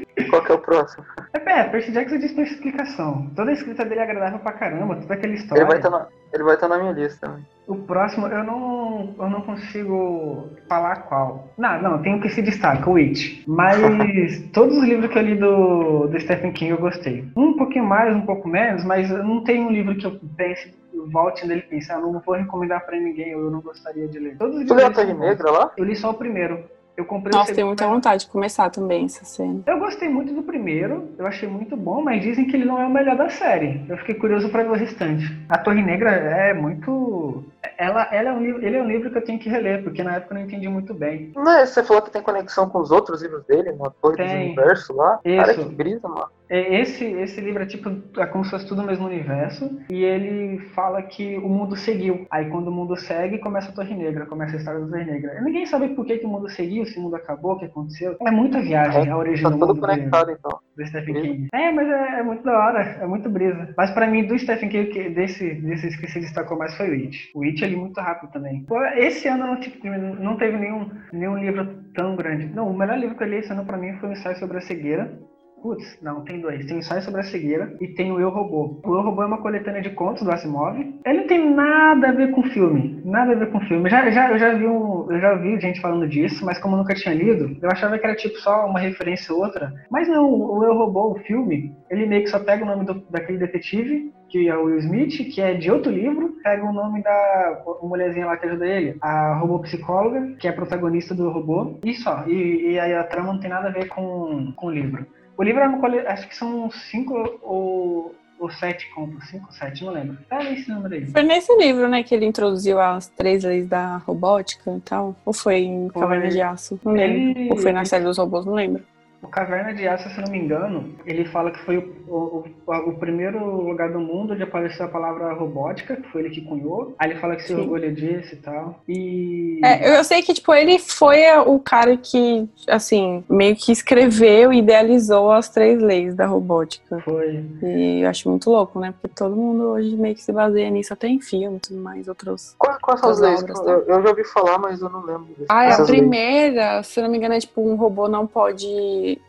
Que 0.46 0.52
é 0.52 0.54
o 0.54 0.58
próximo? 0.58 1.04
É, 1.32 1.64
Percy 1.64 1.90
Jackson 1.90 2.18
diz 2.18 2.36
explicação. 2.36 3.30
Toda 3.34 3.50
a 3.50 3.54
escrita 3.54 3.84
dele 3.84 4.00
é 4.00 4.04
agradável 4.04 4.38
pra 4.38 4.52
caramba, 4.52 4.96
toda 4.96 5.14
aquela 5.14 5.34
história. 5.34 5.62
Ele 5.62 5.68
vai 5.68 5.78
estar 5.78 5.90
tá 5.90 5.98
na, 5.98 6.44
vai 6.44 6.56
tá 6.56 6.68
na 6.68 6.78
minha 6.78 6.92
lista 6.92 7.26
também. 7.26 7.44
O 7.66 7.74
próximo, 7.74 8.28
eu 8.28 8.44
não, 8.44 9.14
eu 9.18 9.30
não 9.30 9.40
consigo 9.40 10.50
falar 10.68 10.96
qual. 11.08 11.48
Não, 11.58 11.82
não, 11.82 12.02
tem 12.02 12.14
um 12.14 12.20
que 12.20 12.28
se 12.28 12.42
destaca, 12.42 12.88
o 12.88 12.96
It. 12.96 13.42
Mas 13.48 13.80
todos 14.52 14.76
os 14.76 14.84
livros 14.84 15.10
que 15.10 15.18
eu 15.18 15.22
li 15.22 15.34
do, 15.34 16.06
do 16.06 16.20
Stephen 16.20 16.52
King 16.52 16.70
eu 16.70 16.78
gostei. 16.78 17.28
Um 17.36 17.54
pouquinho 17.56 17.84
mais, 17.84 18.14
um 18.14 18.26
pouco 18.26 18.48
menos, 18.48 18.84
mas 18.84 19.10
não 19.10 19.42
tem 19.42 19.64
um 19.64 19.70
livro 19.72 19.96
que 19.96 20.06
eu 20.06 20.20
pense, 20.36 20.72
volte 21.10 21.46
nele 21.46 21.60
e 21.60 21.70
pense, 21.70 21.90
ah, 21.90 21.98
não 21.98 22.20
vou 22.20 22.36
recomendar 22.36 22.84
pra 22.86 23.00
ninguém, 23.00 23.34
ou 23.34 23.42
eu 23.42 23.50
não 23.50 23.60
gostaria 23.60 24.06
de 24.06 24.18
ler. 24.18 24.36
Todos 24.36 24.58
os 24.58 24.66
tu 24.66 24.74
leu 24.74 24.86
a 24.86 24.90
Torre 24.90 25.14
Negra 25.14 25.50
lá? 25.50 25.72
Eu 25.76 25.84
li 25.84 25.96
só 25.96 26.10
o 26.10 26.14
primeiro. 26.14 26.64
Eu 26.96 27.04
comprei 27.04 27.32
Nossa, 27.36 27.54
tenho 27.54 27.66
muita 27.66 27.86
vontade 27.86 28.24
de 28.24 28.30
começar 28.30 28.70
também 28.70 29.04
essa 29.04 29.24
cena. 29.24 29.60
Eu 29.66 29.78
gostei 29.78 30.08
muito 30.08 30.32
do 30.32 30.42
primeiro, 30.42 31.10
eu 31.18 31.26
achei 31.26 31.48
muito 31.48 31.76
bom, 31.76 32.02
mas 32.02 32.22
dizem 32.22 32.46
que 32.46 32.56
ele 32.56 32.64
não 32.64 32.80
é 32.80 32.86
o 32.86 32.90
melhor 32.90 33.16
da 33.16 33.28
série. 33.28 33.84
Eu 33.88 33.98
fiquei 33.98 34.14
curioso 34.14 34.48
para 34.48 34.62
ver 34.62 34.70
o 34.70 34.74
restante. 34.74 35.24
A 35.48 35.58
Torre 35.58 35.82
Negra 35.82 36.10
é 36.10 36.54
muito. 36.54 37.44
Ela, 37.76 38.08
ela 38.10 38.30
é 38.30 38.32
um 38.32 38.42
livro, 38.42 38.64
ele 38.64 38.76
é 38.76 38.82
um 38.82 38.88
livro 38.88 39.10
que 39.10 39.18
eu 39.18 39.24
tenho 39.24 39.38
que 39.38 39.50
reler, 39.50 39.82
porque 39.82 40.02
na 40.02 40.16
época 40.16 40.34
eu 40.34 40.38
não 40.38 40.46
entendi 40.46 40.68
muito 40.68 40.94
bem. 40.94 41.32
Mas 41.34 41.70
você 41.70 41.82
falou 41.82 42.00
que 42.02 42.10
tem 42.10 42.22
conexão 42.22 42.68
com 42.70 42.78
os 42.78 42.90
outros 42.90 43.20
livros 43.20 43.44
dele, 43.44 43.72
na 43.72 43.90
Torre 43.90 44.16
tem. 44.16 44.28
do 44.28 44.34
Universo 44.34 44.94
lá? 44.94 45.20
Isso. 45.22 45.36
Cara, 45.36 45.54
que 45.54 45.64
brisa, 45.64 46.08
mano. 46.08 46.30
É, 46.48 46.80
esse, 46.80 47.04
esse 47.04 47.40
livro 47.40 47.62
é 47.62 47.66
tipo, 47.66 47.90
é 48.18 48.26
como 48.26 48.44
se 48.44 48.50
fosse 48.50 48.66
tudo 48.66 48.82
o 48.82 48.86
mesmo 48.86 49.06
universo, 49.06 49.78
e 49.90 50.02
ele 50.02 50.58
fala 50.74 51.02
que 51.02 51.36
o 51.38 51.48
mundo 51.48 51.76
seguiu. 51.76 52.26
Aí 52.30 52.48
quando 52.48 52.68
o 52.68 52.72
mundo 52.72 52.96
segue, 52.96 53.38
começa 53.38 53.70
a 53.70 53.74
Torre 53.74 53.94
Negra, 53.94 54.26
começa 54.26 54.54
a 54.56 54.58
história 54.58 54.80
da 54.80 54.86
Torre 54.86 55.04
Negra. 55.04 55.38
E 55.38 55.44
ninguém 55.44 55.66
sabe 55.66 55.88
por 55.88 56.04
que, 56.06 56.18
que 56.18 56.26
o 56.26 56.28
mundo 56.28 56.48
seguiu, 56.48 56.84
se 56.86 56.98
o 56.98 57.02
mundo 57.02 57.16
acabou, 57.16 57.52
o 57.52 57.58
que 57.58 57.64
aconteceu. 57.64 58.16
É 58.26 58.30
muita 58.30 58.60
viagem 58.60 59.08
é, 59.08 59.10
a 59.10 59.16
origem 59.16 59.42
tá 59.42 59.50
do 59.50 59.58
tudo 59.58 59.68
mundo 59.68 59.80
conectado, 59.80 60.30
então. 60.30 60.58
do 60.76 60.86
Stephen 60.86 61.14
King. 61.14 61.48
É, 61.52 61.72
mas 61.72 61.88
é, 61.88 62.20
é, 62.20 62.22
muito 62.22 62.42
da 62.44 62.58
hora, 62.58 62.82
é 62.82 63.06
muito 63.06 63.28
brisa. 63.28 63.74
Mas 63.76 63.90
pra 63.90 64.06
mim, 64.06 64.24
do 64.24 64.38
Stephen 64.38 64.68
King, 64.68 65.10
desse, 65.10 65.54
desses 65.54 65.96
que 65.96 66.06
se 66.08 66.20
destacou 66.20 66.56
mais 66.56 66.76
foi 66.76 66.90
o 66.90 66.92
It. 66.92 67.30
O 67.34 67.42
It 67.42 67.64
é 67.64 67.68
muito 67.68 68.00
rápido 68.00 68.30
também. 68.30 68.64
Esse 68.96 69.28
ano 69.28 69.46
não, 69.46 69.56
tipo, 69.56 69.86
não 69.86 70.36
teve 70.36 70.56
nenhum, 70.56 70.90
nenhum 71.12 71.38
livro 71.38 71.66
tão 71.94 72.14
grande. 72.14 72.46
Não, 72.46 72.68
o 72.68 72.76
melhor 72.76 72.98
livro 72.98 73.16
que 73.16 73.22
eu 73.24 73.28
li 73.28 73.36
esse 73.36 73.52
ano 73.52 73.64
pra 73.64 73.76
mim 73.78 73.94
foi 73.94 74.10
o 74.10 74.12
ensaio 74.12 74.36
sobre 74.36 74.58
a 74.58 74.60
cegueira 74.60 75.18
Putz, 75.66 75.98
não, 76.00 76.20
tem 76.20 76.40
dois. 76.40 76.64
Tem 76.64 76.78
Ensaio 76.78 77.02
sobre 77.02 77.22
a 77.22 77.24
Cegueira 77.24 77.76
e 77.80 77.88
tem 77.88 78.12
o 78.12 78.20
Eu 78.20 78.30
Robô. 78.30 78.80
O 78.84 78.94
Eu 78.94 79.02
Robô 79.02 79.24
é 79.24 79.26
uma 79.26 79.42
coletânea 79.42 79.82
de 79.82 79.90
contos 79.90 80.22
do 80.22 80.30
Asimov. 80.30 80.78
Ele 81.04 81.18
não 81.18 81.26
tem 81.26 81.52
nada 81.52 82.10
a 82.10 82.12
ver 82.12 82.30
com 82.30 82.44
filme. 82.44 83.02
Nada 83.04 83.32
a 83.32 83.34
ver 83.34 83.50
com 83.50 83.58
filme. 83.62 83.90
Já, 83.90 84.08
já, 84.08 84.30
eu, 84.30 84.38
já 84.38 84.54
vi 84.54 84.64
um, 84.64 85.10
eu 85.10 85.20
já 85.20 85.34
vi 85.34 85.58
gente 85.58 85.80
falando 85.80 86.06
disso, 86.06 86.46
mas 86.46 86.60
como 86.60 86.76
eu 86.76 86.78
nunca 86.78 86.94
tinha 86.94 87.12
lido, 87.12 87.56
eu 87.60 87.68
achava 87.68 87.98
que 87.98 88.06
era 88.06 88.14
tipo 88.14 88.38
só 88.38 88.64
uma 88.64 88.78
referência 88.78 89.34
ou 89.34 89.42
outra. 89.42 89.74
Mas 89.90 90.06
não, 90.06 90.30
o 90.30 90.64
Eu 90.64 90.74
Robô, 90.74 91.10
o 91.10 91.18
filme, 91.24 91.74
ele 91.90 92.06
meio 92.06 92.22
que 92.22 92.30
só 92.30 92.38
pega 92.38 92.62
o 92.62 92.68
nome 92.68 92.84
do, 92.84 93.02
daquele 93.10 93.38
detetive, 93.38 94.12
que 94.28 94.48
é 94.48 94.56
o 94.56 94.66
Will 94.66 94.78
Smith, 94.78 95.34
que 95.34 95.40
é 95.40 95.54
de 95.54 95.70
outro 95.70 95.90
livro, 95.90 96.36
pega 96.44 96.64
o 96.64 96.72
nome 96.72 97.02
da 97.02 97.62
mulherzinha 97.82 98.26
lá 98.26 98.36
que 98.36 98.46
ajuda 98.46 98.66
ele, 98.66 98.96
a 99.00 99.34
robô 99.34 99.58
psicóloga, 99.60 100.36
que 100.38 100.46
é 100.46 100.50
a 100.50 100.54
protagonista 100.54 101.12
do 101.12 101.28
robô, 101.28 101.78
e 101.84 101.92
só. 101.94 102.24
E, 102.28 102.72
e 102.72 102.78
aí 102.78 102.94
a 102.94 103.04
trama 103.04 103.32
não 103.32 103.40
tem 103.40 103.50
nada 103.50 103.68
a 103.68 103.72
ver 103.72 103.88
com, 103.88 104.52
com 104.54 104.66
o 104.66 104.70
livro. 104.70 105.06
O 105.36 105.42
livro 105.42 105.60
é 105.60 105.68
uma 105.68 105.86
acho 106.08 106.28
que 106.28 106.36
são 106.36 106.70
cinco 106.70 107.14
ou, 107.42 108.14
ou 108.38 108.50
sete 108.50 108.88
contos, 108.94 109.28
cinco 109.28 109.46
ou 109.46 109.52
sete, 109.52 109.84
não 109.84 109.92
lembro. 109.92 110.16
Tá 110.28 110.42
esse 110.50 110.68
número 110.70 110.94
aí. 110.94 111.06
Foi 111.06 111.22
nesse 111.22 111.54
livro, 111.56 111.88
né, 111.88 112.02
que 112.02 112.14
ele 112.14 112.24
introduziu 112.24 112.80
as 112.80 113.08
três 113.08 113.44
leis 113.44 113.68
da 113.68 113.98
robótica 113.98 114.74
e 114.76 114.80
tal? 114.80 115.14
Ou 115.24 115.32
foi 115.32 115.58
em 115.58 115.88
Caverna 115.88 116.28
de 116.28 116.40
Aço? 116.40 116.80
Não 116.84 116.92
lembro. 116.92 117.38
Ele... 117.38 117.50
Ou 117.50 117.56
foi 117.58 117.72
na 117.72 117.84
série 117.84 118.04
dos 118.04 118.16
robôs, 118.16 118.46
não 118.46 118.54
lembro. 118.54 118.82
O 119.22 119.28
Caverna 119.28 119.74
de 119.74 119.86
Aço, 119.88 120.08
se 120.10 120.20
não 120.20 120.30
me 120.30 120.38
engano, 120.38 120.94
ele 121.04 121.24
fala 121.24 121.50
que 121.50 121.58
foi 121.64 121.78
o, 121.78 122.44
o, 122.66 122.72
o, 122.72 122.92
primeiro 122.98 123.44
lugar 123.60 123.90
do 123.90 123.98
mundo 123.98 124.34
onde 124.34 124.42
apareceu 124.42 124.86
a 124.86 124.88
palavra 124.88 125.32
robótica, 125.32 125.96
que 125.96 126.08
foi 126.10 126.22
ele 126.22 126.30
que 126.30 126.42
cunhou. 126.42 126.94
Aí 126.98 127.10
ele 127.10 127.20
fala 127.20 127.36
que 127.36 127.42
se 127.42 127.48
Sim. 127.48 127.60
orgulha 127.60 127.92
disso 127.92 128.34
e 128.34 128.36
tal. 128.36 128.80
E. 128.88 129.60
É, 129.64 129.98
eu 129.98 130.04
sei 130.04 130.22
que, 130.22 130.34
tipo, 130.34 130.52
ele 130.54 130.78
foi 130.78 131.24
o 131.46 131.58
cara 131.58 131.96
que, 131.96 132.48
assim, 132.68 133.24
meio 133.28 133.56
que 133.56 133.72
escreveu 133.72 134.52
e 134.52 134.58
idealizou 134.58 135.32
as 135.32 135.48
três 135.48 135.80
leis 135.80 136.14
da 136.14 136.26
robótica. 136.26 137.00
Foi. 137.00 137.44
E 137.62 138.02
eu 138.02 138.08
acho 138.08 138.28
muito 138.28 138.50
louco, 138.50 138.78
né? 138.78 138.94
Porque 139.00 139.16
todo 139.16 139.34
mundo 139.34 139.64
hoje 139.70 139.96
meio 139.96 140.14
que 140.14 140.22
se 140.22 140.32
baseia 140.32 140.70
nisso, 140.70 140.92
até 140.92 141.08
em 141.08 141.20
filme 141.20 141.58
e 141.70 141.74
mais 141.74 142.06
outros. 142.06 142.54
Quais 142.58 142.78
qual 142.78 142.96
são 142.96 143.10
as 143.10 143.20
leis? 143.20 143.42
Obras, 143.42 143.60
tá? 143.60 143.70
eu, 143.70 143.84
eu, 143.86 144.02
já 144.02 144.08
ouvi 144.10 144.24
falar, 144.24 144.58
mas 144.58 144.80
eu 144.80 144.88
não 144.88 145.04
lembro. 145.04 145.26
Ah, 145.48 145.74
a 145.74 145.84
primeira, 145.84 146.74
leis. 146.74 146.86
se 146.86 147.00
não 147.00 147.10
me 147.10 147.18
engano, 147.18 147.34
é 147.34 147.40
tipo, 147.40 147.60
um 147.60 147.74
robô 147.74 148.08
não 148.08 148.26
pode 148.26 148.66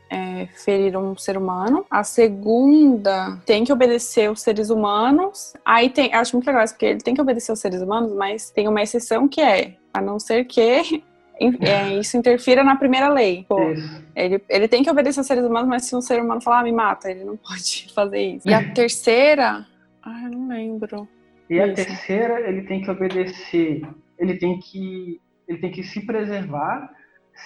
é, 0.10 0.48
ferir 0.48 0.98
um 0.98 1.16
ser 1.18 1.38
humano. 1.38 1.86
A 1.90 2.04
segunda 2.04 3.38
tem 3.46 3.64
que 3.64 3.72
obedecer 3.72 4.32
os 4.32 4.42
seres 4.42 4.70
humanos. 4.70 5.54
Aí 5.66 5.90
tem, 5.90 6.12
eu 6.12 6.20
acho 6.20 6.36
muito 6.36 6.48
legal 6.48 6.64
isso, 6.64 6.74
porque 6.74 6.86
ele 6.86 7.02
tem 7.02 7.14
que 7.14 7.22
obedecer 7.22 7.52
os 7.52 7.60
seres 7.60 7.82
humanos, 7.82 8.14
mas 8.14 8.50
tem 8.50 8.68
uma 8.68 8.82
exceção 8.82 9.28
que 9.28 9.42
é, 9.42 9.76
a 9.94 10.02
não 10.02 10.20
ser 10.20 10.46
que 10.46 10.62
é, 11.62 11.94
isso 12.00 12.18
interfira 12.18 12.64
na 12.64 12.76
primeira 12.76 13.10
lei. 13.10 13.46
Pô, 13.48 13.60
ele, 14.16 14.42
ele 14.50 14.68
tem 14.68 14.84
que 14.84 14.90
obedecer 14.90 15.20
aos 15.20 15.28
seres 15.28 15.44
humanos, 15.44 15.70
mas 15.70 15.86
se 15.86 15.96
um 15.96 16.02
ser 16.02 16.22
humano 16.22 16.42
falar, 16.42 16.60
ah, 16.60 16.64
me 16.64 16.72
mata, 16.72 17.10
ele 17.10 17.24
não 17.24 17.38
pode 17.38 17.92
fazer 17.94 18.22
isso. 18.22 18.50
E 18.50 18.54
a 18.54 18.72
terceira, 18.72 19.66
ah, 20.04 20.24
eu 20.24 20.32
não 20.32 20.48
lembro. 20.48 21.08
E 21.50 21.56
isso. 21.56 21.72
a 21.72 21.74
terceira, 21.74 22.48
ele 22.48 22.64
tem 22.64 22.82
que 22.82 22.90
obedecer, 22.90 23.82
ele 24.18 24.38
tem 24.38 24.60
que, 24.60 25.22
ele 25.48 25.60
tem 25.60 25.72
que 25.72 25.84
se 25.84 26.06
preservar 26.06 26.97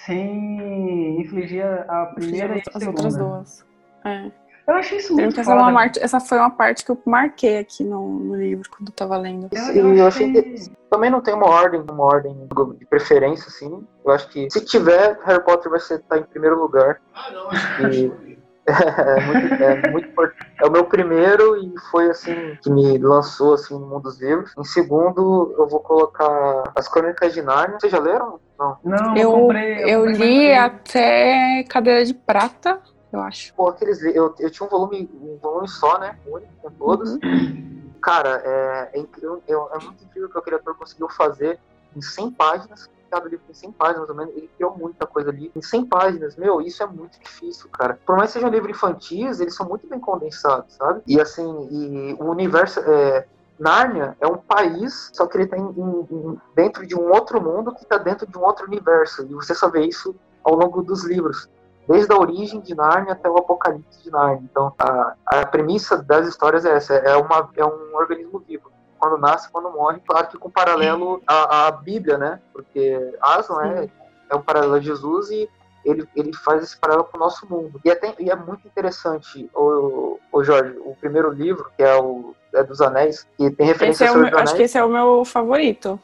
sem 0.04 1.20
infligir 1.20 1.64
a 1.88 2.06
primeira 2.06 2.56
e 2.56 2.58
a 2.60 2.76
as 2.76 2.86
outras 2.86 3.16
duas. 3.16 3.64
É. 4.04 4.30
Eu 4.66 4.74
achei 4.74 4.98
isso 4.98 5.14
muito 5.14 5.40
essa, 5.40 5.54
uma 5.54 5.72
parte, 5.72 6.02
essa 6.02 6.20
foi 6.20 6.38
uma 6.38 6.50
parte 6.50 6.84
que 6.84 6.90
eu 6.92 6.98
marquei 7.04 7.58
aqui 7.58 7.82
no, 7.82 8.18
no 8.20 8.36
livro 8.36 8.68
quando 8.70 8.88
eu 8.88 8.94
tava 8.94 9.16
lendo. 9.16 9.48
Eu, 9.74 9.94
eu 9.94 10.06
achei 10.06 10.32
que 10.32 10.70
também 10.88 11.10
não 11.10 11.20
tem 11.20 11.34
uma 11.34 11.48
ordem, 11.48 11.80
uma 11.80 12.04
ordem 12.04 12.48
de 12.78 12.86
preferência, 12.86 13.48
assim. 13.48 13.84
Eu 14.04 14.12
acho 14.12 14.28
que 14.28 14.48
se 14.50 14.64
tiver, 14.64 15.18
Harry 15.24 15.44
Potter 15.44 15.68
vai 15.68 15.80
estar 15.80 15.98
tá 15.98 16.18
em 16.18 16.22
primeiro 16.22 16.60
lugar. 16.60 17.00
Ah, 17.12 17.30
não. 17.32 17.90
E, 17.92 18.38
é, 18.68 19.20
muito, 19.26 19.54
é, 19.54 19.90
muito 19.90 20.08
É 20.60 20.66
o 20.66 20.70
meu 20.70 20.84
primeiro 20.84 21.56
e 21.56 21.74
foi 21.90 22.08
assim 22.10 22.56
que 22.62 22.70
me 22.70 22.96
lançou 22.98 23.54
assim 23.54 23.74
no 23.74 23.86
mundo 23.86 24.02
dos 24.02 24.20
livros. 24.20 24.52
Em 24.56 24.64
segundo, 24.64 25.54
eu 25.58 25.66
vou 25.66 25.80
colocar 25.80 26.70
As 26.76 26.86
Crônicas 26.86 27.34
de 27.34 27.42
Nárnia. 27.42 27.80
Vocês 27.80 27.90
já 27.90 27.98
leram? 27.98 28.38
Não. 28.62 28.78
Não, 28.84 29.16
eu, 29.16 29.22
eu, 29.22 29.32
comprei, 29.32 29.82
eu, 29.82 29.88
eu 29.88 30.06
li 30.06 30.52
até 30.52 31.64
Cadeira 31.64 32.04
de 32.04 32.14
Prata, 32.14 32.80
eu 33.12 33.20
acho. 33.20 33.52
Pô, 33.54 33.68
aqueles 33.68 34.02
eu, 34.02 34.34
eu 34.38 34.50
tinha 34.50 34.66
um 34.66 34.70
volume, 34.70 35.10
um 35.20 35.38
volume 35.38 35.68
só, 35.68 35.98
né? 35.98 36.16
Único 36.26 36.52
com 36.60 36.70
todos. 36.70 37.12
Uhum. 37.14 37.90
Cara, 38.00 38.42
é, 38.44 38.90
é, 38.94 38.98
incrível, 38.98 39.42
é, 39.46 39.52
é 39.52 39.78
muito 39.78 40.04
incrível 40.04 40.28
o 40.28 40.32
que 40.32 40.38
o 40.38 40.42
criador 40.42 40.76
conseguiu 40.76 41.08
fazer 41.08 41.58
em 41.94 42.00
100 42.00 42.30
páginas 42.32 42.90
cada 43.12 43.28
livro 43.28 43.44
tem 43.44 43.54
100 43.54 43.72
páginas, 43.72 43.98
mais 43.98 44.10
ou 44.10 44.16
menos, 44.16 44.34
ele 44.34 44.50
criou 44.56 44.74
muita 44.76 45.06
coisa 45.06 45.28
ali. 45.28 45.52
Em 45.54 45.60
100 45.60 45.84
páginas, 45.84 46.36
meu, 46.36 46.62
isso 46.62 46.82
é 46.82 46.86
muito 46.86 47.20
difícil, 47.20 47.68
cara. 47.68 47.98
Por 48.06 48.16
mais 48.16 48.30
que 48.30 48.34
sejam 48.34 48.48
livros 48.48 48.74
infantis, 48.74 49.38
eles 49.38 49.54
são 49.54 49.68
muito 49.68 49.86
bem 49.86 50.00
condensados, 50.00 50.74
sabe? 50.74 51.02
E 51.06 51.20
assim, 51.20 51.68
e 51.70 52.16
o 52.18 52.30
universo, 52.30 52.80
é, 52.80 53.26
Nárnia 53.58 54.16
é 54.20 54.26
um 54.26 54.36
país, 54.36 55.10
só 55.12 55.26
que 55.26 55.36
ele 55.36 55.44
está 55.44 55.56
dentro 56.54 56.86
de 56.86 56.94
um 56.94 57.10
outro 57.10 57.40
mundo 57.40 57.74
que 57.74 57.82
está 57.82 57.98
dentro 57.98 58.26
de 58.26 58.36
um 58.36 58.42
outro 58.42 58.66
universo. 58.66 59.22
E 59.22 59.34
você 59.34 59.54
só 59.54 59.68
vê 59.68 59.86
isso 59.86 60.14
ao 60.42 60.54
longo 60.54 60.82
dos 60.82 61.04
livros. 61.04 61.48
Desde 61.88 62.12
a 62.12 62.16
origem 62.16 62.60
de 62.60 62.74
Nárnia 62.74 63.12
até 63.12 63.28
o 63.28 63.36
apocalipse 63.36 64.02
de 64.02 64.10
Nárnia. 64.10 64.48
Então, 64.50 64.72
a, 64.78 65.14
a 65.26 65.46
premissa 65.46 65.96
das 66.02 66.26
histórias 66.26 66.64
é 66.64 66.76
essa: 66.76 66.94
é, 66.94 67.16
uma, 67.16 67.50
é 67.56 67.64
um 67.64 67.94
organismo 67.94 68.38
vivo. 68.40 68.70
Quando 68.98 69.18
nasce, 69.18 69.50
quando 69.50 69.70
morre. 69.70 70.00
Claro 70.06 70.28
que 70.28 70.38
com 70.38 70.48
paralelo 70.48 71.20
à, 71.26 71.66
à 71.66 71.70
Bíblia, 71.72 72.16
né? 72.16 72.40
Porque 72.52 73.16
Aslan 73.20 73.66
é, 73.66 73.90
é 74.30 74.36
um 74.36 74.42
paralelo 74.42 74.74
a 74.74 74.80
Jesus 74.80 75.30
e 75.30 75.48
ele, 75.84 76.08
ele 76.14 76.32
faz 76.32 76.62
esse 76.62 76.76
paralelo 76.76 77.08
com 77.08 77.16
o 77.16 77.20
nosso 77.20 77.46
mundo. 77.48 77.80
E, 77.84 77.90
até, 77.90 78.14
e 78.18 78.30
é 78.30 78.36
muito 78.36 78.66
interessante, 78.66 79.50
o, 79.54 80.18
o 80.32 80.44
Jorge, 80.44 80.78
o 80.84 80.94
primeiro 80.94 81.30
livro, 81.30 81.70
que 81.76 81.82
é 81.82 81.96
o 81.96 82.34
é 82.54 82.62
dos 82.62 82.80
Anéis, 82.80 83.26
que 83.36 83.50
tem 83.50 83.66
referência 83.66 84.04
esse 84.04 84.14
é 84.14 84.16
meu, 84.16 84.38
Acho 84.38 84.56
que 84.56 84.62
esse 84.62 84.78
é 84.78 84.84
o 84.84 84.88
meu 84.88 85.24
favorito. 85.24 85.98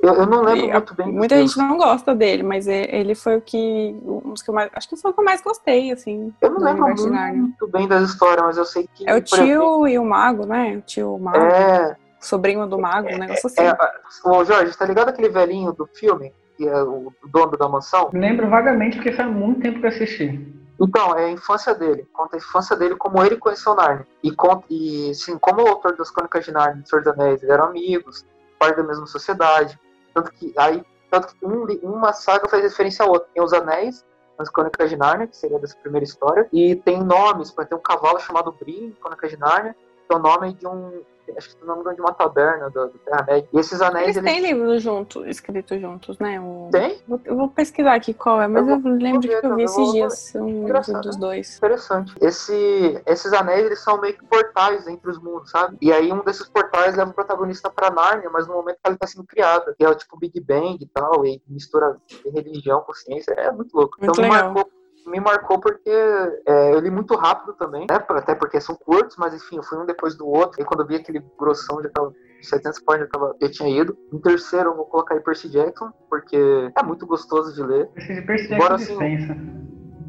Eu, 0.00 0.14
eu 0.14 0.26
não 0.26 0.42
lembro 0.42 0.66
e, 0.66 0.72
muito 0.72 0.94
bem. 0.94 1.12
Muita 1.12 1.36
gente 1.36 1.58
não 1.58 1.76
gosta 1.76 2.14
dele, 2.14 2.42
mas 2.42 2.68
ele 2.68 3.14
foi 3.14 3.36
o 3.36 3.40
que. 3.40 3.96
Um 4.04 4.34
que 4.34 4.48
eu 4.48 4.54
mais, 4.54 4.70
acho 4.72 4.88
que 4.88 4.96
foi 4.96 5.10
o 5.10 5.14
que 5.14 5.20
eu 5.20 5.24
mais 5.24 5.42
gostei, 5.42 5.90
assim. 5.90 6.32
Eu 6.40 6.50
não 6.50 6.60
lembro 6.60 6.82
muito, 6.84 7.08
muito, 7.08 7.66
bem 7.68 7.88
das 7.88 8.10
histórias, 8.10 8.44
mas 8.46 8.56
eu 8.56 8.64
sei 8.64 8.88
que. 8.94 9.08
É 9.08 9.14
o 9.14 9.20
tio 9.20 9.44
exemplo, 9.44 9.88
e 9.88 9.98
o 9.98 10.04
mago, 10.04 10.46
né? 10.46 10.76
O 10.76 10.80
tio 10.82 11.18
mago. 11.18 11.38
É. 11.38 11.96
Sobrinho 12.20 12.66
do 12.66 12.78
mago, 12.78 13.08
um 13.12 13.18
negócio 13.18 13.46
assim. 13.46 13.62
É, 13.62 13.68
é, 13.68 14.28
ô 14.28 14.44
Jorge, 14.44 14.76
tá 14.76 14.84
ligado 14.84 15.08
aquele 15.08 15.28
velhinho 15.28 15.72
do 15.72 15.86
filme? 15.86 16.32
Que 16.56 16.66
é 16.66 16.82
o 16.82 17.12
dono 17.28 17.56
da 17.56 17.68
mansão? 17.68 18.10
Lembro 18.12 18.48
vagamente, 18.48 18.96
porque 18.96 19.12
faz 19.12 19.28
muito 19.28 19.60
tempo 19.60 19.80
que 19.80 19.86
eu 19.86 19.90
assisti. 19.90 20.65
Então, 20.80 21.16
é 21.16 21.26
a 21.26 21.30
infância 21.30 21.74
dele. 21.74 22.08
Conta 22.12 22.36
a 22.36 22.38
infância 22.38 22.76
dele, 22.76 22.96
como 22.96 23.22
ele 23.24 23.36
conheceu 23.36 23.74
Narnia. 23.74 24.06
E, 24.22 24.34
e 24.70 25.10
assim, 25.10 25.38
como 25.38 25.62
o 25.62 25.68
autor 25.68 25.96
das 25.96 26.10
Crônicas 26.10 26.44
de 26.44 26.52
Narnia 26.52 26.82
e 26.84 26.88
Senhor 26.88 27.02
dos 27.02 27.12
Anéis 27.12 27.42
eram 27.42 27.64
amigos, 27.64 28.26
parte 28.58 28.76
da 28.76 28.82
mesma 28.82 29.06
sociedade. 29.06 29.78
Tanto 30.14 30.30
que 30.32 30.52
aí, 30.56 30.84
tanto 31.10 31.34
que 31.34 31.46
um, 31.46 31.64
uma 31.82 32.12
saga 32.12 32.48
faz 32.48 32.62
referência 32.62 33.04
à 33.04 33.08
outra. 33.08 33.28
Tem 33.32 33.42
os 33.42 33.52
Anéis, 33.52 34.04
nas 34.38 34.50
Crônicas 34.50 34.90
de 34.90 34.96
Narnia, 34.96 35.26
que 35.26 35.36
seria 35.36 35.58
dessa 35.58 35.76
primeira 35.78 36.04
história, 36.04 36.46
e 36.52 36.76
tem 36.76 37.02
nomes, 37.02 37.50
por 37.50 37.62
exemplo, 37.62 37.68
tem 37.68 37.78
um 37.78 37.82
cavalo 37.82 38.20
chamado 38.20 38.52
Brin, 38.52 38.94
Crônicas 39.00 39.30
de 39.30 39.38
Narnia, 39.38 39.74
que 40.06 40.14
é 40.14 40.16
o 40.16 40.18
nome 40.18 40.52
de 40.54 40.66
um, 40.66 41.02
acho 41.36 41.48
que 41.48 41.54
se 41.54 41.64
não 41.64 41.76
me 41.76 41.80
engano, 41.80 41.96
de 41.96 42.02
uma 42.02 42.12
taberna 42.12 42.70
do, 42.70 42.88
do 42.88 42.98
Terra-média. 42.98 43.48
E 43.52 43.58
esses 43.58 43.80
anéis. 43.80 44.04
Eles, 44.04 44.16
eles... 44.16 44.32
têm 44.32 44.40
livros 44.42 44.82
juntos, 44.82 45.26
escritos 45.26 45.80
juntos, 45.80 46.18
né? 46.18 46.40
O... 46.40 46.68
Tem? 46.70 47.00
Eu 47.24 47.36
vou 47.36 47.48
pesquisar 47.48 47.94
aqui 47.94 48.12
qual 48.12 48.40
é, 48.40 48.48
mas 48.48 48.66
eu, 48.68 48.80
eu 48.80 48.96
lembro 48.96 49.20
de 49.20 49.28
que 49.28 49.46
eu 49.46 49.56
vi 49.56 49.62
esses 49.62 49.76
vou... 49.76 49.92
dias 49.92 50.34
um 50.36 51.00
dos 51.00 51.16
dois. 51.16 51.56
Interessante. 51.56 52.14
Esse, 52.20 53.02
esses 53.06 53.32
anéis, 53.32 53.66
eles 53.66 53.80
são 53.80 54.00
meio 54.00 54.14
que 54.14 54.24
portais 54.24 54.86
entre 54.86 55.10
os 55.10 55.18
mundos, 55.18 55.50
sabe? 55.50 55.76
E 55.80 55.92
aí 55.92 56.12
um 56.12 56.22
desses 56.24 56.48
portais 56.48 56.96
leva 56.96 57.10
o 57.10 57.14
protagonista 57.14 57.70
pra 57.70 57.90
Nárnia, 57.90 58.30
mas 58.30 58.46
no 58.46 58.54
momento 58.54 58.78
que 58.82 58.90
ele 58.90 58.98
tá 58.98 59.06
sendo 59.06 59.24
criado, 59.24 59.74
que 59.76 59.84
é 59.84 59.88
o 59.88 59.94
tipo 59.94 60.18
Big 60.18 60.40
Bang 60.40 60.78
e 60.80 60.86
tal, 60.86 61.24
e 61.24 61.42
mistura 61.48 61.96
religião 62.32 62.80
com 62.80 62.92
ciência. 62.92 63.32
É 63.32 63.50
muito 63.50 63.74
louco. 63.74 63.96
Muito 63.98 64.12
então 64.12 64.22
legal. 64.22 64.48
me 64.48 64.54
marcou 64.54 64.75
me 65.06 65.20
marcou 65.20 65.60
porque 65.60 65.88
é, 65.88 66.74
eu 66.74 66.80
li 66.80 66.90
muito 66.90 67.14
rápido 67.14 67.54
também, 67.54 67.86
né? 67.88 67.96
Até 68.08 68.34
porque 68.34 68.60
são 68.60 68.74
curtos, 68.74 69.16
mas 69.16 69.32
enfim, 69.34 69.56
eu 69.56 69.62
fui 69.62 69.78
um 69.78 69.86
depois 69.86 70.16
do 70.16 70.26
outro. 70.26 70.60
E 70.60 70.64
quando 70.64 70.80
eu 70.80 70.86
vi 70.86 70.96
aquele 70.96 71.24
grossão, 71.38 71.82
já 71.82 71.88
tava 71.90 72.12
700 72.42 72.80
páginas, 72.80 73.10
tava, 73.10 73.34
já 73.40 73.50
tinha 73.50 73.80
ido. 73.80 73.96
Em 74.12 74.18
terceiro, 74.18 74.70
eu 74.70 74.76
vou 74.76 74.86
colocar 74.86 75.14
aí 75.14 75.20
Percy 75.20 75.48
Jackson, 75.48 75.90
porque 76.10 76.36
é 76.76 76.82
muito 76.82 77.06
gostoso 77.06 77.54
de 77.54 77.62
ler. 77.62 77.88
Percy 78.26 78.48
Jackson 78.48 78.74
assim, 78.74 78.96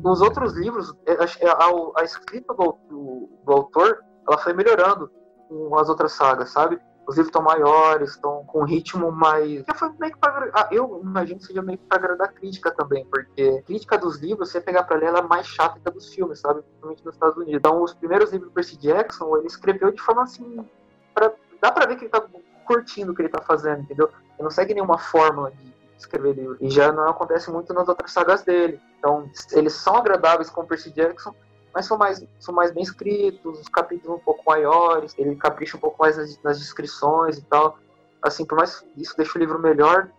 os 0.04 0.22
outros 0.22 0.54
livros, 0.56 0.94
é, 1.06 1.14
a, 1.14 1.52
a, 1.52 2.02
a 2.02 2.04
escrita 2.04 2.54
do, 2.54 2.78
do, 2.90 3.30
do 3.46 3.52
autor, 3.52 4.00
ela 4.28 4.38
foi 4.38 4.54
melhorando 4.54 5.10
com 5.48 5.78
as 5.78 5.90
outras 5.90 6.12
sagas, 6.14 6.50
sabe? 6.50 6.80
Os 7.08 7.16
livros 7.16 7.30
estão 7.30 7.42
maiores, 7.42 8.12
estão 8.12 8.44
com 8.46 8.62
um 8.62 8.66
ritmo 8.66 9.10
mais. 9.12 9.64
Foi 9.76 9.90
meio 9.98 10.12
que 10.12 10.20
pra... 10.20 10.50
ah, 10.54 10.68
eu 10.72 11.00
imagino 11.02 11.40
que 11.40 11.46
seja 11.46 11.62
meio 11.62 11.78
que 11.78 11.86
pra 11.86 11.98
agradar 11.98 12.28
a 12.28 12.32
crítica 12.32 12.70
também, 12.70 13.06
porque 13.06 13.60
a 13.60 13.64
crítica 13.64 13.98
dos 13.98 14.18
livros, 14.18 14.52
você 14.52 14.60
pegar 14.60 14.84
pra 14.84 14.98
ler, 14.98 15.06
ela 15.06 15.20
é 15.20 15.22
mais 15.22 15.48
chata 15.48 15.80
que 15.80 15.88
a 15.88 15.92
dos 15.92 16.14
filmes, 16.14 16.42
sabe? 16.42 16.62
Principalmente 16.62 17.06
nos 17.06 17.16
Estados 17.16 17.38
Unidos. 17.38 17.56
Então, 17.56 17.82
os 17.82 17.94
primeiros 17.94 18.32
livros 18.32 18.50
do 18.50 18.54
Percy 18.54 18.78
Jackson, 18.78 19.38
ele 19.38 19.48
escreveu 19.48 19.90
de 19.90 20.02
forma 20.02 20.24
assim. 20.24 20.66
Pra... 21.14 21.32
Dá 21.62 21.72
pra 21.72 21.86
ver 21.86 21.96
que 21.96 22.04
ele 22.04 22.12
tá 22.12 22.22
curtindo 22.66 23.14
o 23.14 23.16
que 23.16 23.22
ele 23.22 23.30
tá 23.30 23.42
fazendo, 23.42 23.84
entendeu? 23.84 24.10
Ele 24.36 24.44
não 24.44 24.52
segue 24.52 24.74
nenhuma 24.74 24.98
fórmula 24.98 25.50
de 25.52 25.74
escrever 25.98 26.34
livro. 26.34 26.58
E 26.60 26.70
já 26.70 26.92
não 26.92 27.08
acontece 27.08 27.50
muito 27.50 27.74
nas 27.74 27.88
outras 27.88 28.12
sagas 28.12 28.44
dele. 28.44 28.82
Então, 29.00 29.30
eles 29.54 29.74
são 29.74 29.96
agradáveis 29.96 30.50
com 30.50 30.62
o 30.62 30.68
Percy 30.68 30.92
Jackson, 30.92 31.34
mas 31.78 31.86
são 31.86 31.96
mais, 31.96 32.26
são 32.40 32.56
mais 32.56 32.72
bem 32.72 32.82
escritos, 32.82 33.60
os 33.60 33.70
capítulos 33.70 34.18
um 34.18 34.24
pouco 34.24 34.42
maiores, 34.48 35.14
ele 35.16 35.36
capricha 35.36 35.78
um 35.78 35.80
pouco 35.80 36.02
mais 36.02 36.18
nas, 36.18 36.42
nas 36.42 36.58
descrições 36.58 37.38
e 37.38 37.44
tal. 37.44 37.78
Assim, 38.20 38.44
por 38.46 38.58
mais 38.58 38.84
isso 38.98 39.16
deixa 39.16 39.38
o 39.38 39.40
livro 39.40 39.60
melhor, 39.60 40.10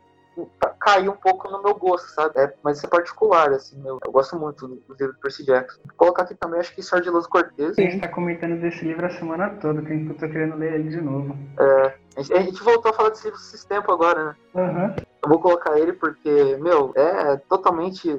caiu 0.79 1.11
um 1.11 1.17
pouco 1.17 1.51
no 1.51 1.61
meu 1.61 1.75
gosto, 1.75 2.11
sabe? 2.11 2.39
É, 2.39 2.55
mas 2.63 2.77
isso 2.77 2.87
é 2.87 2.89
particular, 2.89 3.51
assim, 3.51 3.77
meu, 3.83 3.99
eu 4.05 4.13
gosto 4.13 4.39
muito 4.39 4.69
do, 4.69 4.77
do 4.77 4.95
livro 4.95 5.15
do 5.15 5.19
Percy 5.19 5.45
Jackson. 5.45 5.81
Vou 5.85 5.97
colocar 5.97 6.23
aqui 6.23 6.37
também, 6.37 6.61
acho 6.61 6.73
que 6.73 6.81
Sardiloso 6.81 7.29
Cortez. 7.29 7.77
A 7.77 7.83
gente 7.83 8.03
tá 8.03 8.07
comentando 8.07 8.61
desse 8.61 8.85
livro 8.85 9.05
a 9.05 9.11
semana 9.11 9.51
toda, 9.61 9.83
que 9.83 9.93
eu 9.93 10.15
tô 10.15 10.29
querendo 10.29 10.55
ler 10.55 10.75
ele 10.75 10.91
de 10.91 11.01
novo. 11.01 11.37
É, 11.59 11.95
a 12.19 12.23
gente, 12.23 12.35
a 12.35 12.41
gente 12.41 12.63
voltou 12.63 12.93
a 12.93 12.95
falar 12.95 13.09
desse 13.09 13.25
livro 13.25 13.41
esses 13.41 13.65
tempos 13.65 13.93
agora, 13.93 14.27
né? 14.27 14.37
Uhum. 14.55 14.95
Eu 15.25 15.29
vou 15.29 15.41
colocar 15.41 15.77
ele 15.77 15.93
porque, 15.93 16.57
meu, 16.61 16.93
é 16.95 17.37
totalmente 17.49 18.17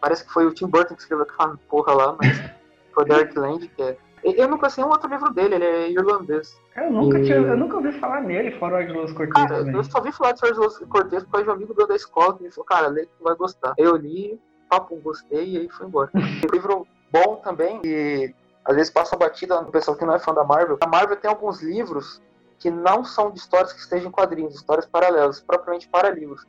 Parece 0.00 0.24
que 0.24 0.32
foi 0.32 0.46
o 0.46 0.52
Tim 0.52 0.66
Burton 0.66 0.94
que 0.94 1.02
escreveu 1.02 1.24
aquela 1.24 1.56
porra 1.68 1.94
lá, 1.94 2.16
mas 2.20 2.40
foi 2.94 3.04
Darkland, 3.04 3.68
que 3.68 3.82
é. 3.82 3.96
Eu 4.24 4.48
nunca 4.48 4.68
sei 4.68 4.82
um 4.82 4.88
outro 4.88 5.08
livro 5.08 5.32
dele, 5.32 5.54
ele 5.54 5.64
é 5.64 5.90
irlandês. 5.90 6.60
Eu 6.76 6.90
nunca, 6.90 7.18
e... 7.18 7.24
tinha, 7.24 7.36
eu 7.36 7.56
nunca 7.56 7.76
ouvi 7.76 7.92
falar 7.92 8.20
nele, 8.20 8.50
fora 8.58 8.74
o 8.74 8.76
Argelos 8.78 9.12
Cortez. 9.12 9.32
Cara, 9.32 9.58
também. 9.58 9.74
eu 9.74 9.84
só 9.84 9.98
ouvi 9.98 10.12
falar 10.12 10.32
de 10.32 10.44
Argelos 10.44 10.78
Cortez 10.88 11.24
por 11.24 11.32
causa 11.32 11.44
de 11.44 11.50
um 11.50 11.54
amigo 11.54 11.74
meu 11.76 11.86
da 11.86 11.94
escola 11.94 12.36
que 12.36 12.42
me 12.42 12.50
falou, 12.50 12.64
cara, 12.64 12.88
lê 12.88 13.06
que 13.06 13.12
tu 13.16 13.24
vai 13.24 13.36
gostar. 13.36 13.74
Eu 13.78 13.96
li, 13.96 14.40
papo, 14.68 14.96
gostei 14.96 15.52
e 15.52 15.58
aí 15.58 15.68
foi 15.68 15.86
embora. 15.86 16.10
um 16.14 16.52
livro 16.52 16.86
bom 17.12 17.36
também, 17.36 17.80
e 17.84 18.34
às 18.64 18.76
vezes 18.76 18.90
passa 18.90 19.16
batida 19.16 19.60
no 19.60 19.70
pessoal 19.70 19.96
que 19.96 20.04
não 20.04 20.14
é 20.14 20.18
fã 20.18 20.34
da 20.34 20.44
Marvel. 20.44 20.78
A 20.80 20.86
Marvel 20.86 21.16
tem 21.16 21.30
alguns 21.30 21.62
livros 21.62 22.20
que 22.58 22.70
não 22.70 23.04
são 23.04 23.30
de 23.30 23.38
histórias 23.38 23.72
que 23.72 23.80
estejam 23.80 24.08
em 24.08 24.12
quadrinhos, 24.12 24.54
histórias 24.54 24.86
paralelas, 24.86 25.40
propriamente 25.40 25.88
para 25.88 26.10
livros. 26.10 26.44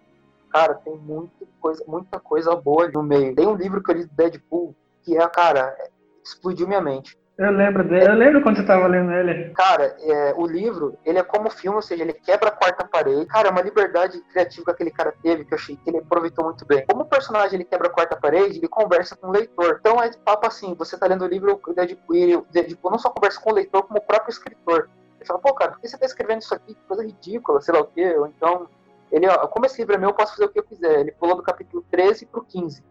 Cara, 0.50 0.76
tem 0.76 0.96
muita 0.96 1.46
coisa, 1.60 1.84
muita 1.88 2.20
coisa 2.20 2.56
boa 2.56 2.88
no 2.90 3.04
meio. 3.04 3.36
Tem 3.36 3.48
um 3.48 3.56
livro 3.56 3.84
que 3.84 3.92
eu 3.92 3.96
li 3.96 4.06
do 4.06 4.16
Deadpool 4.16 4.76
que 5.04 5.18
é, 5.18 5.28
cara, 5.28 5.76
explodiu 6.24 6.68
minha 6.68 6.82
mente. 6.82 7.18
Eu 7.38 7.52
lembro 7.52 7.88
dele, 7.88 8.06
eu 8.06 8.16
lembro 8.16 8.44
quando 8.44 8.58
você 8.58 8.66
tava 8.66 8.86
lendo 8.86 9.14
ele. 9.14 9.52
Cara, 9.52 9.96
é, 10.02 10.34
o 10.36 10.46
livro, 10.46 10.98
ele 11.06 11.20
é 11.20 11.24
como 11.24 11.50
filme, 11.50 11.78
ou 11.78 11.82
seja, 11.82 12.04
ele 12.04 12.12
quebra 12.12 12.50
a 12.50 12.52
quarta 12.52 12.84
parede. 12.84 13.26
Cara, 13.28 13.48
é 13.48 13.52
uma 13.52 13.62
liberdade 13.62 14.20
criativa 14.34 14.66
que 14.66 14.72
aquele 14.72 14.92
cara 14.92 15.14
teve, 15.24 15.46
que 15.46 15.54
eu 15.54 15.58
achei 15.58 15.78
que 15.78 15.90
ele 15.90 16.00
aproveitou 16.00 16.44
muito 16.44 16.66
bem. 16.66 16.86
Como 16.86 17.04
o 17.04 17.06
personagem 17.06 17.56
ele 17.56 17.64
quebra 17.64 17.88
a 17.88 17.92
quarta 17.92 18.18
parede, 18.18 18.58
ele 18.58 18.68
conversa 18.68 19.16
com 19.16 19.28
o 19.28 19.32
leitor. 19.32 19.78
Então 19.80 20.04
é 20.04 20.12
papo 20.18 20.48
assim, 20.48 20.76
você 20.76 20.98
tá 20.98 21.08
lendo 21.08 21.24
o 21.24 21.30
livro, 21.30 21.58
o 21.66 21.74
Deadpool, 21.74 22.40
o 22.40 22.46
Deadpool 22.52 22.92
não 22.92 23.00
só 23.00 23.10
conversa 23.10 23.40
com 23.40 23.52
o 23.52 23.56
leitor, 23.56 23.84
como 23.84 24.00
o 24.00 24.06
próprio 24.06 24.32
escritor. 24.32 24.90
Ele 25.18 25.26
fala, 25.26 25.40
pô, 25.40 25.54
cara, 25.54 25.72
por 25.72 25.80
que 25.80 25.88
você 25.88 25.98
tá 25.98 26.06
escrevendo 26.06 26.42
isso 26.42 26.54
aqui? 26.54 26.74
Que 26.74 26.88
coisa 26.88 27.06
ridícula, 27.06 27.62
sei 27.62 27.74
lá 27.74 27.80
o 27.80 27.86
quê. 27.86 28.18
Ou 28.18 28.28
então, 28.28 28.68
ele, 29.12 29.28
ó, 29.28 29.48
como 29.48 29.66
esse 29.66 29.78
livro 29.80 29.96
é 29.96 29.98
meu, 29.98 30.10
eu 30.10 30.14
posso 30.14 30.34
fazer 30.34 30.46
o 30.46 30.50
que 30.50 30.60
eu 30.60 30.64
quiser. 30.64 31.00
Ele 31.00 31.12
pulou 31.12 31.36
do 31.36 31.44
capítulo 31.44 31.84
13 31.90 32.26
pro 32.26 32.44
15. 32.44 32.84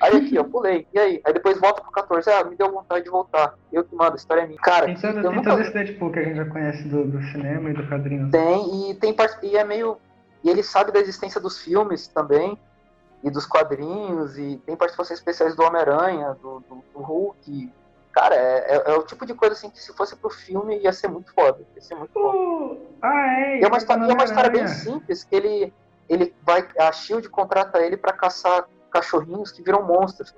Aí 0.00 0.16
aqui, 0.16 0.36
eu 0.36 0.44
pulei. 0.44 0.86
E 0.92 0.98
aí? 0.98 1.20
Aí 1.24 1.32
depois 1.32 1.58
volta 1.58 1.80
pro 1.80 1.90
14. 1.90 2.30
Ah, 2.30 2.44
me 2.44 2.54
deu 2.54 2.70
vontade 2.70 3.04
de 3.04 3.10
voltar. 3.10 3.54
Eu 3.72 3.82
que 3.82 3.94
mando, 3.94 4.12
a 4.12 4.16
história 4.16 4.42
é 4.42 4.46
minha. 4.46 4.60
Cara, 4.60 4.86
tem 4.86 4.96
todo, 4.96 5.14
tem 5.14 5.22
nunca... 5.22 5.50
todo 5.50 5.60
esse 5.62 5.72
Deadpool 5.72 6.12
que 6.12 6.18
a 6.18 6.22
gente 6.22 6.36
já 6.36 6.44
conhece 6.44 6.82
do, 6.84 7.04
do 7.04 7.22
cinema 7.24 7.70
e 7.70 7.74
do 7.74 7.86
quadrinho. 7.88 8.30
Tem, 8.30 8.90
e 8.90 8.94
tem 8.94 9.14
e 9.42 9.56
é 9.56 9.64
meio. 9.64 9.96
E 10.44 10.50
ele 10.50 10.62
sabe 10.62 10.92
da 10.92 11.00
existência 11.00 11.40
dos 11.40 11.58
filmes 11.58 12.06
também, 12.08 12.58
e 13.24 13.30
dos 13.30 13.46
quadrinhos, 13.46 14.38
e 14.38 14.60
tem 14.66 14.76
participações 14.76 15.18
especiais 15.18 15.56
do 15.56 15.62
Homem-Aranha, 15.62 16.36
do, 16.40 16.60
do, 16.60 16.84
do 16.94 17.00
Hulk, 17.00 17.72
Cara, 18.16 18.34
é, 18.34 18.64
é, 18.66 18.82
é, 18.86 18.94
o 18.94 19.02
tipo 19.02 19.26
de 19.26 19.34
coisa 19.34 19.52
assim 19.54 19.68
que 19.68 19.78
se 19.78 19.94
fosse 19.94 20.16
pro 20.16 20.30
filme 20.30 20.78
ia 20.78 20.90
ser 20.90 21.06
muito 21.06 21.34
foda. 21.34 21.58
Ia 21.74 21.82
ser 21.82 21.96
muito 21.96 22.14
foda. 22.14 22.80
ah, 23.02 23.40
é. 23.42 23.60
é 23.60 23.66
uma, 23.66 23.76
história, 23.76 24.04
é 24.04 24.14
uma 24.14 24.24
história 24.24 24.48
bem 24.48 24.66
simples, 24.68 25.22
que 25.22 25.36
ele, 25.36 25.70
ele 26.08 26.34
vai. 26.42 26.66
A 26.78 26.90
Shield 26.92 27.28
contrata 27.28 27.78
ele 27.78 27.98
para 27.98 28.14
caçar 28.14 28.64
cachorrinhos 28.90 29.52
que 29.52 29.62
viram 29.62 29.86
monstros. 29.86 30.34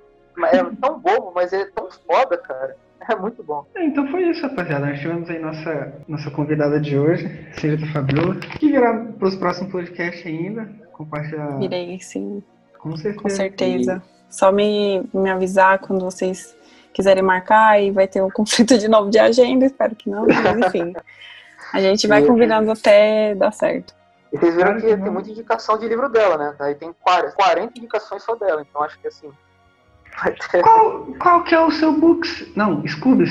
É 0.51 0.61
tão 0.61 0.99
bobo, 0.99 1.31
mas 1.33 1.53
é 1.53 1.67
tão 1.67 1.89
foda, 1.89 2.37
cara. 2.37 2.75
É 3.09 3.15
muito 3.15 3.41
bom. 3.41 3.65
É, 3.73 3.85
então 3.85 4.05
foi 4.09 4.23
isso, 4.23 4.41
rapaziada. 4.41 4.85
Nós 4.85 4.99
tivemos 4.99 5.29
aí 5.29 5.39
nossa, 5.39 5.93
nossa 6.05 6.29
convidada 6.31 6.81
de 6.81 6.99
hoje, 6.99 7.47
Senhorita 7.53 7.89
Fabiola, 7.93 8.35
que 8.35 8.73
virá 8.73 9.05
pros 9.17 9.37
próximos 9.37 9.71
podcasts 9.71 10.25
ainda. 10.27 10.69
Compartilhar. 10.91 11.57
Virei, 11.57 11.97
sim. 12.01 12.43
Com 12.77 12.97
certeza. 12.97 13.21
Com 13.21 13.29
certeza. 13.29 14.03
E... 14.05 14.33
Só 14.33 14.51
me, 14.51 15.09
me 15.13 15.29
avisar 15.29 15.79
quando 15.79 16.03
vocês 16.03 16.58
quiserem 16.93 17.23
marcar 17.23 17.81
e 17.81 17.91
vai 17.91 18.07
ter 18.07 18.21
um 18.21 18.29
conflito 18.31 18.77
de 18.77 18.87
novo 18.87 19.09
de 19.09 19.19
agenda, 19.19 19.65
espero 19.65 19.95
que 19.95 20.09
não, 20.09 20.25
mas 20.25 20.67
enfim. 20.67 20.93
A 21.73 21.81
gente 21.81 22.07
vai 22.07 22.23
combinando 22.25 22.71
até 22.71 23.35
dar 23.35 23.51
certo. 23.51 23.93
E 24.31 24.37
vocês 24.37 24.55
viram 24.55 24.75
que 24.75 24.81
tem 24.81 24.97
muita 24.97 25.29
indicação 25.29 25.77
de 25.77 25.87
livro 25.87 26.09
dela, 26.09 26.37
né? 26.37 26.55
Aí 26.59 26.75
tem 26.75 26.93
40 27.01 27.77
indicações 27.77 28.23
só 28.23 28.35
dela, 28.35 28.65
então 28.67 28.81
acho 28.83 28.99
que 28.99 29.07
assim. 29.07 29.31
Ter... 30.51 30.61
Qual, 30.61 31.05
qual 31.19 31.43
que 31.43 31.55
é 31.55 31.59
o 31.59 31.71
seu 31.71 31.93
books? 31.93 32.47
Não, 32.55 32.85
Scubs. 32.87 33.29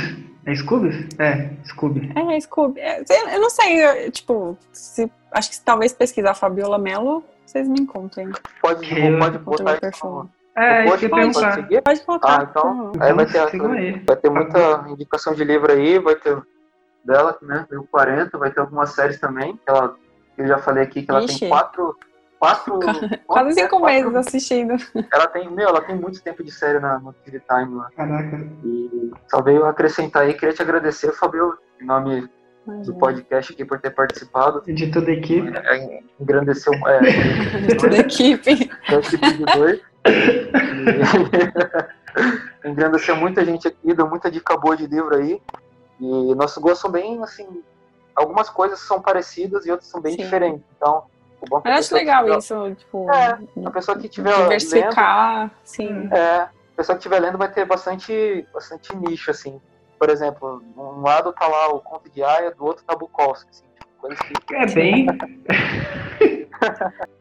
É 0.49 0.55
Scooby? 0.55 1.09
É, 1.19 1.51
Scooby. 1.67 2.11
É, 2.17 2.41
Scooby. 2.41 2.81
É, 2.81 3.05
eu 3.35 3.41
não 3.41 3.51
sei, 3.51 3.85
eu, 3.85 4.11
tipo, 4.11 4.57
se, 4.73 5.11
acho 5.31 5.51
que 5.51 5.57
se 5.57 5.63
talvez 5.63 5.93
pesquisar 5.93 6.33
Fabiola 6.33 6.79
Mello, 6.79 7.23
vocês 7.45 7.69
me 7.69 7.81
encontrem. 7.81 8.31
Pode, 8.63 8.99
Eu- 8.99 9.19
pode 9.19 9.39
botar 9.39 9.79
meu 9.83 10.38
É, 10.59 10.85
isso 10.85 10.91
post, 10.91 11.09
que 11.09 11.15
eu 11.15 11.19
ia 11.19 11.33
pode 11.33 11.55
seguir? 11.55 11.83
Pode. 11.83 12.21
Ah, 12.25 12.47
então, 12.51 12.93
aí 13.01 13.13
vai 13.13 13.27
ter, 13.27 14.05
vai 14.07 14.17
ter 14.17 14.31
muita 14.31 14.85
indicação 14.89 15.35
de 15.35 15.45
livro 15.45 15.71
aí, 15.73 15.99
vai 15.99 16.15
ter 16.17 16.37
dela, 17.05 17.37
né? 17.43 17.67
Tem 17.69 17.79
o 17.79 17.85
40, 17.85 18.37
vai 18.39 18.51
ter 18.51 18.61
algumas 18.61 18.91
séries 18.91 19.19
também, 19.21 19.55
que 19.57 19.63
ela, 19.71 19.95
eu 20.37 20.47
já 20.47 20.59
falei 20.59 20.83
aqui, 20.83 21.03
que 21.03 21.11
ela 21.11 21.23
Ixi. 21.25 21.41
tem 21.41 21.49
quatro. 21.49 21.97
Quatro. 22.39 22.79
Quase 23.27 23.53
cinco 23.55 23.81
quatro- 23.81 23.87
meses 23.87 24.15
assistindo. 24.15 24.75
Ela 25.13 25.27
tem, 25.27 25.51
meu, 25.51 25.69
ela 25.71 25.81
tem 25.81 25.97
muito 25.97 26.23
tempo 26.23 26.45
de 26.45 26.53
série 26.53 26.79
na, 26.79 26.97
no 27.01 27.13
TV 27.13 27.41
Time 27.41 27.75
lá. 27.75 27.91
Caraca. 27.97 28.47
E 28.65 29.11
só 29.29 29.43
veio 29.43 29.65
acrescentar 29.67 30.23
aí, 30.23 30.35
queria 30.35 30.55
te 30.55 30.63
agradecer, 30.63 31.11
Fabio, 31.15 31.59
em 31.83 31.85
nome 31.85 32.29
do 32.85 32.95
podcast 32.95 33.53
aqui 33.53 33.65
por 33.65 33.81
ter 33.81 33.91
participado. 33.91 34.63
De 34.73 34.89
toda 34.89 35.11
a 35.11 35.15
equipe. 35.15 35.53
É, 35.53 36.01
Engrandeceu 36.21 36.73
é, 36.87 37.01
Toda 37.75 37.97
a 37.97 37.99
equipe. 37.99 38.71
da 38.89 38.99
equipe 38.99 39.33
de 39.33 39.45
dois. 39.45 39.81
E... 42.65 42.69
Engrandeceu 42.69 43.17
muita 43.17 43.45
gente 43.45 43.69
aqui, 43.69 43.95
deu 43.95 44.09
muita 44.09 44.31
dica 44.31 44.57
boa 44.57 44.77
de 44.77 44.87
livro 44.87 45.15
aí. 45.15 45.41
E 46.01 46.35
nossos 46.35 46.59
gostos 46.59 46.81
são 46.81 46.91
bem, 46.91 47.23
assim, 47.23 47.63
algumas 48.15 48.49
coisas 48.49 48.81
são 48.81 49.01
parecidas 49.01 49.67
e 49.67 49.71
outras 49.71 49.89
são 49.89 50.01
bem 50.01 50.13
Sim. 50.13 50.23
diferentes. 50.23 50.63
Então, 50.77 51.05
o 51.41 51.47
bom 51.49 51.59
é 51.59 51.63
que 51.63 51.69
Eu 51.69 51.73
acho 51.75 51.95
legal 51.95 52.25
que 52.25 52.31
tiver- 52.31 52.39
isso, 52.39 52.75
tipo, 52.77 53.11
É, 53.13 53.39
A 53.67 53.71
pessoa 53.71 53.99
que 53.99 54.21
lendo, 54.21 54.43
diversificar, 54.43 55.51
sim. 55.65 56.09
é, 56.13 56.41
a 56.43 56.51
pessoa 56.77 56.97
que 56.97 57.01
estiver 57.01 57.21
lendo 57.21 57.39
vai 57.39 57.51
ter 57.51 57.65
bastante, 57.65 58.47
bastante 58.53 58.95
nicho, 58.97 59.31
assim. 59.31 59.61
Por 59.99 60.11
exemplo, 60.11 60.63
um 60.77 61.03
lado 61.03 61.33
tá 61.33 61.47
lá 61.47 61.69
o 61.69 61.81
Conto 61.81 62.09
de 62.11 62.23
Aya, 62.23 62.51
do 62.53 62.65
outro 62.65 62.85
tá 62.85 62.95
Bukowski, 62.97 63.51
assim, 63.51 63.65
tipo, 63.79 63.89
coisas 64.01 64.19
que 64.21 64.55
É 64.55 64.67
bem. 64.67 65.07